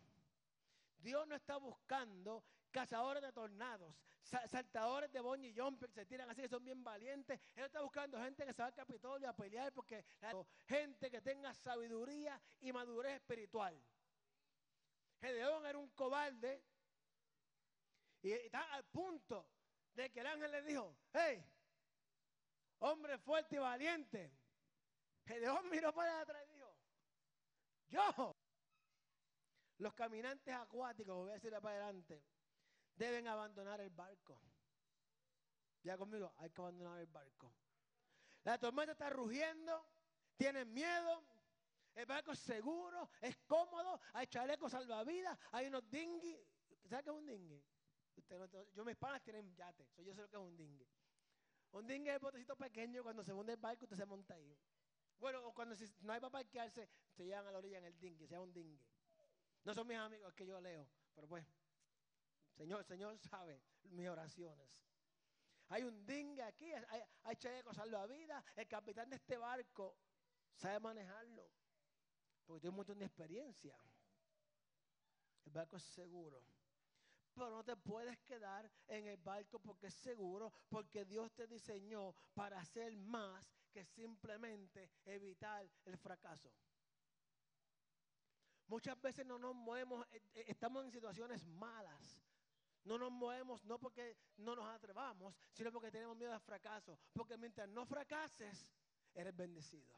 Dios 0.98 1.28
no 1.28 1.36
está 1.36 1.58
buscando 1.58 2.44
cazadores 2.72 3.22
de 3.22 3.32
tornados, 3.32 3.96
saltadores 4.30 5.12
de 5.12 5.20
y 5.20 5.54
jumper 5.60 5.90
que 5.90 5.96
se 5.96 6.06
tiran 6.06 6.30
así, 6.30 6.42
que 6.42 6.50
son 6.50 6.64
bien 6.64 6.84
valientes. 6.84 7.40
Él 7.56 7.66
está 7.66 7.82
buscando 7.82 8.22
gente 8.22 8.46
que 8.46 8.54
se 8.54 8.62
va 8.62 8.68
al 8.68 8.74
Capitolio 8.74 9.30
a 9.30 9.34
pelear 9.34 9.74
porque 9.74 10.06
gente 10.68 11.10
que 11.10 11.22
tenga 11.22 11.54
sabiduría 11.54 12.40
y 12.62 12.72
madurez 12.72 13.16
espiritual. 13.16 13.82
Gedeón 15.20 15.66
era 15.66 15.78
un 15.78 15.90
cobarde 15.90 16.64
y 18.22 18.32
está 18.32 18.74
al 18.74 18.86
punto 18.86 19.48
de 19.94 20.12
que 20.12 20.20
el 20.22 20.28
ángel 20.28 20.52
le 20.52 20.62
dijo, 20.62 20.96
hey, 21.14 21.44
hombre 22.80 23.18
fuerte 23.18 23.56
y 23.56 23.60
valiente. 23.60 24.32
Gedeón 25.26 25.70
miró 25.70 25.94
para 25.94 26.22
atrás 26.22 26.44
y 26.50 26.54
dijo, 26.54 26.76
yo. 27.90 28.36
Los 29.78 29.94
caminantes 29.94 30.54
acuáticos, 30.54 31.16
voy 31.16 31.32
a 31.32 31.36
decir 31.36 31.52
para 31.52 31.76
adelante, 31.76 32.22
deben 33.00 33.28
abandonar 33.28 33.80
el 33.80 33.90
barco. 33.90 34.40
Ya 35.82 35.98
conmigo, 35.98 36.34
hay 36.38 36.50
que 36.50 36.62
abandonar 36.62 37.00
el 37.00 37.08
barco. 37.08 37.52
La 38.44 38.60
tormenta 38.60 38.92
está 38.92 39.10
rugiendo, 39.10 39.86
tienen 40.36 40.72
miedo, 40.74 41.24
el 41.96 42.06
barco 42.06 42.34
es 42.34 42.40
seguro, 42.40 43.10
es 43.22 43.38
cómodo, 43.48 44.00
hay 44.14 44.28
chalecos 44.28 44.74
salvavidas, 44.74 45.40
hay 45.52 45.68
unos 45.68 45.90
dinghy. 45.90 46.38
¿Sabes 46.88 47.06
qué 47.06 47.10
es 47.10 47.16
un 47.16 47.26
dinghy? 47.26 47.64
yo 48.76 48.84
mis 48.84 48.98
panas 48.98 49.24
tienen 49.24 49.56
yate, 49.56 49.88
yo 50.04 50.14
sé 50.14 50.22
lo 50.22 50.30
que 50.30 50.36
es 50.36 50.42
un 50.44 50.58
dinghy. 50.58 50.86
Un 51.72 51.88
dinghy 51.88 52.10
es 52.10 52.16
el 52.16 52.20
botecito 52.20 52.58
pequeño, 52.58 53.02
cuando 53.02 53.24
se 53.24 53.32
hunde 53.32 53.54
el 53.54 53.60
barco 53.60 53.86
usted 53.86 53.96
se 53.96 54.06
monta 54.06 54.34
ahí. 54.34 54.58
Bueno, 55.18 55.46
o 55.48 55.54
cuando 55.54 55.76
no 56.02 56.14
hay 56.14 56.20
para 56.20 56.32
parquearse, 56.32 56.90
se 57.12 57.26
llevan 57.26 57.48
a 57.48 57.52
la 57.52 57.60
orilla 57.60 57.78
en 57.78 57.86
el 57.86 57.98
dinghy, 57.98 58.28
se 58.28 58.34
llama 58.34 58.44
un 58.44 58.54
dinghy. 58.54 58.82
No 59.64 59.74
son 59.74 59.88
mis 59.88 59.98
amigos 59.98 60.34
que 60.34 60.46
yo 60.46 60.60
leo, 60.60 60.88
pero 61.16 61.28
pues 61.28 61.46
Señor, 62.60 62.84
Señor 62.84 63.18
sabe 63.18 63.64
mis 63.84 64.10
oraciones. 64.10 64.86
Hay 65.70 65.84
un 65.84 66.06
dingue 66.06 66.44
aquí, 66.44 66.74
hay, 66.74 67.02
hay 67.24 67.36
chalecos 67.38 67.78
salvavidas. 67.78 68.44
El 68.58 68.68
capitán 68.68 69.10
de 69.10 69.16
este 69.16 69.38
barco 69.38 69.96
sabe 70.56 70.78
manejarlo. 70.82 71.50
Porque 72.46 72.60
tiene 72.60 72.78
un 72.78 73.00
de 73.00 73.06
experiencia. 73.06 73.78
El 75.46 75.54
barco 75.54 75.78
es 75.78 75.84
seguro. 75.84 76.44
Pero 77.34 77.50
no 77.50 77.64
te 77.64 77.78
puedes 77.78 78.20
quedar 78.20 78.70
en 78.88 79.08
el 79.08 79.16
barco 79.16 79.60
porque 79.60 79.88
es 79.88 79.94
seguro, 79.94 80.52
porque 80.68 81.06
Dios 81.06 81.32
te 81.32 81.48
diseñó 81.48 82.14
para 82.34 82.60
hacer 82.60 82.94
más 82.98 83.50
que 83.72 83.86
simplemente 83.86 84.90
evitar 85.06 85.66
el 85.86 85.98
fracaso. 85.98 86.52
Muchas 88.68 89.00
veces 89.00 89.26
no 89.26 89.40
nos 89.40 89.56
movemos, 89.56 90.06
eh, 90.12 90.22
eh, 90.34 90.44
estamos 90.48 90.84
en 90.84 90.92
situaciones 90.92 91.46
malas, 91.46 92.20
no 92.84 92.98
nos 92.98 93.12
movemos 93.12 93.64
no 93.66 93.78
porque 93.80 94.18
no 94.38 94.56
nos 94.56 94.68
atrevamos, 94.68 95.36
sino 95.54 95.72
porque 95.72 95.92
tenemos 95.92 96.16
miedo 96.16 96.34
al 96.34 96.42
fracaso. 96.42 97.00
Porque 97.14 97.38
mientras 97.38 97.68
no 97.70 97.86
fracases, 97.86 98.74
eres 99.14 99.36
bendecido. 99.36 99.96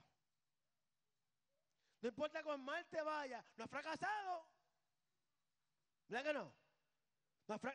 No 2.02 2.10
importa 2.10 2.44
cuán 2.44 2.64
mal 2.64 2.86
te 2.88 3.02
vaya, 3.02 3.44
no 3.56 3.64
has 3.64 3.70
fracasado. 3.70 4.48
¿Verdad 6.08 6.26
que 6.26 6.34
no? 6.34 6.62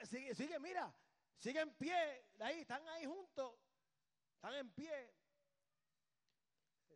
sigue, 0.05 0.35
sigue, 0.35 0.59
mira, 0.59 0.93
sigue 1.39 1.61
en 1.61 1.75
pie, 1.75 2.27
ahí, 2.41 2.61
están 2.61 2.87
ahí 2.89 3.05
juntos, 3.05 3.55
están 4.35 4.55
en 4.55 4.71
pie. 4.73 5.15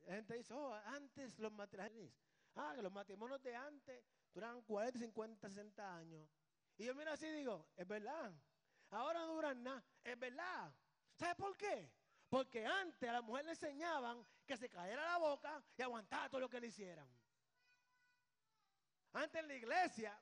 La 0.07 0.15
gente 0.17 0.35
dice, 0.35 0.55
oh, 0.55 0.73
antes 0.73 1.39
los 1.39 1.53
matrimonios, 1.53 2.13
ah, 2.57 2.73
que 2.75 2.83
los 2.83 2.93
matrimonios 2.93 3.43
de 3.43 3.55
antes 3.55 4.05
duraban 4.33 4.63
40, 4.63 4.99
50, 4.99 5.49
60 5.49 5.97
años. 5.97 6.29
Y 6.81 6.87
yo 6.87 6.95
miro 6.95 7.12
así 7.12 7.26
y 7.26 7.33
digo, 7.33 7.66
es 7.76 7.87
verdad. 7.87 8.33
Ahora 8.89 9.20
no 9.20 9.35
duran 9.35 9.62
nada, 9.62 9.85
es 10.03 10.18
verdad. 10.18 10.72
¿Sabe 11.14 11.35
por 11.35 11.55
qué? 11.55 11.93
Porque 12.26 12.64
antes 12.64 13.07
a 13.07 13.12
la 13.12 13.20
mujer 13.20 13.45
le 13.45 13.51
enseñaban 13.51 14.26
que 14.47 14.57
se 14.57 14.70
cayera 14.70 15.05
la 15.05 15.18
boca 15.18 15.62
y 15.76 15.83
aguantara 15.83 16.31
todo 16.31 16.41
lo 16.41 16.49
que 16.49 16.59
le 16.59 16.68
hicieran. 16.68 17.07
Antes 19.12 19.43
en 19.43 19.49
la 19.49 19.55
iglesia, 19.57 20.18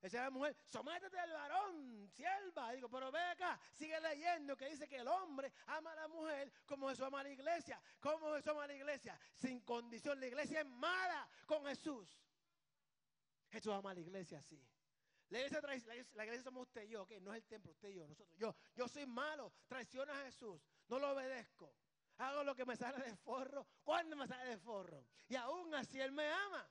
decía 0.00 0.22
la 0.22 0.30
mujer, 0.30 0.56
sométete 0.68 1.18
al 1.18 1.32
varón, 1.32 2.08
sierva. 2.14 2.70
Digo, 2.70 2.88
pero 2.88 3.10
ve 3.10 3.20
acá, 3.20 3.58
sigue 3.74 4.00
leyendo 4.00 4.56
que 4.56 4.68
dice 4.68 4.86
que 4.86 4.98
el 4.98 5.08
hombre 5.08 5.52
ama 5.66 5.90
a 5.94 5.96
la 5.96 6.06
mujer 6.06 6.52
como 6.64 6.90
Jesús 6.90 7.06
ama 7.06 7.18
a 7.18 7.24
la 7.24 7.30
iglesia. 7.30 7.82
¿Cómo 7.98 8.36
Jesús 8.36 8.52
ama 8.52 8.62
a 8.62 8.66
la 8.68 8.74
iglesia? 8.74 9.18
Sin 9.34 9.62
condición. 9.62 10.20
La 10.20 10.28
iglesia 10.28 10.60
es 10.60 10.66
mala 10.66 11.28
con 11.44 11.66
Jesús. 11.66 12.08
Jesús 13.50 13.72
ama 13.72 13.90
a 13.90 13.94
la 13.94 14.00
iglesia 14.00 14.38
así. 14.38 14.64
La 15.30 15.40
iglesia, 15.40 15.60
la 16.14 16.24
iglesia 16.24 16.42
somos 16.42 16.62
usted 16.62 16.84
y 16.84 16.88
yo, 16.88 17.06
que 17.06 17.20
no 17.20 17.32
es 17.34 17.42
el 17.42 17.46
templo, 17.46 17.72
usted 17.72 17.90
y 17.90 17.94
yo, 17.94 18.06
nosotros. 18.06 18.36
Yo, 18.38 18.54
yo 18.74 18.88
soy 18.88 19.06
malo, 19.06 19.52
traiciono 19.66 20.12
a 20.12 20.24
Jesús, 20.24 20.60
no 20.88 20.98
lo 20.98 21.12
obedezco. 21.12 21.74
Hago 22.16 22.42
lo 22.42 22.54
que 22.54 22.64
me 22.64 22.76
sale 22.76 23.04
de 23.04 23.16
forro, 23.16 23.66
cuando 23.84 24.16
me 24.16 24.26
sale 24.26 24.50
de 24.50 24.58
forro. 24.58 25.06
Y 25.28 25.36
aún 25.36 25.74
así 25.74 26.00
Él 26.00 26.12
me 26.12 26.28
ama. 26.28 26.68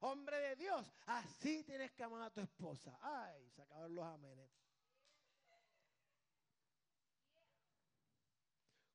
Hombre 0.00 0.38
de 0.38 0.56
Dios, 0.56 0.86
así 1.06 1.64
tienes 1.64 1.90
que 1.92 2.02
amar 2.02 2.22
a 2.22 2.30
tu 2.30 2.40
esposa. 2.40 2.96
Ay, 3.00 3.50
se 3.50 3.62
acabaron 3.62 3.94
los 3.94 4.04
amenes. 4.04 4.50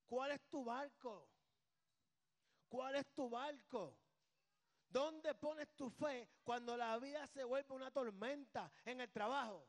¿Cuál 0.05 0.31
es 0.31 0.41
tu 0.49 0.63
barco? 0.63 1.29
¿Cuál 2.67 2.95
es 2.95 3.07
tu 3.13 3.29
barco? 3.29 3.97
¿Dónde 4.91 5.33
pones 5.35 5.73
tu 5.75 5.89
fe 5.89 6.27
cuando 6.43 6.75
la 6.75 6.97
vida 6.99 7.25
se 7.27 7.43
vuelve 7.43 7.73
una 7.73 7.91
tormenta 7.91 8.71
en 8.83 8.99
el 8.99 9.09
trabajo? 9.09 9.65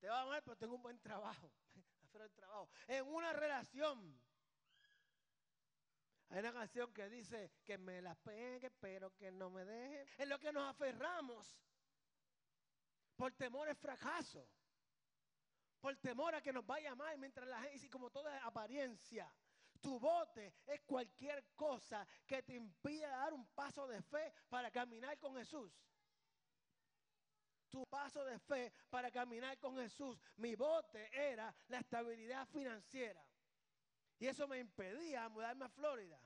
Te 0.00 0.08
va 0.08 0.22
a 0.22 0.26
mal, 0.26 0.42
pero 0.42 0.56
tengo 0.56 0.74
un 0.74 0.82
buen 0.82 1.00
trabajo. 1.00 1.52
el 2.24 2.32
trabajo. 2.32 2.68
En 2.88 3.06
una 3.06 3.32
relación. 3.32 4.20
Hay 6.30 6.40
una 6.40 6.52
canción 6.52 6.92
que 6.92 7.08
dice 7.08 7.52
que 7.64 7.78
me 7.78 8.02
la 8.02 8.14
pegue, 8.16 8.70
pero 8.70 9.14
que 9.14 9.30
no 9.30 9.50
me 9.50 9.64
deje. 9.64 10.06
Es 10.18 10.28
lo 10.28 10.38
que 10.38 10.52
nos 10.52 10.68
aferramos 10.68 11.56
por 13.16 13.32
temor 13.32 13.68
al 13.68 13.76
fracaso, 13.76 14.46
por 15.80 15.96
temor 15.96 16.34
a 16.34 16.42
que 16.42 16.52
nos 16.52 16.66
vaya 16.66 16.94
mal 16.94 17.16
mientras 17.18 17.48
la 17.48 17.62
gente, 17.62 17.86
y 17.86 17.88
como 17.88 18.10
toda 18.10 18.44
apariencia, 18.44 19.32
tu 19.80 19.98
bote 19.98 20.54
es 20.66 20.80
cualquier 20.82 21.44
cosa 21.54 22.06
que 22.26 22.42
te 22.42 22.54
impida 22.54 23.08
dar 23.08 23.32
un 23.32 23.46
paso 23.48 23.86
de 23.86 24.02
fe 24.02 24.32
para 24.48 24.70
caminar 24.70 25.18
con 25.18 25.36
Jesús. 25.36 25.72
Tu 27.70 27.86
paso 27.86 28.24
de 28.24 28.38
fe 28.38 28.72
para 28.88 29.10
caminar 29.10 29.58
con 29.58 29.76
Jesús. 29.76 30.18
Mi 30.36 30.54
bote 30.54 31.10
era 31.12 31.54
la 31.68 31.78
estabilidad 31.78 32.46
financiera. 32.48 33.22
Y 34.18 34.26
eso 34.26 34.48
me 34.48 34.58
impedía 34.58 35.28
mudarme 35.28 35.66
a 35.66 35.68
Florida. 35.68 36.20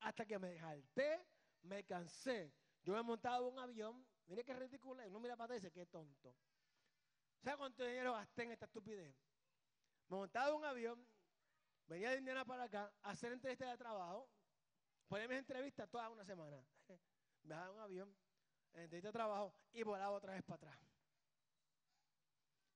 Hasta 0.00 0.24
que 0.24 0.38
me 0.38 0.58
jalté, 0.58 1.26
me 1.62 1.84
cansé. 1.84 2.54
Yo 2.84 2.92
me 2.92 3.00
he 3.00 3.02
montado 3.02 3.48
un 3.48 3.58
avión. 3.58 4.06
Mire 4.26 4.44
qué 4.44 4.54
ridículo. 4.54 5.02
Uno 5.08 5.20
mira 5.20 5.36
para 5.36 5.56
atrás 5.56 5.70
y 5.70 5.74
qué 5.74 5.86
tonto. 5.86 6.36
¿Sabe 7.42 7.56
cuánto 7.56 7.84
dinero 7.84 8.12
gasté 8.12 8.44
en 8.44 8.52
esta 8.52 8.66
estupidez? 8.66 9.16
Montaba 10.08 10.54
un 10.54 10.64
avión, 10.64 11.06
venía 11.86 12.10
de 12.10 12.18
Indiana 12.18 12.44
para 12.44 12.64
acá 12.64 12.92
a 13.02 13.10
hacer 13.10 13.32
entrevistas 13.32 13.70
de 13.70 13.76
trabajo, 13.76 14.30
ponía 15.06 15.28
mis 15.28 15.38
entrevistas 15.38 15.88
todas 15.90 16.10
una 16.10 16.24
semana. 16.24 16.64
Viajaba 17.42 17.72
un 17.72 17.80
avión, 17.80 18.16
entrevista 18.72 19.08
de 19.08 19.12
trabajo 19.12 19.54
y 19.72 19.82
volaba 19.82 20.16
otra 20.16 20.32
vez 20.32 20.42
para 20.42 20.56
atrás. 20.56 20.80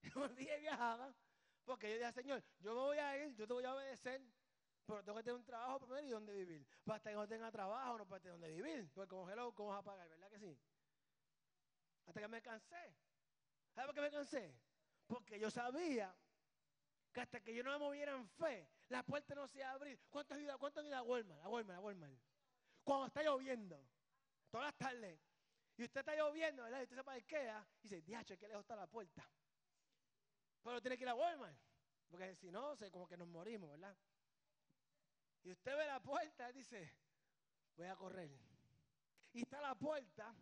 un 0.17 0.35
día 0.35 0.57
viajaba, 0.59 1.15
porque 1.65 1.91
yo 1.91 1.99
dije, 1.99 2.13
Señor, 2.13 2.45
yo 2.59 2.75
me 2.75 2.81
voy 2.81 2.99
a 2.99 3.25
ir, 3.25 3.35
yo 3.35 3.47
te 3.47 3.53
voy 3.53 3.65
a 3.65 3.75
obedecer, 3.75 4.21
pero 4.85 5.03
tengo 5.03 5.19
que 5.19 5.25
tener 5.25 5.39
un 5.39 5.45
trabajo 5.45 5.81
primero 5.81 6.07
y 6.07 6.11
dónde 6.11 6.33
vivir. 6.35 6.67
Para 6.85 7.01
que 7.01 7.13
no 7.13 7.27
tenga 7.27 7.51
trabajo, 7.51 7.99
no 7.99 8.07
para 8.07 8.21
tener 8.21 8.33
dónde 8.33 8.53
vivir. 8.53 8.91
Porque 8.93 9.09
como 9.09 9.31
hello, 9.31 9.55
¿cómo 9.55 9.71
vas 9.71 9.79
a 9.79 9.83
pagar? 9.83 10.09
¿Verdad 10.09 10.29
que 10.29 10.39
sí? 10.39 10.59
Hasta 12.07 12.21
que 12.21 12.29
me 12.29 12.43
cansé. 12.43 12.95
¿Sabes 13.75 13.87
por 13.87 13.95
qué 13.95 14.01
me 14.01 14.11
cansé? 14.11 14.55
Porque 15.07 15.39
yo 15.39 15.51
sabía 15.51 16.15
que 17.13 17.21
hasta 17.21 17.41
que 17.41 17.55
yo 17.55 17.63
no 17.63 17.73
me 17.73 17.79
moviera 17.79 18.13
en 18.13 18.27
fe, 18.27 18.69
la 18.89 19.03
puerta 19.03 19.35
no 19.35 19.47
se 19.47 19.59
iba 19.59 19.69
a 19.69 19.73
abrir. 19.73 20.01
¿Cuántos 20.09 20.37
han 20.37 20.43
ido, 20.43 20.53
a 20.97 21.03
Walmart? 21.03 21.43
A 21.43 21.49
Walmart, 21.49 21.79
a 21.79 21.81
Walmart. 21.81 22.19
Cuando 22.83 23.07
está 23.07 23.23
lloviendo, 23.23 23.87
todas 24.51 24.67
las 24.67 24.77
tardes, 24.77 25.21
y 25.77 25.85
usted 25.85 26.01
está 26.01 26.15
lloviendo, 26.15 26.63
¿verdad? 26.65 26.81
Y 26.81 26.83
usted 26.85 26.97
se 26.97 27.05
parquea 27.05 27.67
y 27.83 27.89
dice, 27.89 28.03
diacho, 28.03 28.39
qué 28.39 28.49
lejos 28.49 28.63
está 28.63 28.77
la 28.77 28.87
puerta. 28.87 29.29
Pero 30.63 30.81
tiene 30.81 30.97
que 30.97 31.05
ir 31.05 31.09
a 31.09 31.15
Walmart, 31.15 31.59
porque 32.09 32.35
si 32.37 32.51
no, 32.51 32.77
como 32.91 33.07
que 33.07 33.17
nos 33.17 33.29
morimos, 33.29 33.71
¿verdad? 33.71 33.97
Y 35.43 35.51
usted 35.51 35.77
ve 35.77 35.87
la 35.87 36.01
puerta 36.01 36.51
y 36.51 36.53
dice, 36.53 36.93
voy 37.77 37.89
a 37.89 37.97
correr. 37.97 38.31
Y 39.33 39.43
está 39.43 39.61
la 39.61 39.75
puerta, 39.75 40.35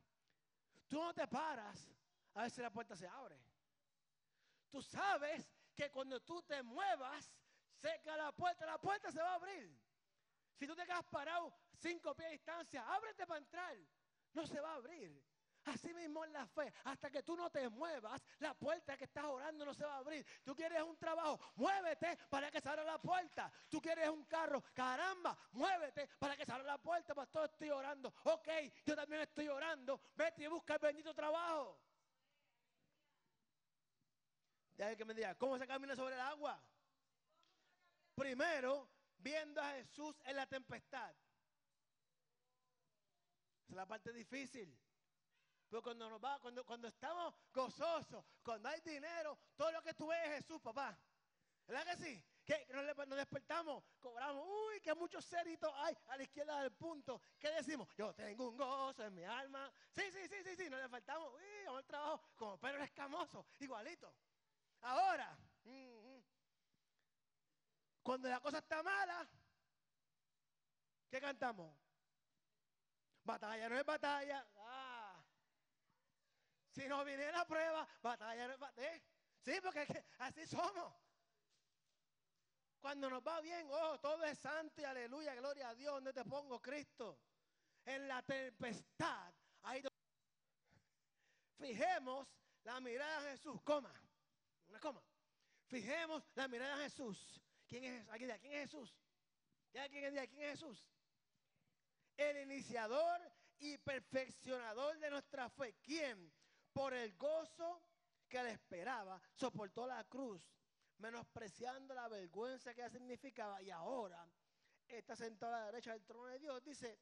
tú 0.88 1.02
no 1.02 1.14
te 1.14 1.26
paras 1.26 1.88
a 2.34 2.42
ver 2.42 2.50
si 2.50 2.60
la 2.60 2.70
puerta 2.70 2.96
se 2.96 3.06
abre. 3.06 3.40
Tú 4.68 4.82
sabes 4.82 5.48
que 5.80 5.90
cuando 5.90 6.20
tú 6.20 6.42
te 6.42 6.62
muevas, 6.62 7.32
seca 7.72 8.14
la 8.14 8.32
puerta, 8.32 8.66
la 8.66 8.76
puerta 8.78 9.10
se 9.10 9.22
va 9.22 9.30
a 9.30 9.34
abrir. 9.36 9.74
Si 10.58 10.66
tú 10.66 10.76
te 10.76 10.84
quedas 10.84 11.04
parado 11.04 11.54
cinco 11.80 12.14
pies 12.14 12.28
de 12.28 12.32
distancia, 12.32 12.84
ábrete 12.86 13.26
para 13.26 13.38
entrar. 13.38 13.74
No 14.34 14.46
se 14.46 14.60
va 14.60 14.72
a 14.72 14.74
abrir. 14.74 15.24
Así 15.64 15.94
mismo 15.94 16.22
en 16.26 16.34
la 16.34 16.46
fe, 16.46 16.70
hasta 16.84 17.10
que 17.10 17.22
tú 17.22 17.34
no 17.34 17.48
te 17.50 17.66
muevas, 17.70 18.22
la 18.40 18.52
puerta 18.52 18.94
que 18.96 19.04
estás 19.04 19.24
orando 19.24 19.64
no 19.64 19.72
se 19.72 19.84
va 19.84 19.94
a 19.94 19.98
abrir. 19.98 20.24
Tú 20.44 20.54
quieres 20.54 20.82
un 20.82 20.98
trabajo, 20.98 21.40
muévete 21.56 22.18
para 22.28 22.50
que 22.50 22.60
se 22.60 22.68
abra 22.68 22.84
la 22.84 22.98
puerta. 22.98 23.50
Tú 23.70 23.80
quieres 23.80 24.08
un 24.10 24.24
carro, 24.24 24.62
caramba, 24.74 25.36
muévete 25.52 26.08
para 26.18 26.36
que 26.36 26.44
se 26.44 26.52
abra 26.52 26.64
la 26.64 26.78
puerta. 26.78 27.14
Pastor, 27.14 27.48
estoy 27.50 27.70
orando. 27.70 28.12
Ok, 28.24 28.48
yo 28.84 28.94
también 28.94 29.22
estoy 29.22 29.48
orando. 29.48 29.98
Vete 30.14 30.44
y 30.44 30.46
busca 30.46 30.74
el 30.74 30.80
bendito 30.80 31.14
trabajo. 31.14 31.80
Que 34.80 35.04
me 35.04 35.12
diga, 35.12 35.34
¿cómo 35.34 35.58
se 35.58 35.66
camina 35.66 35.94
sobre 35.94 36.14
el 36.14 36.20
agua? 36.22 36.58
Primero, 38.14 38.88
viendo 39.18 39.60
a 39.60 39.72
Jesús 39.72 40.16
en 40.24 40.34
la 40.34 40.46
tempestad. 40.46 41.10
Esa 43.60 43.68
es 43.68 43.76
la 43.76 43.84
parte 43.84 44.10
difícil. 44.10 44.74
Pero 45.68 45.82
cuando 45.82 46.08
nos 46.08 46.18
va, 46.18 46.40
cuando, 46.40 46.64
cuando 46.64 46.88
estamos 46.88 47.34
gozosos, 47.52 48.24
cuando 48.42 48.70
hay 48.70 48.80
dinero, 48.80 49.38
todo 49.54 49.70
lo 49.70 49.82
que 49.82 49.92
tú 49.92 50.06
ves 50.06 50.18
es 50.24 50.36
Jesús, 50.36 50.62
papá. 50.62 50.98
¿Verdad 51.66 51.84
que 51.84 52.02
sí? 52.02 52.24
Que 52.42 52.66
nos, 52.72 53.06
nos 53.06 53.18
despertamos, 53.18 53.84
cobramos, 54.00 54.46
uy, 54.48 54.80
que 54.80 54.94
muchos 54.94 55.26
ceritos 55.26 55.70
hay 55.76 55.94
a 56.08 56.16
la 56.16 56.22
izquierda 56.22 56.62
del 56.62 56.72
punto. 56.72 57.20
¿Qué 57.38 57.50
decimos? 57.50 57.86
Yo 57.96 58.14
tengo 58.14 58.48
un 58.48 58.56
gozo 58.56 59.04
en 59.04 59.14
mi 59.14 59.24
alma. 59.24 59.70
Sí, 59.90 60.10
sí, 60.10 60.26
sí, 60.26 60.42
sí, 60.42 60.56
sí, 60.56 60.70
nos 60.70 60.80
despertamos, 60.80 61.34
uy, 61.34 61.64
vamos 61.66 61.80
al 61.80 61.86
trabajo 61.86 62.22
como 62.34 62.58
perro 62.58 62.82
escamoso, 62.82 63.46
igualito. 63.58 64.10
Ahora, 64.82 65.36
cuando 68.02 68.28
la 68.28 68.40
cosa 68.40 68.58
está 68.58 68.82
mala, 68.82 69.28
¿qué 71.08 71.20
cantamos? 71.20 71.76
Batalla 73.22 73.68
no 73.68 73.78
es 73.78 73.84
batalla. 73.84 74.46
Ah. 74.56 75.22
Si 76.70 76.88
no 76.88 77.04
viene 77.04 77.30
la 77.30 77.46
prueba, 77.46 77.86
batalla 78.02 78.46
no 78.46 78.54
es 78.54 78.58
batalla. 78.58 78.94
¿eh? 78.94 79.02
Sí, 79.44 79.52
porque 79.62 79.86
así 80.18 80.46
somos. 80.46 80.94
Cuando 82.80 83.10
nos 83.10 83.22
va 83.22 83.40
bien, 83.42 83.68
oh, 83.70 84.00
todo 84.00 84.24
es 84.24 84.38
santo 84.38 84.80
y 84.80 84.84
aleluya, 84.84 85.34
gloria 85.34 85.68
a 85.68 85.74
Dios, 85.74 85.94
donde 85.94 86.14
te 86.14 86.24
pongo 86.24 86.60
Cristo. 86.62 87.20
En 87.84 88.08
la 88.08 88.22
tempestad, 88.22 89.32
ahí 89.62 89.82
fijemos 91.58 92.26
la 92.64 92.80
mirada 92.80 93.22
de 93.22 93.30
Jesús, 93.32 93.60
coma 93.62 93.92
una 94.70 94.80
coma. 94.80 95.02
Fijemos 95.66 96.24
la 96.34 96.48
mirada 96.48 96.74
a 96.74 96.78
Jesús. 96.78 97.40
¿Quién 97.66 97.84
es, 97.84 98.06
¿Quién 98.08 98.30
es 98.30 98.40
Jesús? 98.40 98.96
¿Quién 99.70 100.04
es, 100.04 100.28
¿Quién 100.28 100.42
es 100.42 100.50
Jesús? 100.50 100.88
El 102.16 102.50
iniciador 102.50 103.20
y 103.58 103.78
perfeccionador 103.78 104.98
de 104.98 105.10
nuestra 105.10 105.48
fe. 105.50 105.76
¿Quién? 105.82 106.32
Por 106.72 106.94
el 106.94 107.16
gozo 107.16 107.82
que 108.28 108.42
le 108.42 108.52
esperaba, 108.52 109.20
soportó 109.34 109.86
la 109.86 110.04
cruz, 110.04 110.42
menospreciando 110.98 111.94
la 111.94 112.08
vergüenza 112.08 112.74
que 112.74 112.88
significaba. 112.90 113.62
Y 113.62 113.70
ahora 113.70 114.24
está 114.86 115.16
sentado 115.16 115.54
a 115.54 115.60
la 115.60 115.66
derecha 115.66 115.92
del 115.92 116.04
trono 116.04 116.26
de 116.26 116.38
Dios. 116.38 116.62
Dice, 116.62 116.98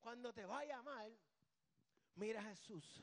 cuando 0.00 0.32
te 0.32 0.46
vaya 0.46 0.82
mal, 0.82 1.18
mira 2.14 2.40
a 2.40 2.44
Jesús 2.44 3.02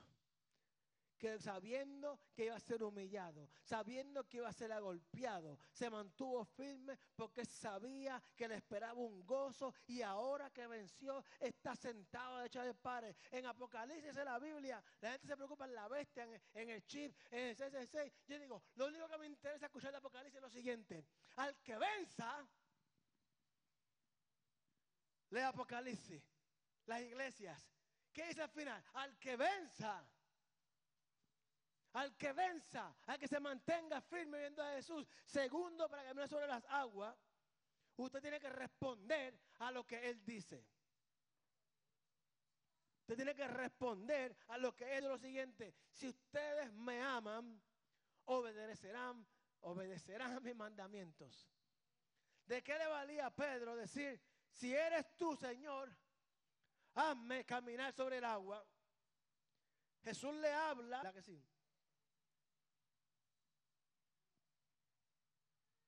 que 1.17 1.39
sabiendo 1.39 2.19
que 2.33 2.45
iba 2.45 2.55
a 2.55 2.59
ser 2.59 2.83
humillado, 2.83 3.49
sabiendo 3.63 4.27
que 4.27 4.37
iba 4.37 4.49
a 4.49 4.53
ser 4.53 4.71
agolpeado, 4.71 5.59
se 5.71 5.89
mantuvo 5.89 6.45
firme 6.45 6.97
porque 7.15 7.45
sabía 7.45 8.21
que 8.35 8.47
le 8.47 8.55
esperaba 8.55 8.93
un 8.93 9.25
gozo 9.25 9.73
y 9.87 10.01
ahora 10.01 10.49
que 10.49 10.67
venció 10.67 11.23
está 11.39 11.75
sentado 11.75 12.37
a 12.37 12.45
echar 12.45 12.65
de 12.65 12.73
padre. 12.73 13.15
En 13.31 13.45
Apocalipsis 13.45 14.15
de 14.15 14.25
la 14.25 14.39
Biblia, 14.39 14.83
la 15.01 15.11
gente 15.11 15.27
se 15.27 15.35
preocupa 15.35 15.65
en 15.65 15.75
la 15.75 15.87
bestia, 15.87 16.27
en, 16.53 16.69
el 16.69 16.85
chip, 16.85 17.15
en 17.31 17.49
el 17.49 17.55
666. 17.55 18.13
Yo 18.27 18.39
digo, 18.39 18.63
lo 18.75 18.87
único 18.87 19.07
que 19.07 19.17
me 19.17 19.27
interesa 19.27 19.65
escuchar 19.67 19.91
de 19.91 19.97
Apocalipsis 19.97 20.35
es 20.35 20.41
lo 20.41 20.49
siguiente. 20.49 21.05
Al 21.37 21.55
que 21.61 21.77
venza, 21.77 22.47
lee 25.29 25.41
Apocalipsis, 25.41 26.21
las 26.85 27.01
iglesias. 27.01 27.61
¿Qué 28.11 28.27
dice 28.27 28.43
al 28.43 28.49
final? 28.49 28.83
Al 28.93 29.17
que 29.17 29.35
venza 29.35 30.07
al 31.93 32.15
que 32.17 32.33
venza, 32.33 32.95
al 33.05 33.19
que 33.19 33.27
se 33.27 33.39
mantenga 33.39 34.01
firme 34.01 34.39
viendo 34.39 34.63
a 34.63 34.73
Jesús. 34.73 35.07
Segundo, 35.25 35.87
para 35.89 36.03
caminar 36.03 36.27
sobre 36.27 36.47
las 36.47 36.65
aguas, 36.65 37.15
usted 37.97 38.21
tiene 38.21 38.39
que 38.39 38.49
responder 38.49 39.39
a 39.59 39.71
lo 39.71 39.85
que 39.85 40.09
Él 40.09 40.23
dice. 40.25 40.65
Usted 43.01 43.15
tiene 43.15 43.35
que 43.35 43.47
responder 43.47 44.35
a 44.47 44.57
lo 44.57 44.75
que 44.75 44.97
es 44.97 45.03
lo 45.03 45.17
siguiente. 45.17 45.75
Si 45.91 46.07
ustedes 46.07 46.71
me 46.73 47.01
aman, 47.01 47.61
obedecerán, 48.25 49.27
obedecerán 49.61 50.33
a 50.33 50.39
mis 50.39 50.55
mandamientos. 50.55 51.49
¿De 52.45 52.63
qué 52.63 52.77
le 52.77 52.87
valía 52.87 53.27
a 53.27 53.35
Pedro 53.35 53.75
decir, 53.75 54.19
si 54.49 54.73
eres 54.73 55.15
tú, 55.17 55.35
Señor, 55.35 55.95
hazme 56.95 57.45
caminar 57.45 57.93
sobre 57.93 58.17
el 58.17 58.25
agua? 58.25 58.65
Jesús 60.01 60.33
le 60.35 60.51
habla, 60.51 61.13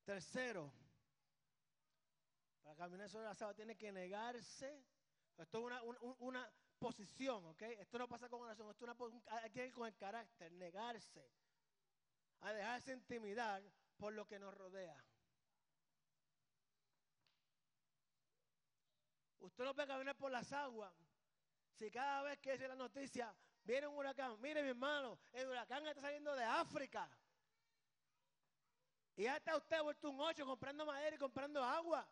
Tercero, 0.06 0.72
para 2.62 2.76
caminar 2.76 3.10
sobre 3.10 3.26
la 3.26 3.32
agua 3.32 3.56
tiene 3.56 3.76
que 3.76 3.92
negarse. 3.92 4.86
Esto 5.36 5.58
es 5.58 5.64
una, 5.64 5.82
una, 6.20 6.52
posición, 6.78 7.44
¿ok? 7.48 7.62
Esto 7.80 7.98
no 7.98 8.08
pasa 8.08 8.30
con 8.30 8.42
oración, 8.42 8.70
esto 8.70 8.86
es 8.86 8.90
una, 8.90 9.72
con 9.72 9.88
el 9.88 9.96
carácter, 9.96 10.52
negarse, 10.52 11.28
a 12.42 12.54
dejarse 12.54 12.94
intimidar 12.94 13.64
por 13.98 14.14
lo 14.14 14.28
que 14.28 14.38
nos 14.38 14.54
rodea. 14.54 15.04
Usted 19.40 19.64
no 19.64 19.74
puede 19.74 19.88
caminar 19.88 20.16
por 20.18 20.32
las 20.32 20.52
aguas. 20.54 20.94
Si 21.74 21.90
cada 21.90 22.24
vez 22.24 22.40
que 22.40 22.52
dice 22.54 22.68
la 22.68 22.76
noticia, 22.76 23.34
viene 23.64 23.88
un 23.88 23.98
huracán, 23.98 24.40
mire 24.42 24.62
mi 24.62 24.70
hermano, 24.70 25.18
el 25.34 25.48
huracán 25.48 25.88
está 25.88 26.02
saliendo 26.02 26.36
de 26.36 26.44
África. 26.44 27.10
Y 29.16 29.24
ya 29.24 29.38
está 29.38 29.56
usted 29.56 29.82
vuelto 29.82 30.10
un 30.10 30.20
ocho 30.20 30.46
comprando 30.46 30.86
madera 30.86 31.16
y 31.16 31.20
comprando 31.20 31.64
agua. 31.64 32.08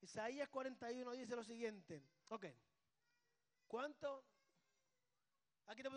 Isaías 0.00 0.48
41 0.48 1.10
dice 1.12 1.36
lo 1.36 1.44
siguiente. 1.44 2.04
Ok. 2.28 2.46
¿Cuánto? 3.66 4.24
Aquí 5.66 5.82
te 5.82 5.88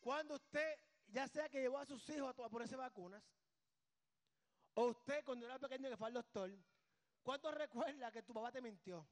Cuando 0.00 0.34
usted, 0.34 0.78
ya 1.08 1.26
sea 1.26 1.48
que 1.48 1.60
llevó 1.60 1.78
a 1.78 1.86
sus 1.86 2.08
hijos 2.10 2.28
a 2.28 2.48
ponerse 2.48 2.76
vacunas, 2.76 3.22
o 4.74 4.86
usted 4.86 5.24
cuando 5.24 5.46
era 5.46 5.58
pequeño 5.58 5.88
que 5.88 5.96
fue 5.96 6.08
al 6.08 6.14
doctor, 6.14 6.50
¿cuánto 7.22 7.50
recuerda 7.50 8.12
que 8.12 8.22
tu 8.22 8.34
papá 8.34 8.52
te 8.52 8.60
mintió? 8.60 9.06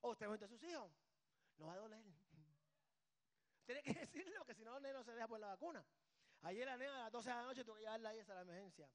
O 0.00 0.10
usted 0.10 0.28
mintió 0.28 0.46
a 0.46 0.50
sus 0.50 0.62
hijos. 0.62 0.92
No 1.58 1.66
va 1.66 1.74
a 1.74 1.78
doler. 1.78 1.95
Tiene 3.66 3.82
que 3.82 3.92
decirlo, 4.00 4.44
que 4.46 4.54
si 4.54 4.64
no, 4.64 4.80
no 4.80 5.04
se 5.04 5.12
deja 5.12 5.28
por 5.28 5.40
la 5.40 5.48
vacuna. 5.48 5.84
Ayer 6.42 6.64
la 6.66 6.76
nena 6.76 6.96
a 6.96 7.02
las 7.04 7.12
12 7.12 7.28
de 7.28 7.34
la 7.34 7.42
noche 7.42 7.64
tuve 7.64 7.76
que 7.76 7.82
llevarla 7.82 8.10
ahí 8.10 8.20
a 8.20 8.34
la 8.34 8.40
emergencia. 8.42 8.88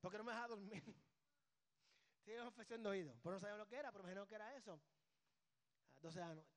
Porque 0.00 0.18
no 0.18 0.24
me 0.24 0.32
deja 0.32 0.48
dormir. 0.48 0.82
Tiene 2.24 2.40
una 2.40 2.48
infección 2.48 2.82
de 2.82 2.88
oído. 2.88 3.16
Pero 3.22 3.34
no 3.34 3.40
sabía 3.40 3.56
lo 3.56 3.68
que 3.68 3.76
era, 3.76 3.92
pero 3.92 4.02
me 4.02 4.10
dijeron 4.10 4.26
que 4.26 4.34
era 4.34 4.54
eso. 4.56 4.72
A 4.72 5.94
las 5.94 6.02
12 6.02 6.18
de 6.18 6.26
la 6.26 6.34
noche. 6.34 6.56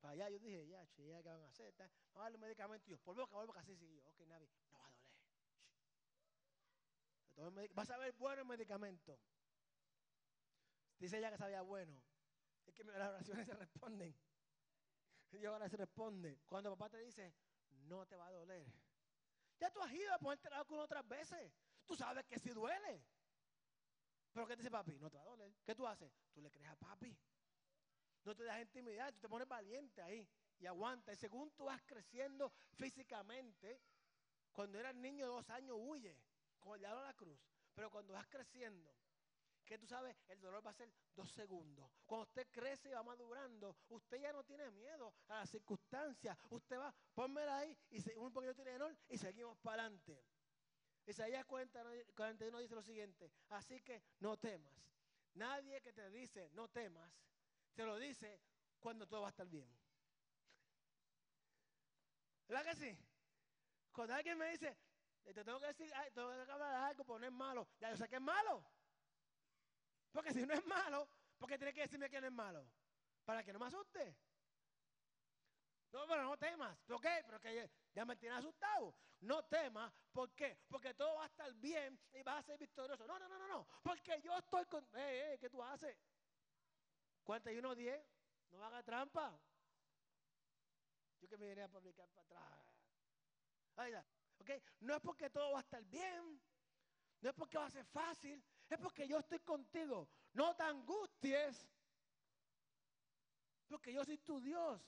Para 0.00 0.14
allá 0.14 0.30
yo 0.30 0.38
dije, 0.38 0.66
ya, 0.66 0.86
che, 0.86 1.06
ya, 1.06 1.22
¿qué 1.22 1.28
van 1.28 1.42
a 1.42 1.48
hacer? 1.48 1.74
Vamos 1.76 1.92
a 2.14 2.20
darle 2.20 2.36
un 2.36 2.40
medicamento. 2.40 2.88
Y 2.88 2.92
yo, 2.92 2.98
por 2.98 3.14
boca, 3.14 3.30
por 3.30 3.46
boca, 3.46 3.60
así, 3.60 3.76
sí. 3.76 3.94
Yo, 3.94 4.08
ok, 4.08 4.20
Navi, 4.20 4.48
no 4.70 4.78
va 4.78 4.86
a 4.86 4.90
doler. 7.42 7.70
Vas 7.74 7.90
a 7.90 7.98
ver 7.98 8.14
bueno 8.14 8.42
el 8.42 8.48
medicamento. 8.48 9.18
Dice 10.98 11.18
ella 11.18 11.30
que 11.30 11.38
sabía 11.38 11.60
bueno. 11.62 12.00
Es 12.66 12.74
que 12.74 12.84
las 12.84 13.08
oraciones 13.10 13.46
se 13.46 13.54
responden. 13.54 14.14
Dios 15.38 15.52
ahora 15.52 15.68
se 15.68 15.76
responde. 15.76 16.40
Cuando 16.46 16.70
papá 16.70 16.90
te 16.90 16.98
dice, 16.98 17.34
no 17.70 18.06
te 18.06 18.16
va 18.16 18.26
a 18.26 18.30
doler. 18.30 18.66
Ya 19.58 19.70
tú 19.70 19.80
has 19.82 19.92
ido 19.92 20.12
a 20.14 20.18
ponerte 20.18 20.48
la 20.50 20.64
con 20.64 20.78
otras 20.78 21.06
veces. 21.06 21.52
Tú 21.86 21.94
sabes 21.96 22.24
que 22.26 22.38
sí 22.38 22.50
duele. 22.50 23.04
Pero 24.32 24.46
¿qué 24.46 24.54
te 24.54 24.62
dice 24.62 24.70
papi? 24.70 24.98
No 24.98 25.10
te 25.10 25.16
va 25.16 25.22
a 25.22 25.26
doler. 25.26 25.52
¿Qué 25.64 25.74
tú 25.74 25.86
haces? 25.86 26.12
Tú 26.32 26.40
le 26.40 26.50
crees 26.50 26.68
a 26.68 26.76
papi. 26.76 27.16
No 28.24 28.34
te 28.34 28.44
das 28.44 28.60
intimidad, 28.60 29.12
tú 29.12 29.20
te 29.20 29.28
pones 29.28 29.48
valiente 29.48 30.02
ahí 30.02 30.28
y 30.58 30.66
aguanta. 30.66 31.12
Y 31.12 31.16
según 31.16 31.50
tú 31.52 31.64
vas 31.64 31.82
creciendo 31.84 32.52
físicamente, 32.74 33.80
cuando 34.52 34.78
eras 34.78 34.94
niño 34.94 35.26
de 35.26 35.32
dos 35.32 35.50
años 35.50 35.76
huye, 35.80 36.16
como 36.58 36.74
el 36.74 36.80
diablo 36.80 37.00
a 37.00 37.06
la 37.06 37.14
cruz. 37.14 37.40
Pero 37.74 37.90
cuando 37.90 38.12
vas 38.12 38.26
creciendo, 38.28 38.94
que 39.70 39.78
tú 39.78 39.86
sabes, 39.86 40.16
el 40.26 40.40
dolor 40.40 40.66
va 40.66 40.70
a 40.72 40.74
ser 40.74 40.92
dos 41.14 41.30
segundos. 41.30 41.88
Cuando 42.04 42.24
usted 42.24 42.48
crece 42.50 42.88
y 42.88 42.92
va 42.92 43.04
madurando, 43.04 43.76
usted 43.90 44.20
ya 44.20 44.32
no 44.32 44.42
tiene 44.42 44.68
miedo 44.72 45.14
a 45.28 45.36
las 45.36 45.50
circunstancias. 45.50 46.36
Usted 46.50 46.76
va, 46.76 46.92
pónmela 47.14 47.58
ahí 47.58 47.78
y 47.88 48.02
un 48.16 48.32
poquito 48.32 48.52
tiene 48.52 48.72
dolor 48.72 48.98
y 49.06 49.16
seguimos 49.16 49.56
para 49.58 49.84
adelante. 49.84 50.20
Isaías 51.06 51.46
41 51.46 52.58
dice 52.58 52.74
lo 52.74 52.82
siguiente, 52.82 53.30
así 53.50 53.80
que 53.82 54.02
no 54.18 54.36
temas. 54.36 54.74
Nadie 55.34 55.80
que 55.80 55.92
te 55.92 56.10
dice 56.10 56.50
no 56.50 56.66
temas, 56.66 57.08
te 57.72 57.84
lo 57.84 57.96
dice 57.96 58.42
cuando 58.80 59.06
todo 59.06 59.20
va 59.20 59.28
a 59.28 59.30
estar 59.30 59.46
bien. 59.46 59.72
¿Verdad 62.48 62.64
que 62.64 62.74
sí? 62.74 62.98
Cuando 63.92 64.14
alguien 64.14 64.36
me 64.36 64.50
dice, 64.50 64.76
te 65.22 65.44
tengo 65.44 65.60
que 65.60 65.68
decir, 65.68 65.92
ay, 65.94 66.10
tengo 66.10 66.28
que 66.44 66.50
hablar 66.50 66.74
algo, 66.74 67.20
es 67.20 67.32
malo, 67.32 67.68
ya 67.78 67.90
yo 67.90 67.96
sé 67.96 68.08
que 68.08 68.16
es 68.16 68.20
malo. 68.20 68.64
Porque 70.12 70.32
si 70.32 70.44
no 70.44 70.54
es 70.54 70.66
malo, 70.66 71.08
¿por 71.38 71.48
qué 71.48 71.56
tiene 71.56 71.72
que 71.72 71.82
decirme 71.82 72.10
que 72.10 72.20
no 72.20 72.26
es 72.26 72.32
malo? 72.32 72.66
Para 73.24 73.44
que 73.44 73.52
no 73.52 73.58
me 73.58 73.66
asuste. 73.66 74.16
No, 75.92 76.06
pero 76.06 76.22
no 76.22 76.36
temas. 76.36 76.78
¿Por 76.86 77.00
qué? 77.00 77.24
Porque 77.28 77.70
ya 77.92 78.04
me 78.04 78.16
tiene 78.16 78.36
asustado. 78.36 78.94
No 79.20 79.44
temas. 79.44 79.92
¿Por 80.12 80.32
qué? 80.34 80.58
Porque 80.68 80.94
todo 80.94 81.16
va 81.16 81.24
a 81.24 81.26
estar 81.26 81.52
bien 81.54 81.98
y 82.12 82.22
vas 82.22 82.38
a 82.38 82.42
ser 82.42 82.58
victorioso. 82.58 83.06
No, 83.06 83.18
no, 83.18 83.28
no, 83.28 83.38
no, 83.38 83.48
no. 83.48 83.66
Porque 83.82 84.20
yo 84.22 84.36
estoy 84.38 84.64
con. 84.66 84.84
Eh, 84.94 85.32
eh, 85.34 85.38
¿Qué 85.38 85.50
tú 85.50 85.62
haces? 85.62 85.96
41-10. 87.24 88.04
No 88.50 88.64
haga 88.64 88.82
trampa. 88.82 89.38
Yo 91.20 91.28
que 91.28 91.36
me 91.36 91.46
venía 91.46 91.64
a 91.64 91.68
publicar 91.68 92.08
para 92.10 92.24
atrás. 92.24 92.66
Ahí 93.76 93.92
está. 93.92 94.06
¿Ok? 94.38 94.50
No 94.80 94.94
es 94.94 95.00
porque 95.02 95.28
todo 95.28 95.52
va 95.52 95.58
a 95.58 95.62
estar 95.62 95.84
bien. 95.84 96.40
No 97.20 97.28
es 97.28 97.34
porque 97.34 97.58
va 97.58 97.66
a 97.66 97.70
ser 97.70 97.84
fácil 97.84 98.42
es 98.70 98.78
porque 98.78 99.06
yo 99.06 99.18
estoy 99.18 99.40
contigo. 99.40 100.08
No 100.32 100.54
te 100.54 100.62
angusties, 100.62 101.68
porque 103.68 103.92
yo 103.92 104.04
soy 104.04 104.18
tu 104.18 104.40
Dios. 104.40 104.80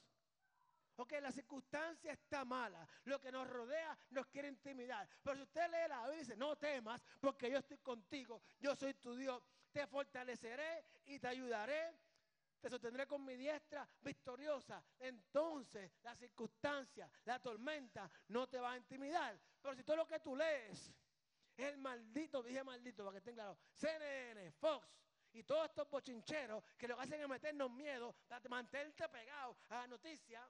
Ok, 0.97 1.15
la 1.21 1.33
circunstancia 1.33 2.13
está 2.13 2.45
mala. 2.45 2.87
Lo 3.05 3.21
que 3.21 3.33
nos 3.33 3.49
rodea 3.49 3.99
nos 4.11 4.27
quiere 4.27 4.49
intimidar. 4.49 5.09
Pero 5.23 5.37
si 5.37 5.43
usted 5.43 5.69
lee 5.71 5.89
la 5.89 6.03
Biblia 6.03 6.17
y 6.17 6.19
dice, 6.19 6.37
no 6.37 6.57
temas, 6.57 7.03
porque 7.21 7.51
yo 7.51 7.59
estoy 7.59 7.79
contigo, 7.79 8.43
yo 8.61 8.77
soy 8.77 8.95
tu 8.95 9.17
Dios, 9.17 9.43
te 9.73 9.87
fortaleceré 9.87 10.85
y 11.07 11.19
te 11.19 11.29
ayudaré. 11.29 11.99
Te 12.61 12.71
sostendré 12.71 13.09
con 13.09 13.25
mi 13.25 13.35
diestra 13.35 13.89
victoriosa. 14.03 14.85
Entonces 15.01 15.91
la 16.03 16.15
circunstancia, 16.15 17.11
la 17.25 17.41
tormenta 17.41 18.09
no 18.29 18.49
te 18.49 18.61
va 18.61 18.73
a 18.73 18.77
intimidar. 18.77 19.37
Pero 19.61 19.75
si 19.75 19.83
todo 19.83 19.97
lo 19.97 20.07
que 20.07 20.21
tú 20.21 20.37
lees 20.37 20.93
el 21.57 21.79
maldito, 21.79 22.43
dije 22.43 22.65
maldito 22.65 23.05
para 23.05 23.13
que 23.13 23.19
estén 23.19 23.35
claros, 23.35 23.59
CNN, 23.75 24.53
Fox 24.53 24.89
y 25.33 25.45
todos 25.45 25.67
estos 25.67 25.89
bochincheros 25.89 26.63
que 26.77 26.89
lo 26.89 26.97
que 26.97 27.03
hacen 27.03 27.21
es 27.21 27.29
meternos 27.29 27.71
miedo, 27.71 28.15
mantenerte 28.49 29.09
pegado 29.09 29.57
a 29.71 29.77
la 29.77 29.87
noticia. 29.87 30.47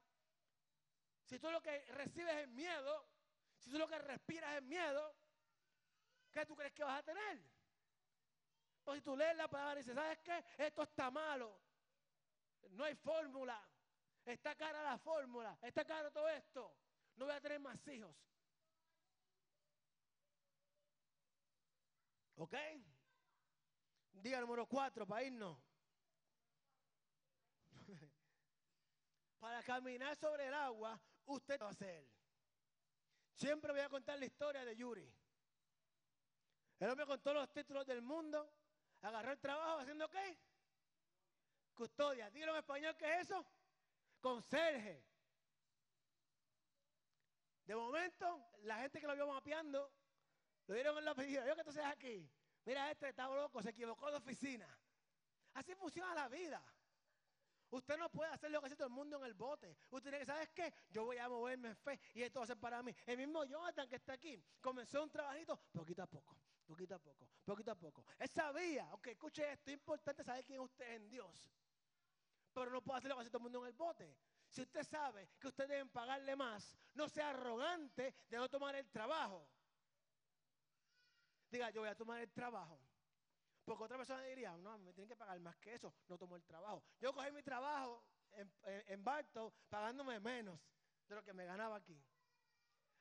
Si 1.24 1.38
tú 1.38 1.50
lo 1.50 1.62
que 1.62 1.84
recibes 1.92 2.34
es 2.36 2.48
miedo, 2.48 3.06
si 3.58 3.70
tú 3.70 3.78
lo 3.78 3.86
que 3.86 3.98
respiras 3.98 4.56
es 4.56 4.62
miedo, 4.62 5.14
¿qué 6.32 6.44
tú 6.44 6.56
crees 6.56 6.72
que 6.72 6.84
vas 6.84 6.98
a 6.98 7.02
tener? 7.02 7.40
Pues 8.82 8.98
si 8.98 9.04
tú 9.04 9.16
lees 9.16 9.36
la 9.36 9.48
palabra 9.48 9.74
y 9.74 9.78
dices, 9.78 9.94
¿sabes 9.94 10.18
qué? 10.18 10.44
Esto 10.58 10.82
está 10.82 11.10
malo. 11.10 11.60
No 12.70 12.84
hay 12.84 12.94
fórmula. 12.96 13.60
Está 14.24 14.56
cara 14.56 14.82
la 14.82 14.98
fórmula. 14.98 15.56
Está 15.62 15.84
caro 15.84 16.10
todo 16.10 16.28
esto. 16.28 16.74
No 17.16 17.26
voy 17.26 17.34
a 17.34 17.40
tener 17.40 17.60
más 17.60 17.86
hijos. 17.88 18.16
¿Ok? 22.36 22.54
Diga 24.12 24.40
número 24.40 24.66
cuatro 24.66 25.06
para 25.06 25.24
irnos. 25.24 25.58
para 29.40 29.62
caminar 29.62 30.16
sobre 30.16 30.46
el 30.46 30.54
agua, 30.54 31.00
usted 31.26 31.60
va 31.60 31.66
a 31.66 31.70
hacer. 31.70 32.08
Siempre 33.34 33.72
voy 33.72 33.80
a 33.80 33.88
contar 33.88 34.18
la 34.18 34.26
historia 34.26 34.64
de 34.64 34.76
Yuri. 34.76 35.12
El 36.78 36.90
hombre 36.90 37.06
con 37.06 37.20
todos 37.20 37.36
los 37.36 37.52
títulos 37.52 37.86
del 37.86 38.02
mundo, 38.02 38.52
agarró 39.02 39.32
el 39.32 39.40
trabajo 39.40 39.78
haciendo 39.80 40.08
qué? 40.08 40.38
Custodia. 41.74 42.30
Dígalo 42.30 42.52
en 42.52 42.58
español, 42.58 42.96
¿qué 42.96 43.14
es 43.14 43.22
eso? 43.22 43.46
Conserje. 44.20 45.04
De 47.64 47.74
momento, 47.76 48.50
la 48.62 48.78
gente 48.78 49.00
que 49.00 49.06
lo 49.06 49.14
vio 49.14 49.26
mapeando 49.28 49.92
lo 50.66 50.74
dieron 50.74 50.98
en 50.98 51.04
la 51.04 51.12
oficina. 51.12 51.46
Yo 51.46 51.56
que 51.56 51.64
tú 51.64 51.72
seas 51.72 51.92
aquí. 51.92 52.28
Mira, 52.64 52.90
este 52.90 53.08
estaba 53.08 53.34
loco, 53.34 53.62
se 53.62 53.70
equivocó 53.70 54.10
de 54.10 54.16
oficina. 54.16 54.68
Así 55.54 55.74
funciona 55.74 56.14
la 56.14 56.28
vida. 56.28 56.62
Usted 57.70 57.96
no 57.96 58.10
puede 58.10 58.30
hacer 58.30 58.50
lo 58.50 58.60
que 58.60 58.66
hace 58.66 58.76
todo 58.76 58.88
el 58.88 58.92
mundo 58.92 59.16
en 59.16 59.24
el 59.24 59.34
bote. 59.34 59.74
Usted 59.90 60.10
tiene 60.10 60.18
que, 60.18 60.26
¿sabes 60.26 60.50
qué? 60.50 60.74
Yo 60.90 61.04
voy 61.04 61.16
a 61.16 61.28
moverme 61.28 61.68
en 61.68 61.76
fe 61.76 61.98
y 62.12 62.22
esto 62.22 62.40
va 62.40 62.44
a 62.44 62.46
ser 62.46 62.58
para 62.58 62.82
mí. 62.82 62.94
El 63.06 63.16
mismo 63.16 63.44
Jonathan 63.44 63.88
que 63.88 63.96
está 63.96 64.12
aquí 64.12 64.42
comenzó 64.60 65.02
un 65.02 65.10
trabajito 65.10 65.58
poquito 65.72 66.02
a 66.02 66.06
poco, 66.06 66.36
poquito 66.66 66.94
a 66.94 66.98
poco, 66.98 67.30
poquito 67.46 67.72
a 67.72 67.74
poco. 67.74 68.04
Él 68.18 68.28
sabía, 68.28 68.92
ok, 68.92 69.06
escuche 69.06 69.50
esto, 69.50 69.70
es 69.70 69.74
importante 69.74 70.22
saber 70.22 70.44
quién 70.44 70.60
es 70.60 70.66
usted 70.66 70.96
en 70.96 71.08
Dios. 71.08 71.50
Pero 72.52 72.70
no 72.70 72.82
puede 72.82 72.98
hacer 72.98 73.08
lo 73.08 73.16
que 73.16 73.22
hace 73.22 73.30
todo 73.30 73.38
el 73.38 73.44
mundo 73.44 73.60
en 73.62 73.68
el 73.68 73.72
bote. 73.72 74.18
Si 74.50 74.60
usted 74.60 74.84
sabe 74.84 75.30
que 75.40 75.48
usted 75.48 75.66
deben 75.66 75.88
pagarle 75.88 76.36
más, 76.36 76.76
no 76.92 77.08
sea 77.08 77.30
arrogante 77.30 78.14
de 78.28 78.36
no 78.36 78.50
tomar 78.50 78.76
el 78.76 78.86
trabajo 78.90 79.48
diga, 81.52 81.70
yo 81.70 81.82
voy 81.82 81.90
a 81.90 81.94
tomar 81.94 82.20
el 82.20 82.32
trabajo. 82.32 82.80
Porque 83.64 83.84
otra 83.84 83.96
persona 83.96 84.22
diría, 84.24 84.56
no, 84.56 84.78
me 84.78 84.92
tienen 84.92 85.08
que 85.08 85.16
pagar 85.16 85.38
más 85.40 85.56
que 85.58 85.74
eso, 85.74 85.94
no 86.08 86.18
tomo 86.18 86.34
el 86.34 86.44
trabajo. 86.44 86.82
Yo 87.00 87.12
cogí 87.12 87.30
mi 87.30 87.42
trabajo 87.42 88.02
en, 88.32 88.52
en, 88.64 89.04
pagándome 89.68 90.18
menos 90.18 90.58
de 91.06 91.14
lo 91.14 91.22
que 91.22 91.32
me 91.32 91.44
ganaba 91.44 91.76
aquí. 91.76 92.02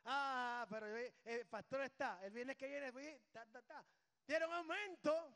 Ah, 0.06 0.66
pero 0.70 0.88
el 0.88 1.47
pastor 1.47 1.82
está, 1.82 2.24
el 2.24 2.32
viernes 2.32 2.58
que 2.58 2.68
viene 2.68 2.91
ta, 3.32 3.45
ta, 3.45 3.62
ta. 3.62 3.86
Dieron 4.28 4.52
aumento. 4.54 5.34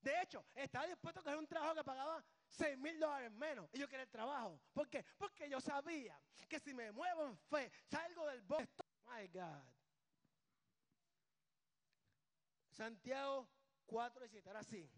De 0.00 0.22
hecho, 0.22 0.44
estaba 0.54 0.86
dispuesto 0.86 1.20
a 1.20 1.22
coger 1.22 1.38
un 1.38 1.46
trabajo 1.46 1.74
que 1.74 1.84
pagaba 1.84 2.24
6 2.46 2.78
mil 2.78 2.98
dólares 2.98 3.30
menos. 3.32 3.68
Y 3.72 3.78
yo 3.78 3.88
quería 3.88 4.04
el 4.04 4.10
trabajo. 4.10 4.60
¿Por 4.72 4.88
qué? 4.88 5.04
Porque 5.16 5.48
yo 5.48 5.60
sabía 5.60 6.20
que 6.48 6.60
si 6.60 6.72
me 6.72 6.92
muevo 6.92 7.26
en 7.26 7.36
fe, 7.36 7.70
salgo 7.90 8.26
del. 8.26 8.42
My 8.42 9.26
God. 9.28 9.77
Santiago 12.78 13.48
4 13.86 14.24
y 14.24 14.28
7. 14.28 14.48
Ahora 14.48 14.62
sí. 14.62 14.88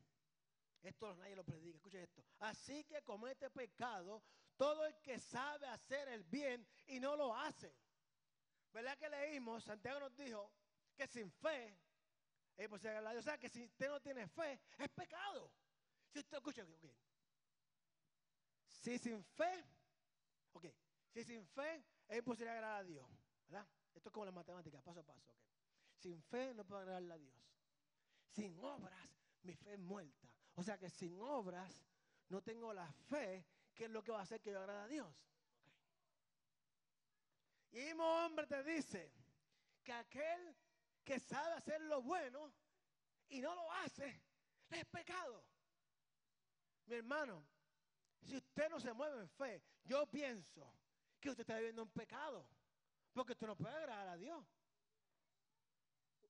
Esto 0.82 1.14
nadie 1.14 1.34
lo 1.34 1.44
predica. 1.44 1.76
Escuche 1.76 2.02
esto. 2.02 2.22
Así 2.38 2.84
que 2.84 3.02
comete 3.02 3.50
pecado 3.50 4.22
todo 4.56 4.84
el 4.84 4.94
que 5.00 5.18
sabe 5.18 5.66
hacer 5.66 6.08
el 6.08 6.22
bien 6.24 6.66
y 6.86 7.00
no 7.00 7.16
lo 7.16 7.34
hace. 7.34 7.74
¿Verdad 8.72 8.98
que 8.98 9.08
leímos? 9.08 9.64
Santiago 9.64 9.98
nos 9.98 10.14
dijo 10.14 10.52
que 10.94 11.06
sin 11.06 11.30
fe 11.30 11.78
es 12.56 12.64
imposible 12.64 12.96
a 12.96 13.10
Dios. 13.12 13.20
O 13.20 13.22
sea, 13.22 13.38
que 13.38 13.48
si 13.48 13.64
usted 13.64 13.88
no 13.88 14.00
tiene 14.00 14.28
fe, 14.28 14.60
es 14.78 14.88
pecado. 14.90 15.50
Si 16.12 16.18
usted 16.18 16.36
escucha, 16.36 16.62
ok. 16.62 16.84
Si 18.68 18.98
sin 18.98 19.24
fe, 19.24 19.64
ok. 20.52 20.66
Si 21.12 21.24
sin 21.24 21.46
fe 21.46 21.84
es 22.08 22.18
imposible 22.18 22.50
agradar 22.50 22.80
a 22.80 22.84
Dios. 22.84 23.08
¿Verdad? 23.46 23.66
Esto 23.94 24.10
es 24.10 24.12
como 24.12 24.26
la 24.26 24.32
matemática, 24.32 24.82
paso 24.82 25.00
a 25.00 25.02
paso. 25.02 25.30
Okay. 25.30 25.40
Sin 25.96 26.22
fe 26.24 26.54
no 26.54 26.64
puedo 26.64 26.80
agradarle 26.80 27.14
a 27.14 27.18
Dios. 27.18 27.50
Sin 28.34 28.58
obras, 28.60 29.08
mi 29.42 29.54
fe 29.54 29.74
es 29.74 29.78
muerta. 29.78 30.28
O 30.54 30.62
sea 30.62 30.78
que 30.78 30.90
sin 30.90 31.18
obras 31.20 31.84
no 32.28 32.42
tengo 32.42 32.72
la 32.72 32.90
fe 32.92 33.46
que 33.74 33.84
es 33.84 33.90
lo 33.90 34.02
que 34.02 34.12
va 34.12 34.20
a 34.20 34.22
hacer 34.22 34.40
que 34.40 34.52
yo 34.52 34.60
agrade 34.60 34.80
a 34.80 34.88
Dios. 34.88 35.14
Y 37.72 37.78
el 37.78 37.86
mismo 37.86 38.04
hombre 38.04 38.46
te 38.46 38.62
dice 38.64 39.12
que 39.82 39.92
aquel 39.92 40.56
que 41.04 41.18
sabe 41.18 41.54
hacer 41.54 41.80
lo 41.82 42.02
bueno 42.02 42.52
y 43.28 43.40
no 43.40 43.54
lo 43.54 43.72
hace, 43.72 44.22
es 44.70 44.84
pecado. 44.86 45.44
Mi 46.86 46.96
hermano, 46.96 47.46
si 48.20 48.36
usted 48.36 48.68
no 48.68 48.80
se 48.80 48.92
mueve 48.92 49.20
en 49.20 49.28
fe, 49.28 49.62
yo 49.84 50.06
pienso 50.10 50.72
que 51.20 51.30
usted 51.30 51.42
está 51.42 51.56
viviendo 51.56 51.82
un 51.82 51.90
pecado, 51.90 52.46
porque 53.12 53.32
usted 53.32 53.46
no 53.46 53.56
puede 53.56 53.76
agradar 53.76 54.08
a 54.08 54.16
Dios. 54.16 54.44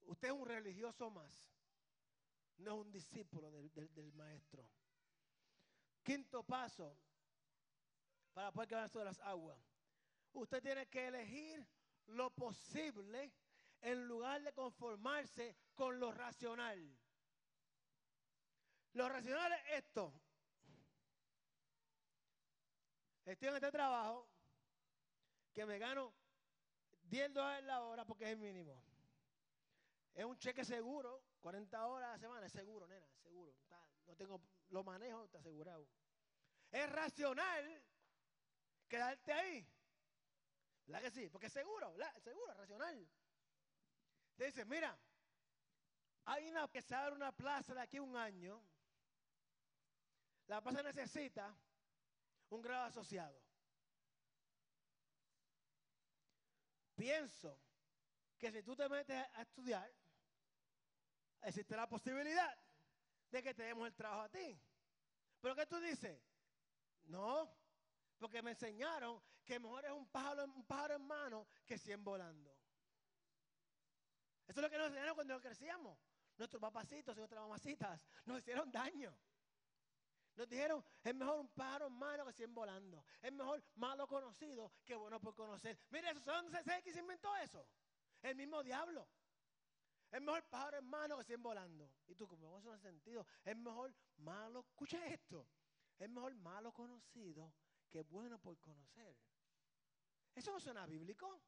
Usted 0.02 0.28
es 0.28 0.34
un 0.34 0.46
religioso 0.46 1.10
más, 1.10 1.50
no 2.60 2.72
es 2.72 2.86
un 2.86 2.92
discípulo 2.92 3.50
del, 3.50 3.70
del 3.72 4.12
maestro. 4.12 4.66
Quinto 6.02 6.42
paso, 6.42 6.96
para 8.32 8.52
poder 8.52 8.68
quedar 8.68 8.88
sobre 8.88 9.06
las 9.06 9.20
aguas. 9.20 9.58
Usted 10.32 10.62
tiene 10.62 10.86
que 10.86 11.08
elegir 11.08 11.66
lo 12.06 12.30
posible 12.30 13.32
en 13.80 14.06
lugar 14.06 14.42
de 14.42 14.52
conformarse 14.52 15.56
con 15.74 15.98
lo 15.98 16.12
racional. 16.12 16.98
Lo 18.92 19.08
racional 19.08 19.52
es 19.52 19.84
esto. 19.84 20.12
Estoy 23.24 23.48
en 23.48 23.54
este 23.54 23.70
trabajo 23.70 24.28
que 25.52 25.64
me 25.64 25.78
gano 25.78 26.12
10 27.02 27.32
dólares 27.32 27.64
la 27.64 27.82
hora 27.82 28.04
porque 28.04 28.24
es 28.24 28.30
el 28.30 28.38
mínimo. 28.38 28.82
Es 30.14 30.24
un 30.24 30.36
cheque 30.38 30.64
seguro, 30.64 31.22
40 31.40 31.86
horas 31.86 32.08
a 32.08 32.12
la 32.12 32.18
semana, 32.18 32.46
es 32.46 32.52
seguro, 32.52 32.86
nena, 32.86 33.06
seguro. 33.22 33.54
no 34.06 34.16
tengo, 34.16 34.40
lo 34.68 34.84
manejo, 34.84 35.24
está 35.24 35.38
asegurado. 35.38 35.88
Es 36.70 36.90
racional 36.90 37.84
quedarte 38.88 39.32
ahí. 39.32 39.66
¿Verdad 40.86 41.02
que 41.02 41.10
sí? 41.10 41.28
Porque 41.28 41.46
es 41.46 41.52
seguro, 41.52 41.94
seguro, 42.22 42.54
racional. 42.54 43.08
Te 44.36 44.46
dice, 44.46 44.64
mira, 44.64 44.98
hay 46.24 46.48
una 46.48 46.68
que 46.68 46.82
se 46.82 46.94
abre 46.94 47.14
una 47.14 47.32
plaza 47.32 47.74
de 47.74 47.80
aquí 47.80 47.96
a 47.96 48.02
un 48.02 48.16
año. 48.16 48.62
La 50.46 50.60
plaza 50.60 50.82
necesita 50.82 51.56
un 52.50 52.60
grado 52.60 52.84
asociado. 52.84 53.40
Pienso 56.94 57.58
que 58.36 58.50
si 58.50 58.62
tú 58.62 58.74
te 58.76 58.88
metes 58.88 59.16
a 59.34 59.42
estudiar, 59.42 59.90
existe 61.42 61.76
la 61.76 61.88
posibilidad 61.88 62.56
de 63.30 63.42
que 63.42 63.54
te 63.54 63.62
demos 63.62 63.86
el 63.86 63.94
trabajo 63.94 64.22
a 64.22 64.28
ti. 64.28 64.60
Pero 65.40 65.54
¿qué 65.54 65.66
tú 65.66 65.78
dices? 65.80 66.20
No, 67.04 67.50
porque 68.18 68.42
me 68.42 68.50
enseñaron 68.50 69.22
que 69.44 69.58
mejor 69.58 69.84
es 69.84 69.92
un 69.92 70.06
pájaro, 70.08 70.44
un 70.44 70.64
pájaro 70.64 70.94
en 70.94 71.06
mano 71.06 71.48
que 71.66 71.78
100 71.78 72.04
volando. 72.04 72.50
Eso 74.46 74.60
es 74.60 74.62
lo 74.62 74.70
que 74.70 74.78
nos 74.78 74.88
enseñaron 74.88 75.14
cuando 75.14 75.40
crecíamos. 75.40 75.98
Nuestros 76.36 76.60
papacitos 76.60 77.14
y 77.16 77.18
nuestras 77.18 77.42
mamacitas 77.42 78.00
nos 78.24 78.38
hicieron 78.38 78.70
daño. 78.70 79.14
Nos 80.36 80.48
dijeron, 80.48 80.84
es 81.02 81.14
mejor 81.14 81.40
un 81.40 81.48
pájaro 81.48 81.86
en 81.86 81.92
mano 81.92 82.24
que 82.24 82.32
100 82.32 82.54
volando. 82.54 83.04
Es 83.20 83.32
mejor 83.32 83.62
malo 83.74 84.06
conocido 84.06 84.72
que 84.84 84.94
bueno 84.94 85.20
por 85.20 85.34
conocer. 85.34 85.78
Mire, 85.90 86.10
eso, 86.10 86.20
¿dónde 86.20 86.62
se, 86.62 86.82
que 86.82 86.92
se 86.92 87.00
inventó 87.00 87.34
eso? 87.36 87.66
El 88.22 88.36
mismo 88.36 88.62
diablo. 88.62 89.06
Es 90.10 90.20
mejor 90.20 90.42
pájaro 90.44 90.78
en 90.78 91.18
que 91.18 91.24
100 91.24 91.42
volando. 91.42 91.90
Y 92.08 92.14
tú, 92.14 92.26
como 92.26 92.58
eso 92.58 92.68
no 92.68 92.74
hace 92.74 92.88
sentido, 92.88 93.26
es 93.44 93.56
mejor 93.56 93.94
malo, 94.18 94.60
escucha 94.60 95.06
esto, 95.06 95.46
es 95.98 96.08
mejor 96.08 96.34
malo 96.34 96.72
conocido 96.72 97.52
que 97.88 98.02
bueno 98.02 98.38
por 98.38 98.58
conocer. 98.58 99.16
Eso 100.34 100.52
no 100.52 100.60
suena 100.60 100.86
bíblico. 100.86 101.40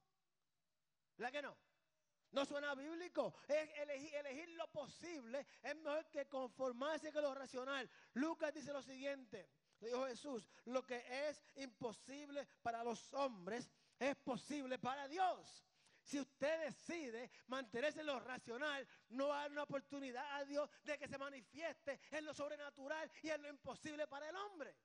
¿Verdad 1.16 1.32
que 1.32 1.42
no? 1.42 1.56
No 2.30 2.44
suena 2.44 2.74
bíblico. 2.74 3.34
Elegir, 3.48 4.14
elegir, 4.14 4.48
lo 4.50 4.70
posible 4.70 5.46
es 5.62 5.76
mejor 5.76 6.08
que 6.10 6.26
conformarse 6.26 7.12
con 7.12 7.22
lo 7.22 7.34
racional. 7.34 7.88
Lucas 8.14 8.54
dice 8.54 8.72
lo 8.72 8.82
siguiente. 8.82 9.48
Dijo 9.80 10.06
Jesús, 10.06 10.48
lo 10.66 10.84
que 10.84 11.02
es 11.28 11.42
imposible 11.56 12.46
para 12.62 12.84
los 12.84 13.12
hombres 13.14 13.70
es 13.98 14.16
posible 14.16 14.78
para 14.78 15.08
Dios. 15.08 15.66
Si 16.03 16.18
usted 16.18 16.64
decide 16.64 17.30
mantenerse 17.46 18.00
en 18.00 18.07
lo 18.07 18.18
racional, 18.18 18.86
no 19.11 19.28
dar 19.28 19.50
una 19.50 19.62
oportunidad 19.62 20.24
a 20.36 20.44
Dios 20.44 20.68
de 20.82 20.98
que 20.98 21.09
se 21.09 21.16
manifieste 21.16 22.00
en 22.11 22.24
lo 22.24 22.34
sobrenatural 22.34 23.11
y 23.22 23.30
en 23.30 23.42
lo 23.42 23.48
imposible 23.48 24.07
para 24.09 24.28
el 24.28 24.36
hombre. 24.36 24.76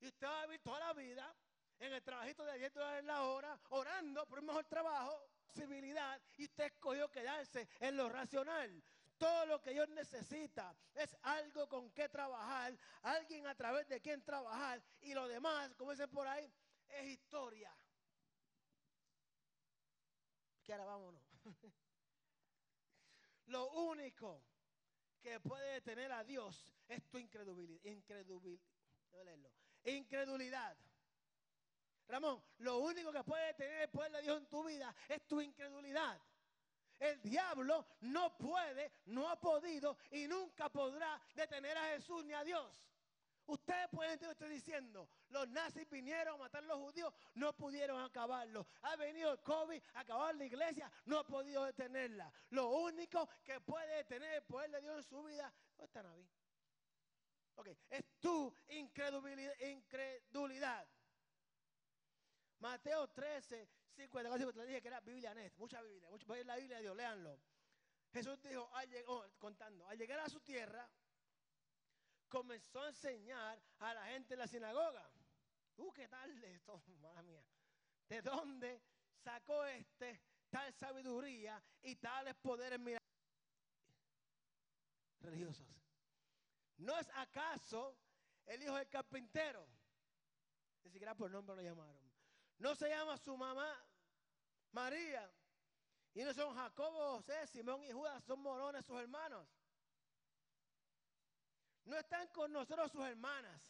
Y 0.00 0.08
usted 0.08 0.26
va 0.26 0.42
a 0.42 0.46
vivir 0.46 0.62
toda 0.62 0.80
la 0.80 0.92
vida 0.94 1.34
en 1.78 1.92
el 1.92 2.02
trabajito 2.02 2.44
de 2.44 2.58
10 2.58 2.72
dólares 2.72 3.04
la 3.04 3.22
hora, 3.24 3.60
orando 3.70 4.26
por 4.26 4.38
un 4.38 4.46
mejor 4.46 4.64
trabajo, 4.64 5.28
civilidad, 5.52 6.20
y 6.36 6.44
usted 6.44 6.64
escogió 6.64 7.10
quedarse 7.10 7.68
en 7.80 7.96
lo 7.96 8.08
racional. 8.08 8.82
Todo 9.18 9.46
lo 9.46 9.60
que 9.60 9.70
Dios 9.70 9.88
necesita 9.90 10.74
es 10.94 11.16
algo 11.22 11.68
con 11.68 11.90
que 11.92 12.08
trabajar, 12.08 12.76
alguien 13.02 13.46
a 13.46 13.54
través 13.54 13.88
de 13.88 14.00
quien 14.00 14.22
trabajar, 14.24 14.82
y 15.00 15.14
lo 15.14 15.28
demás, 15.28 15.74
como 15.74 15.92
dicen 15.92 16.10
por 16.10 16.26
ahí, 16.26 16.52
es 16.88 17.04
historia. 17.06 17.74
Que 20.64 20.72
ahora 20.72 20.86
vámonos. 20.86 21.22
lo 23.46 23.70
único 23.72 24.42
que 25.20 25.38
puede 25.40 25.74
detener 25.74 26.10
a 26.12 26.24
Dios 26.24 26.72
es 26.88 27.06
tu 27.08 27.18
incredulidad. 27.18 27.80
incredulidad. 29.84 30.76
Ramón, 32.08 32.42
lo 32.58 32.78
único 32.78 33.12
que 33.12 33.24
puede 33.24 33.54
tener 33.54 33.82
el 33.82 33.88
poder 33.90 34.12
de 34.12 34.22
Dios 34.22 34.38
en 34.38 34.46
tu 34.46 34.64
vida 34.64 34.94
es 35.08 35.26
tu 35.26 35.40
incredulidad. 35.40 36.20
El 36.98 37.20
diablo 37.22 37.86
no 38.00 38.36
puede, 38.36 38.92
no 39.06 39.28
ha 39.28 39.40
podido 39.40 39.98
y 40.10 40.26
nunca 40.26 40.68
podrá 40.70 41.20
detener 41.34 41.76
a 41.76 41.88
Jesús 41.88 42.24
ni 42.24 42.32
a 42.32 42.44
Dios. 42.44 42.80
Ustedes 43.46 43.88
pueden 43.90 44.12
entender 44.12 44.34
lo 44.34 44.38
que 44.38 44.44
estoy 44.44 44.56
diciendo. 44.56 45.08
Los 45.28 45.48
nazis 45.48 45.88
vinieron 45.90 46.34
a 46.34 46.38
matar 46.38 46.64
a 46.64 46.66
los 46.66 46.78
judíos, 46.78 47.12
no 47.34 47.54
pudieron 47.54 48.02
acabarlo. 48.02 48.66
Ha 48.82 48.96
venido 48.96 49.32
el 49.32 49.40
COVID 49.40 49.82
a 49.94 50.00
acabar 50.00 50.34
la 50.34 50.44
iglesia, 50.44 50.90
no 51.04 51.18
ha 51.18 51.26
podido 51.26 51.64
detenerla. 51.64 52.32
Lo 52.50 52.70
único 52.70 53.28
que 53.42 53.60
puede 53.60 53.96
detener 53.96 54.34
el 54.34 54.42
poder 54.44 54.70
de 54.70 54.80
Dios 54.80 54.96
en 54.96 55.02
su 55.02 55.22
vida 55.24 55.52
no 55.76 55.84
está 55.84 56.02
Naví. 56.02 56.26
Ok, 57.56 57.68
es 57.90 58.04
tu 58.18 58.52
incredulidad. 58.68 60.88
Mateo 62.58 63.08
13, 63.08 63.68
54, 63.94 64.52
te 64.52 64.66
dije 64.66 64.80
que 64.80 64.88
era 64.88 65.00
Biblia 65.00 65.34
Net, 65.34 65.52
mucha 65.56 65.82
Biblia, 65.82 66.08
mucha, 66.10 66.26
la 66.44 66.56
Biblia 66.56 66.76
de 66.76 66.82
Dios, 66.82 66.96
léanlo. 66.96 67.38
Jesús 68.12 68.40
dijo, 68.42 68.70
oh, 69.08 69.24
contando, 69.38 69.86
al 69.88 69.98
llegar 69.98 70.20
a 70.20 70.28
su 70.28 70.40
tierra, 70.40 70.88
comenzó 72.28 72.82
a 72.82 72.88
enseñar 72.88 73.62
a 73.78 73.94
la 73.94 74.06
gente 74.06 74.34
en 74.34 74.40
la 74.40 74.46
sinagoga. 74.46 75.10
Uh, 75.76 75.92
¿qué 75.92 76.08
tal 76.08 76.44
esto? 76.44 76.82
Madre 77.00 77.22
mía. 77.22 77.44
¿De 78.08 78.22
dónde 78.22 78.82
sacó 79.22 79.64
este 79.64 80.20
tal 80.50 80.72
sabiduría 80.74 81.62
y 81.82 81.96
tales 81.96 82.34
poderes 82.36 82.80
religiosos? 85.20 85.66
¿No 86.76 86.98
es 86.98 87.08
acaso 87.14 87.96
el 88.46 88.62
hijo 88.62 88.74
del 88.76 88.88
carpintero? 88.88 89.66
Ni 90.84 90.90
siquiera 90.90 91.14
por 91.14 91.30
nombre 91.30 91.56
lo 91.56 91.62
llamaron. 91.62 92.12
¿No 92.58 92.74
se 92.74 92.88
llama 92.88 93.16
su 93.16 93.36
mamá 93.36 93.74
María? 94.72 95.30
Y 96.12 96.22
no 96.22 96.32
son 96.32 96.54
Jacobo, 96.54 97.16
José, 97.16 97.46
Simón 97.48 97.82
y 97.82 97.90
Judas, 97.90 98.22
son 98.24 98.40
morones 98.40 98.84
sus 98.84 99.00
hermanos. 99.00 99.48
No 101.84 101.96
están 101.96 102.28
con 102.28 102.52
nosotros 102.52 102.90
sus 102.90 103.04
hermanas. 103.04 103.62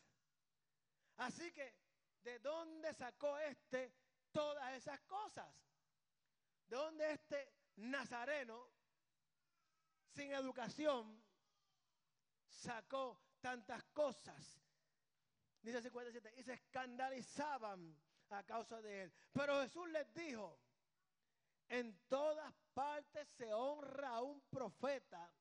Así 1.16 1.52
que, 1.52 1.74
¿de 2.22 2.38
dónde 2.38 2.92
sacó 2.94 3.38
este 3.38 3.92
todas 4.32 4.72
esas 4.74 5.00
cosas? 5.02 5.52
¿De 6.66 6.76
dónde 6.76 7.12
este 7.12 7.52
nazareno 7.76 8.74
sin 10.14 10.32
educación, 10.32 11.22
sacó 12.46 13.20
tantas 13.40 13.82
cosas. 13.86 14.60
Dice 15.60 15.82
57, 15.82 16.34
y 16.36 16.42
se 16.42 16.54
escandalizaban 16.54 17.96
a 18.30 18.42
causa 18.44 18.80
de 18.80 19.02
él. 19.02 19.12
Pero 19.32 19.60
Jesús 19.62 19.88
les 19.90 20.12
dijo, 20.14 20.58
en 21.68 21.98
todas 22.06 22.52
partes 22.74 23.28
se 23.30 23.52
honra 23.52 24.10
a 24.10 24.22
un 24.22 24.40
profeta, 24.42 25.32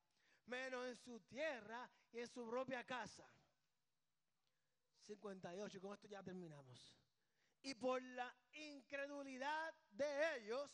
menos 0.45 0.85
en 0.87 0.95
su 0.97 1.19
tierra 1.21 1.89
y 2.13 2.19
en 2.19 2.27
su 2.27 2.47
propia 2.47 2.85
casa. 2.85 3.27
58, 5.01 5.81
con 5.81 5.93
esto 5.93 6.07
ya 6.07 6.23
terminamos. 6.23 6.95
Y 7.63 7.75
por 7.75 8.01
la 8.01 8.33
incredulidad 8.53 9.73
de 9.89 10.37
ellos, 10.37 10.71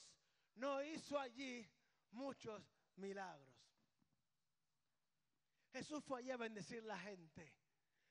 no 0.55 0.83
hizo 0.83 1.17
allí 1.17 1.67
muchos 2.11 2.61
milagros. 2.95 3.55
Jesús 5.71 6.03
fue 6.03 6.19
allí 6.19 6.31
a 6.31 6.37
bendecir 6.37 6.83
la 6.83 6.99
gente, 6.99 7.55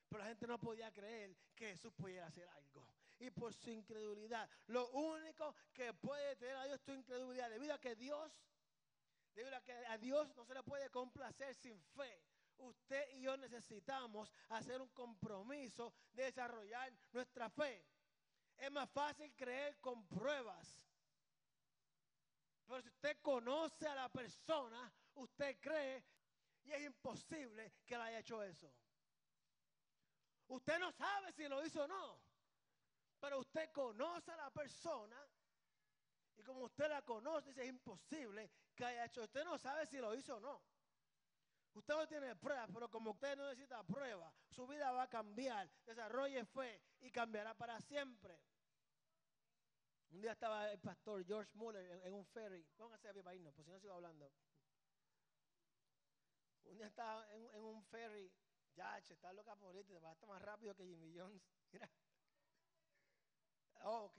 pero 0.08 0.22
la 0.22 0.28
gente 0.28 0.46
no 0.46 0.58
podía 0.58 0.92
creer 0.92 1.36
que 1.54 1.70
Jesús 1.70 1.92
pudiera 1.92 2.26
hacer 2.26 2.48
algo. 2.48 2.86
Y 3.18 3.30
por 3.30 3.52
su 3.52 3.70
incredulidad, 3.70 4.48
lo 4.68 4.88
único 4.90 5.54
que 5.72 5.92
puede 5.92 6.36
tener 6.36 6.56
a 6.56 6.64
Dios 6.64 6.78
es 6.78 6.84
tu 6.84 6.92
incredulidad, 6.92 7.50
debido 7.50 7.74
a 7.74 7.80
que 7.80 7.96
Dios, 7.96 8.32
debido 9.34 9.56
a 9.56 9.60
que 9.60 9.72
a 9.72 9.98
Dios 9.98 10.34
no 10.36 10.44
se 10.44 10.54
le 10.54 10.62
puede 10.62 10.88
complacer 10.90 11.54
sin 11.56 11.80
fe. 11.80 12.27
Usted 12.58 13.08
y 13.14 13.22
yo 13.22 13.36
necesitamos 13.36 14.32
hacer 14.50 14.80
un 14.80 14.88
compromiso 14.88 15.94
de 16.12 16.24
desarrollar 16.24 16.92
nuestra 17.12 17.48
fe. 17.48 17.84
Es 18.56 18.70
más 18.70 18.90
fácil 18.90 19.32
creer 19.36 19.78
con 19.80 20.06
pruebas. 20.06 20.84
Pero 22.66 22.82
si 22.82 22.88
usted 22.88 23.18
conoce 23.22 23.86
a 23.86 23.94
la 23.94 24.08
persona, 24.08 24.92
usted 25.14 25.58
cree 25.60 26.04
y 26.64 26.72
es 26.72 26.82
imposible 26.84 27.72
que 27.86 27.96
le 27.96 28.02
haya 28.02 28.18
hecho 28.18 28.42
eso. 28.42 28.70
Usted 30.48 30.78
no 30.78 30.90
sabe 30.92 31.32
si 31.32 31.48
lo 31.48 31.64
hizo 31.64 31.84
o 31.84 31.88
no, 31.88 32.20
pero 33.20 33.38
usted 33.38 33.70
conoce 33.70 34.32
a 34.32 34.36
la 34.36 34.50
persona 34.50 35.16
y 36.36 36.42
como 36.42 36.64
usted 36.64 36.88
la 36.88 37.02
conoce, 37.02 37.50
es 37.50 37.68
imposible 37.68 38.50
que 38.74 38.84
haya 38.84 39.06
hecho. 39.06 39.22
Usted 39.22 39.44
no 39.44 39.58
sabe 39.58 39.86
si 39.86 39.98
lo 39.98 40.14
hizo 40.14 40.36
o 40.36 40.40
no. 40.40 40.62
Usted 41.78 41.94
no 41.94 42.08
tiene 42.08 42.34
pruebas, 42.34 42.68
pero 42.74 42.90
como 42.90 43.12
usted 43.12 43.36
no 43.36 43.44
necesita 43.44 43.84
pruebas, 43.84 44.34
su 44.50 44.66
vida 44.66 44.90
va 44.90 45.04
a 45.04 45.08
cambiar. 45.08 45.70
Desarrolle 45.86 46.44
fe 46.46 46.82
y 46.98 47.10
cambiará 47.12 47.54
para 47.54 47.80
siempre. 47.80 48.36
Un 50.10 50.20
día 50.20 50.32
estaba 50.32 50.72
el 50.72 50.80
pastor 50.80 51.24
George 51.24 51.52
Muller 51.54 52.04
en, 52.04 52.12
un 52.12 52.26
ferry. 52.26 52.66
Póngase 52.76 53.08
a 53.08 53.12
pie 53.12 53.22
para 53.22 53.36
irnos, 53.36 53.54
pues 53.54 53.64
si 53.64 53.70
no 53.70 53.78
sigo 53.78 53.94
hablando. 53.94 54.28
Un 56.64 56.78
día 56.78 56.88
estaba 56.88 57.32
en, 57.32 57.62
un 57.62 57.84
ferry. 57.84 58.28
Ya, 58.74 59.00
che, 59.02 59.14
está 59.14 59.32
loca 59.32 59.54
por 59.54 59.76
irte, 59.76 60.00
va 60.00 60.10
a 60.10 60.12
estar 60.14 60.28
más 60.28 60.42
rápido 60.42 60.74
que 60.74 60.84
Jimmy 60.84 61.16
Jones. 61.16 61.40
Mira. 61.72 61.88
Oh, 63.84 64.06
ok. 64.06 64.18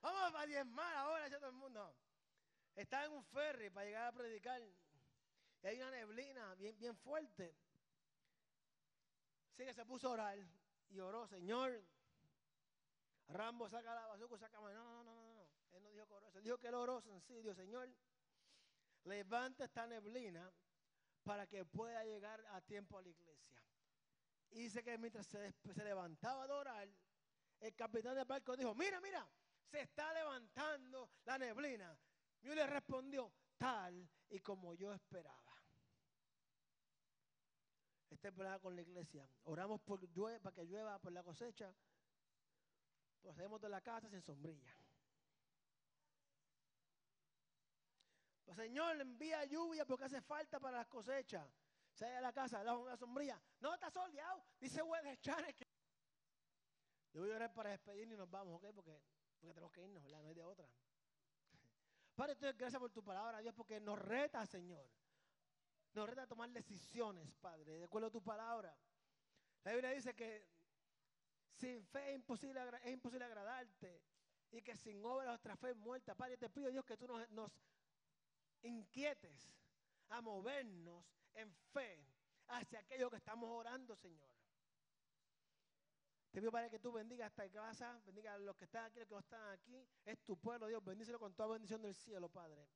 Vamos 0.00 0.34
a 0.34 0.46
diezmar 0.46 0.96
ahora, 0.96 1.28
ya 1.28 1.38
todo 1.38 1.50
el 1.50 1.56
mundo. 1.56 1.94
Está 2.74 3.04
en 3.04 3.12
un 3.12 3.24
ferry 3.26 3.70
para 3.70 3.86
llegar 3.86 4.08
a 4.08 4.12
predicar. 4.12 4.60
Hay 5.62 5.76
una 5.76 5.90
neblina 5.90 6.54
bien, 6.56 6.96
fuerte. 6.96 7.54
Así 9.52 9.64
que 9.64 9.72
se 9.74 9.84
puso 9.84 10.08
a 10.08 10.12
orar 10.12 10.38
y 10.90 11.00
oró, 11.00 11.26
Señor. 11.26 11.82
Rambo 13.28 13.68
saca 13.68 13.94
la 13.94 14.06
bazooka, 14.08 14.38
saca. 14.38 14.58
No, 14.60 14.72
no, 14.72 15.04
no, 15.04 15.04
no, 15.04 15.34
no. 15.34 15.48
Él 15.72 15.82
no 15.82 15.90
dijo 15.90 16.06
que 16.06 16.14
oró. 16.14 16.32
Él 16.34 16.42
dijo 16.42 16.58
que 16.58 16.66
él 16.68 16.74
oró 16.74 17.00
sencillo, 17.00 17.54
Señor. 17.54 17.88
Levanta 19.04 19.64
esta 19.64 19.86
neblina 19.86 20.52
para 21.22 21.46
que 21.46 21.64
pueda 21.64 22.04
llegar 22.04 22.44
a 22.50 22.60
tiempo 22.60 22.98
a 22.98 23.02
la 23.02 23.08
iglesia. 23.08 23.62
Y 24.50 24.60
dice 24.64 24.82
que 24.82 24.98
mientras 24.98 25.26
se, 25.26 25.52
se 25.52 25.84
levantaba 25.84 26.44
a 26.44 26.54
orar, 26.54 26.88
el 27.60 27.74
capitán 27.74 28.16
del 28.16 28.24
barco 28.24 28.56
dijo, 28.56 28.74
mira, 28.74 29.00
mira, 29.00 29.26
se 29.70 29.80
está 29.80 30.12
levantando 30.12 31.10
la 31.24 31.38
neblina. 31.38 31.96
Y 32.42 32.48
le 32.48 32.66
respondió, 32.66 33.32
tal 33.56 34.08
y 34.28 34.40
como 34.40 34.74
yo 34.74 34.92
esperaba. 34.92 35.41
Este 38.12 38.30
problema 38.30 38.58
con 38.58 38.76
la 38.76 38.82
iglesia. 38.82 39.26
Oramos 39.44 39.80
por 39.80 39.98
para 40.40 40.54
que 40.54 40.64
llueva 40.64 40.98
por 40.98 41.12
la 41.12 41.22
cosecha. 41.22 41.74
Procedemos 43.22 43.60
de 43.60 43.70
la 43.70 43.80
casa 43.80 44.10
sin 44.10 44.20
sombrilla. 44.20 44.70
Pues 48.44 48.56
Señor, 48.56 49.00
envía 49.00 49.44
lluvia 49.46 49.86
porque 49.86 50.04
hace 50.04 50.20
falta 50.20 50.60
para 50.60 50.78
las 50.78 50.88
cosechas. 50.88 51.48
Sale 51.94 52.16
a 52.16 52.20
la 52.20 52.32
casa, 52.34 52.62
da 52.62 52.76
una 52.76 52.96
sombrilla. 52.98 53.40
No, 53.60 53.72
está 53.72 53.90
soleado. 53.90 54.44
Dice 54.60 54.82
Weather 54.82 55.18
Channel 55.18 55.54
que... 55.54 55.66
Yo 57.14 57.22
voy 57.22 57.30
a 57.32 57.36
orar 57.36 57.52
para 57.54 57.70
despedirnos 57.70 58.14
y 58.14 58.18
nos 58.18 58.30
vamos, 58.30 58.56
¿ok? 58.56 58.74
Porque, 58.74 59.02
tenemos 59.40 59.72
que 59.72 59.82
irnos, 59.82 60.02
¿verdad? 60.02 60.20
No 60.20 60.28
hay 60.28 60.34
de 60.34 60.44
otra. 60.44 60.68
Padre, 62.14 62.32
estoy 62.32 62.52
gracias 62.52 62.80
por 62.80 62.90
tu 62.90 63.02
palabra, 63.02 63.38
Dios, 63.38 63.54
porque 63.54 63.80
nos 63.80 63.98
reta, 63.98 64.44
Señor. 64.44 64.86
Nos 65.94 66.08
reta 66.08 66.22
a 66.22 66.26
tomar 66.26 66.50
decisiones, 66.50 67.30
Padre, 67.40 67.78
de 67.78 67.84
acuerdo 67.84 68.08
a 68.08 68.10
tu 68.10 68.22
palabra. 68.22 68.74
La 69.64 69.72
Biblia 69.72 69.90
dice 69.90 70.14
que 70.14 70.46
sin 71.52 71.84
fe 71.86 72.10
es 72.10 72.14
imposible, 72.16 72.60
es 72.82 72.92
imposible 72.92 73.24
agradarte 73.24 74.02
y 74.50 74.62
que 74.62 74.76
sin 74.76 75.04
obra 75.04 75.26
nuestra 75.26 75.56
fe 75.56 75.70
es 75.70 75.76
muerta. 75.76 76.14
Padre, 76.14 76.36
te 76.36 76.48
pido, 76.48 76.70
Dios, 76.70 76.84
que 76.84 76.96
tú 76.96 77.06
nos, 77.06 77.28
nos 77.30 77.52
inquietes 78.62 79.54
a 80.08 80.20
movernos 80.20 81.04
en 81.34 81.52
fe 81.72 82.04
hacia 82.48 82.80
aquello 82.80 83.10
que 83.10 83.16
estamos 83.16 83.48
orando, 83.50 83.94
Señor. 83.96 84.28
Te 86.30 86.40
pido, 86.40 86.50
Padre, 86.50 86.70
que 86.70 86.78
tú 86.78 86.90
bendiga 86.90 87.26
esta 87.26 87.48
casa, 87.50 88.00
bendiga 88.06 88.32
a 88.32 88.38
los 88.38 88.56
que 88.56 88.64
están 88.64 88.86
aquí, 88.86 88.98
los 89.00 89.08
que 89.08 89.14
no 89.14 89.20
están 89.20 89.50
aquí. 89.50 89.86
Es 90.04 90.18
tu 90.24 90.38
pueblo, 90.38 90.66
Dios. 90.66 90.82
Bendícelo 90.82 91.18
con 91.18 91.34
toda 91.34 91.50
bendición 91.50 91.82
del 91.82 91.94
cielo, 91.94 92.30
Padre. 92.30 92.66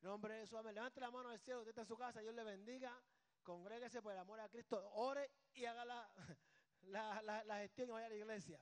Nombre 0.00 0.34
de 0.34 0.40
Jesús, 0.40 0.58
amén. 0.58 0.74
Levante 0.74 1.00
la 1.00 1.10
mano 1.10 1.28
al 1.28 1.40
cielo, 1.40 1.60
usted 1.60 1.70
está 1.70 1.80
en 1.82 1.86
su 1.88 1.96
casa, 1.96 2.20
Dios 2.20 2.34
le 2.34 2.44
bendiga. 2.44 2.96
Congréguese 3.42 4.00
por 4.02 4.12
el 4.12 4.18
amor 4.18 4.40
a 4.40 4.48
Cristo, 4.48 4.90
ore 4.94 5.30
y 5.54 5.64
haga 5.64 5.84
la, 5.84 6.08
la, 6.82 7.22
la, 7.22 7.44
la 7.44 7.58
gestión 7.58 7.88
y 7.88 7.92
vaya 7.92 8.06
a 8.06 8.10
la 8.10 8.14
iglesia. 8.14 8.56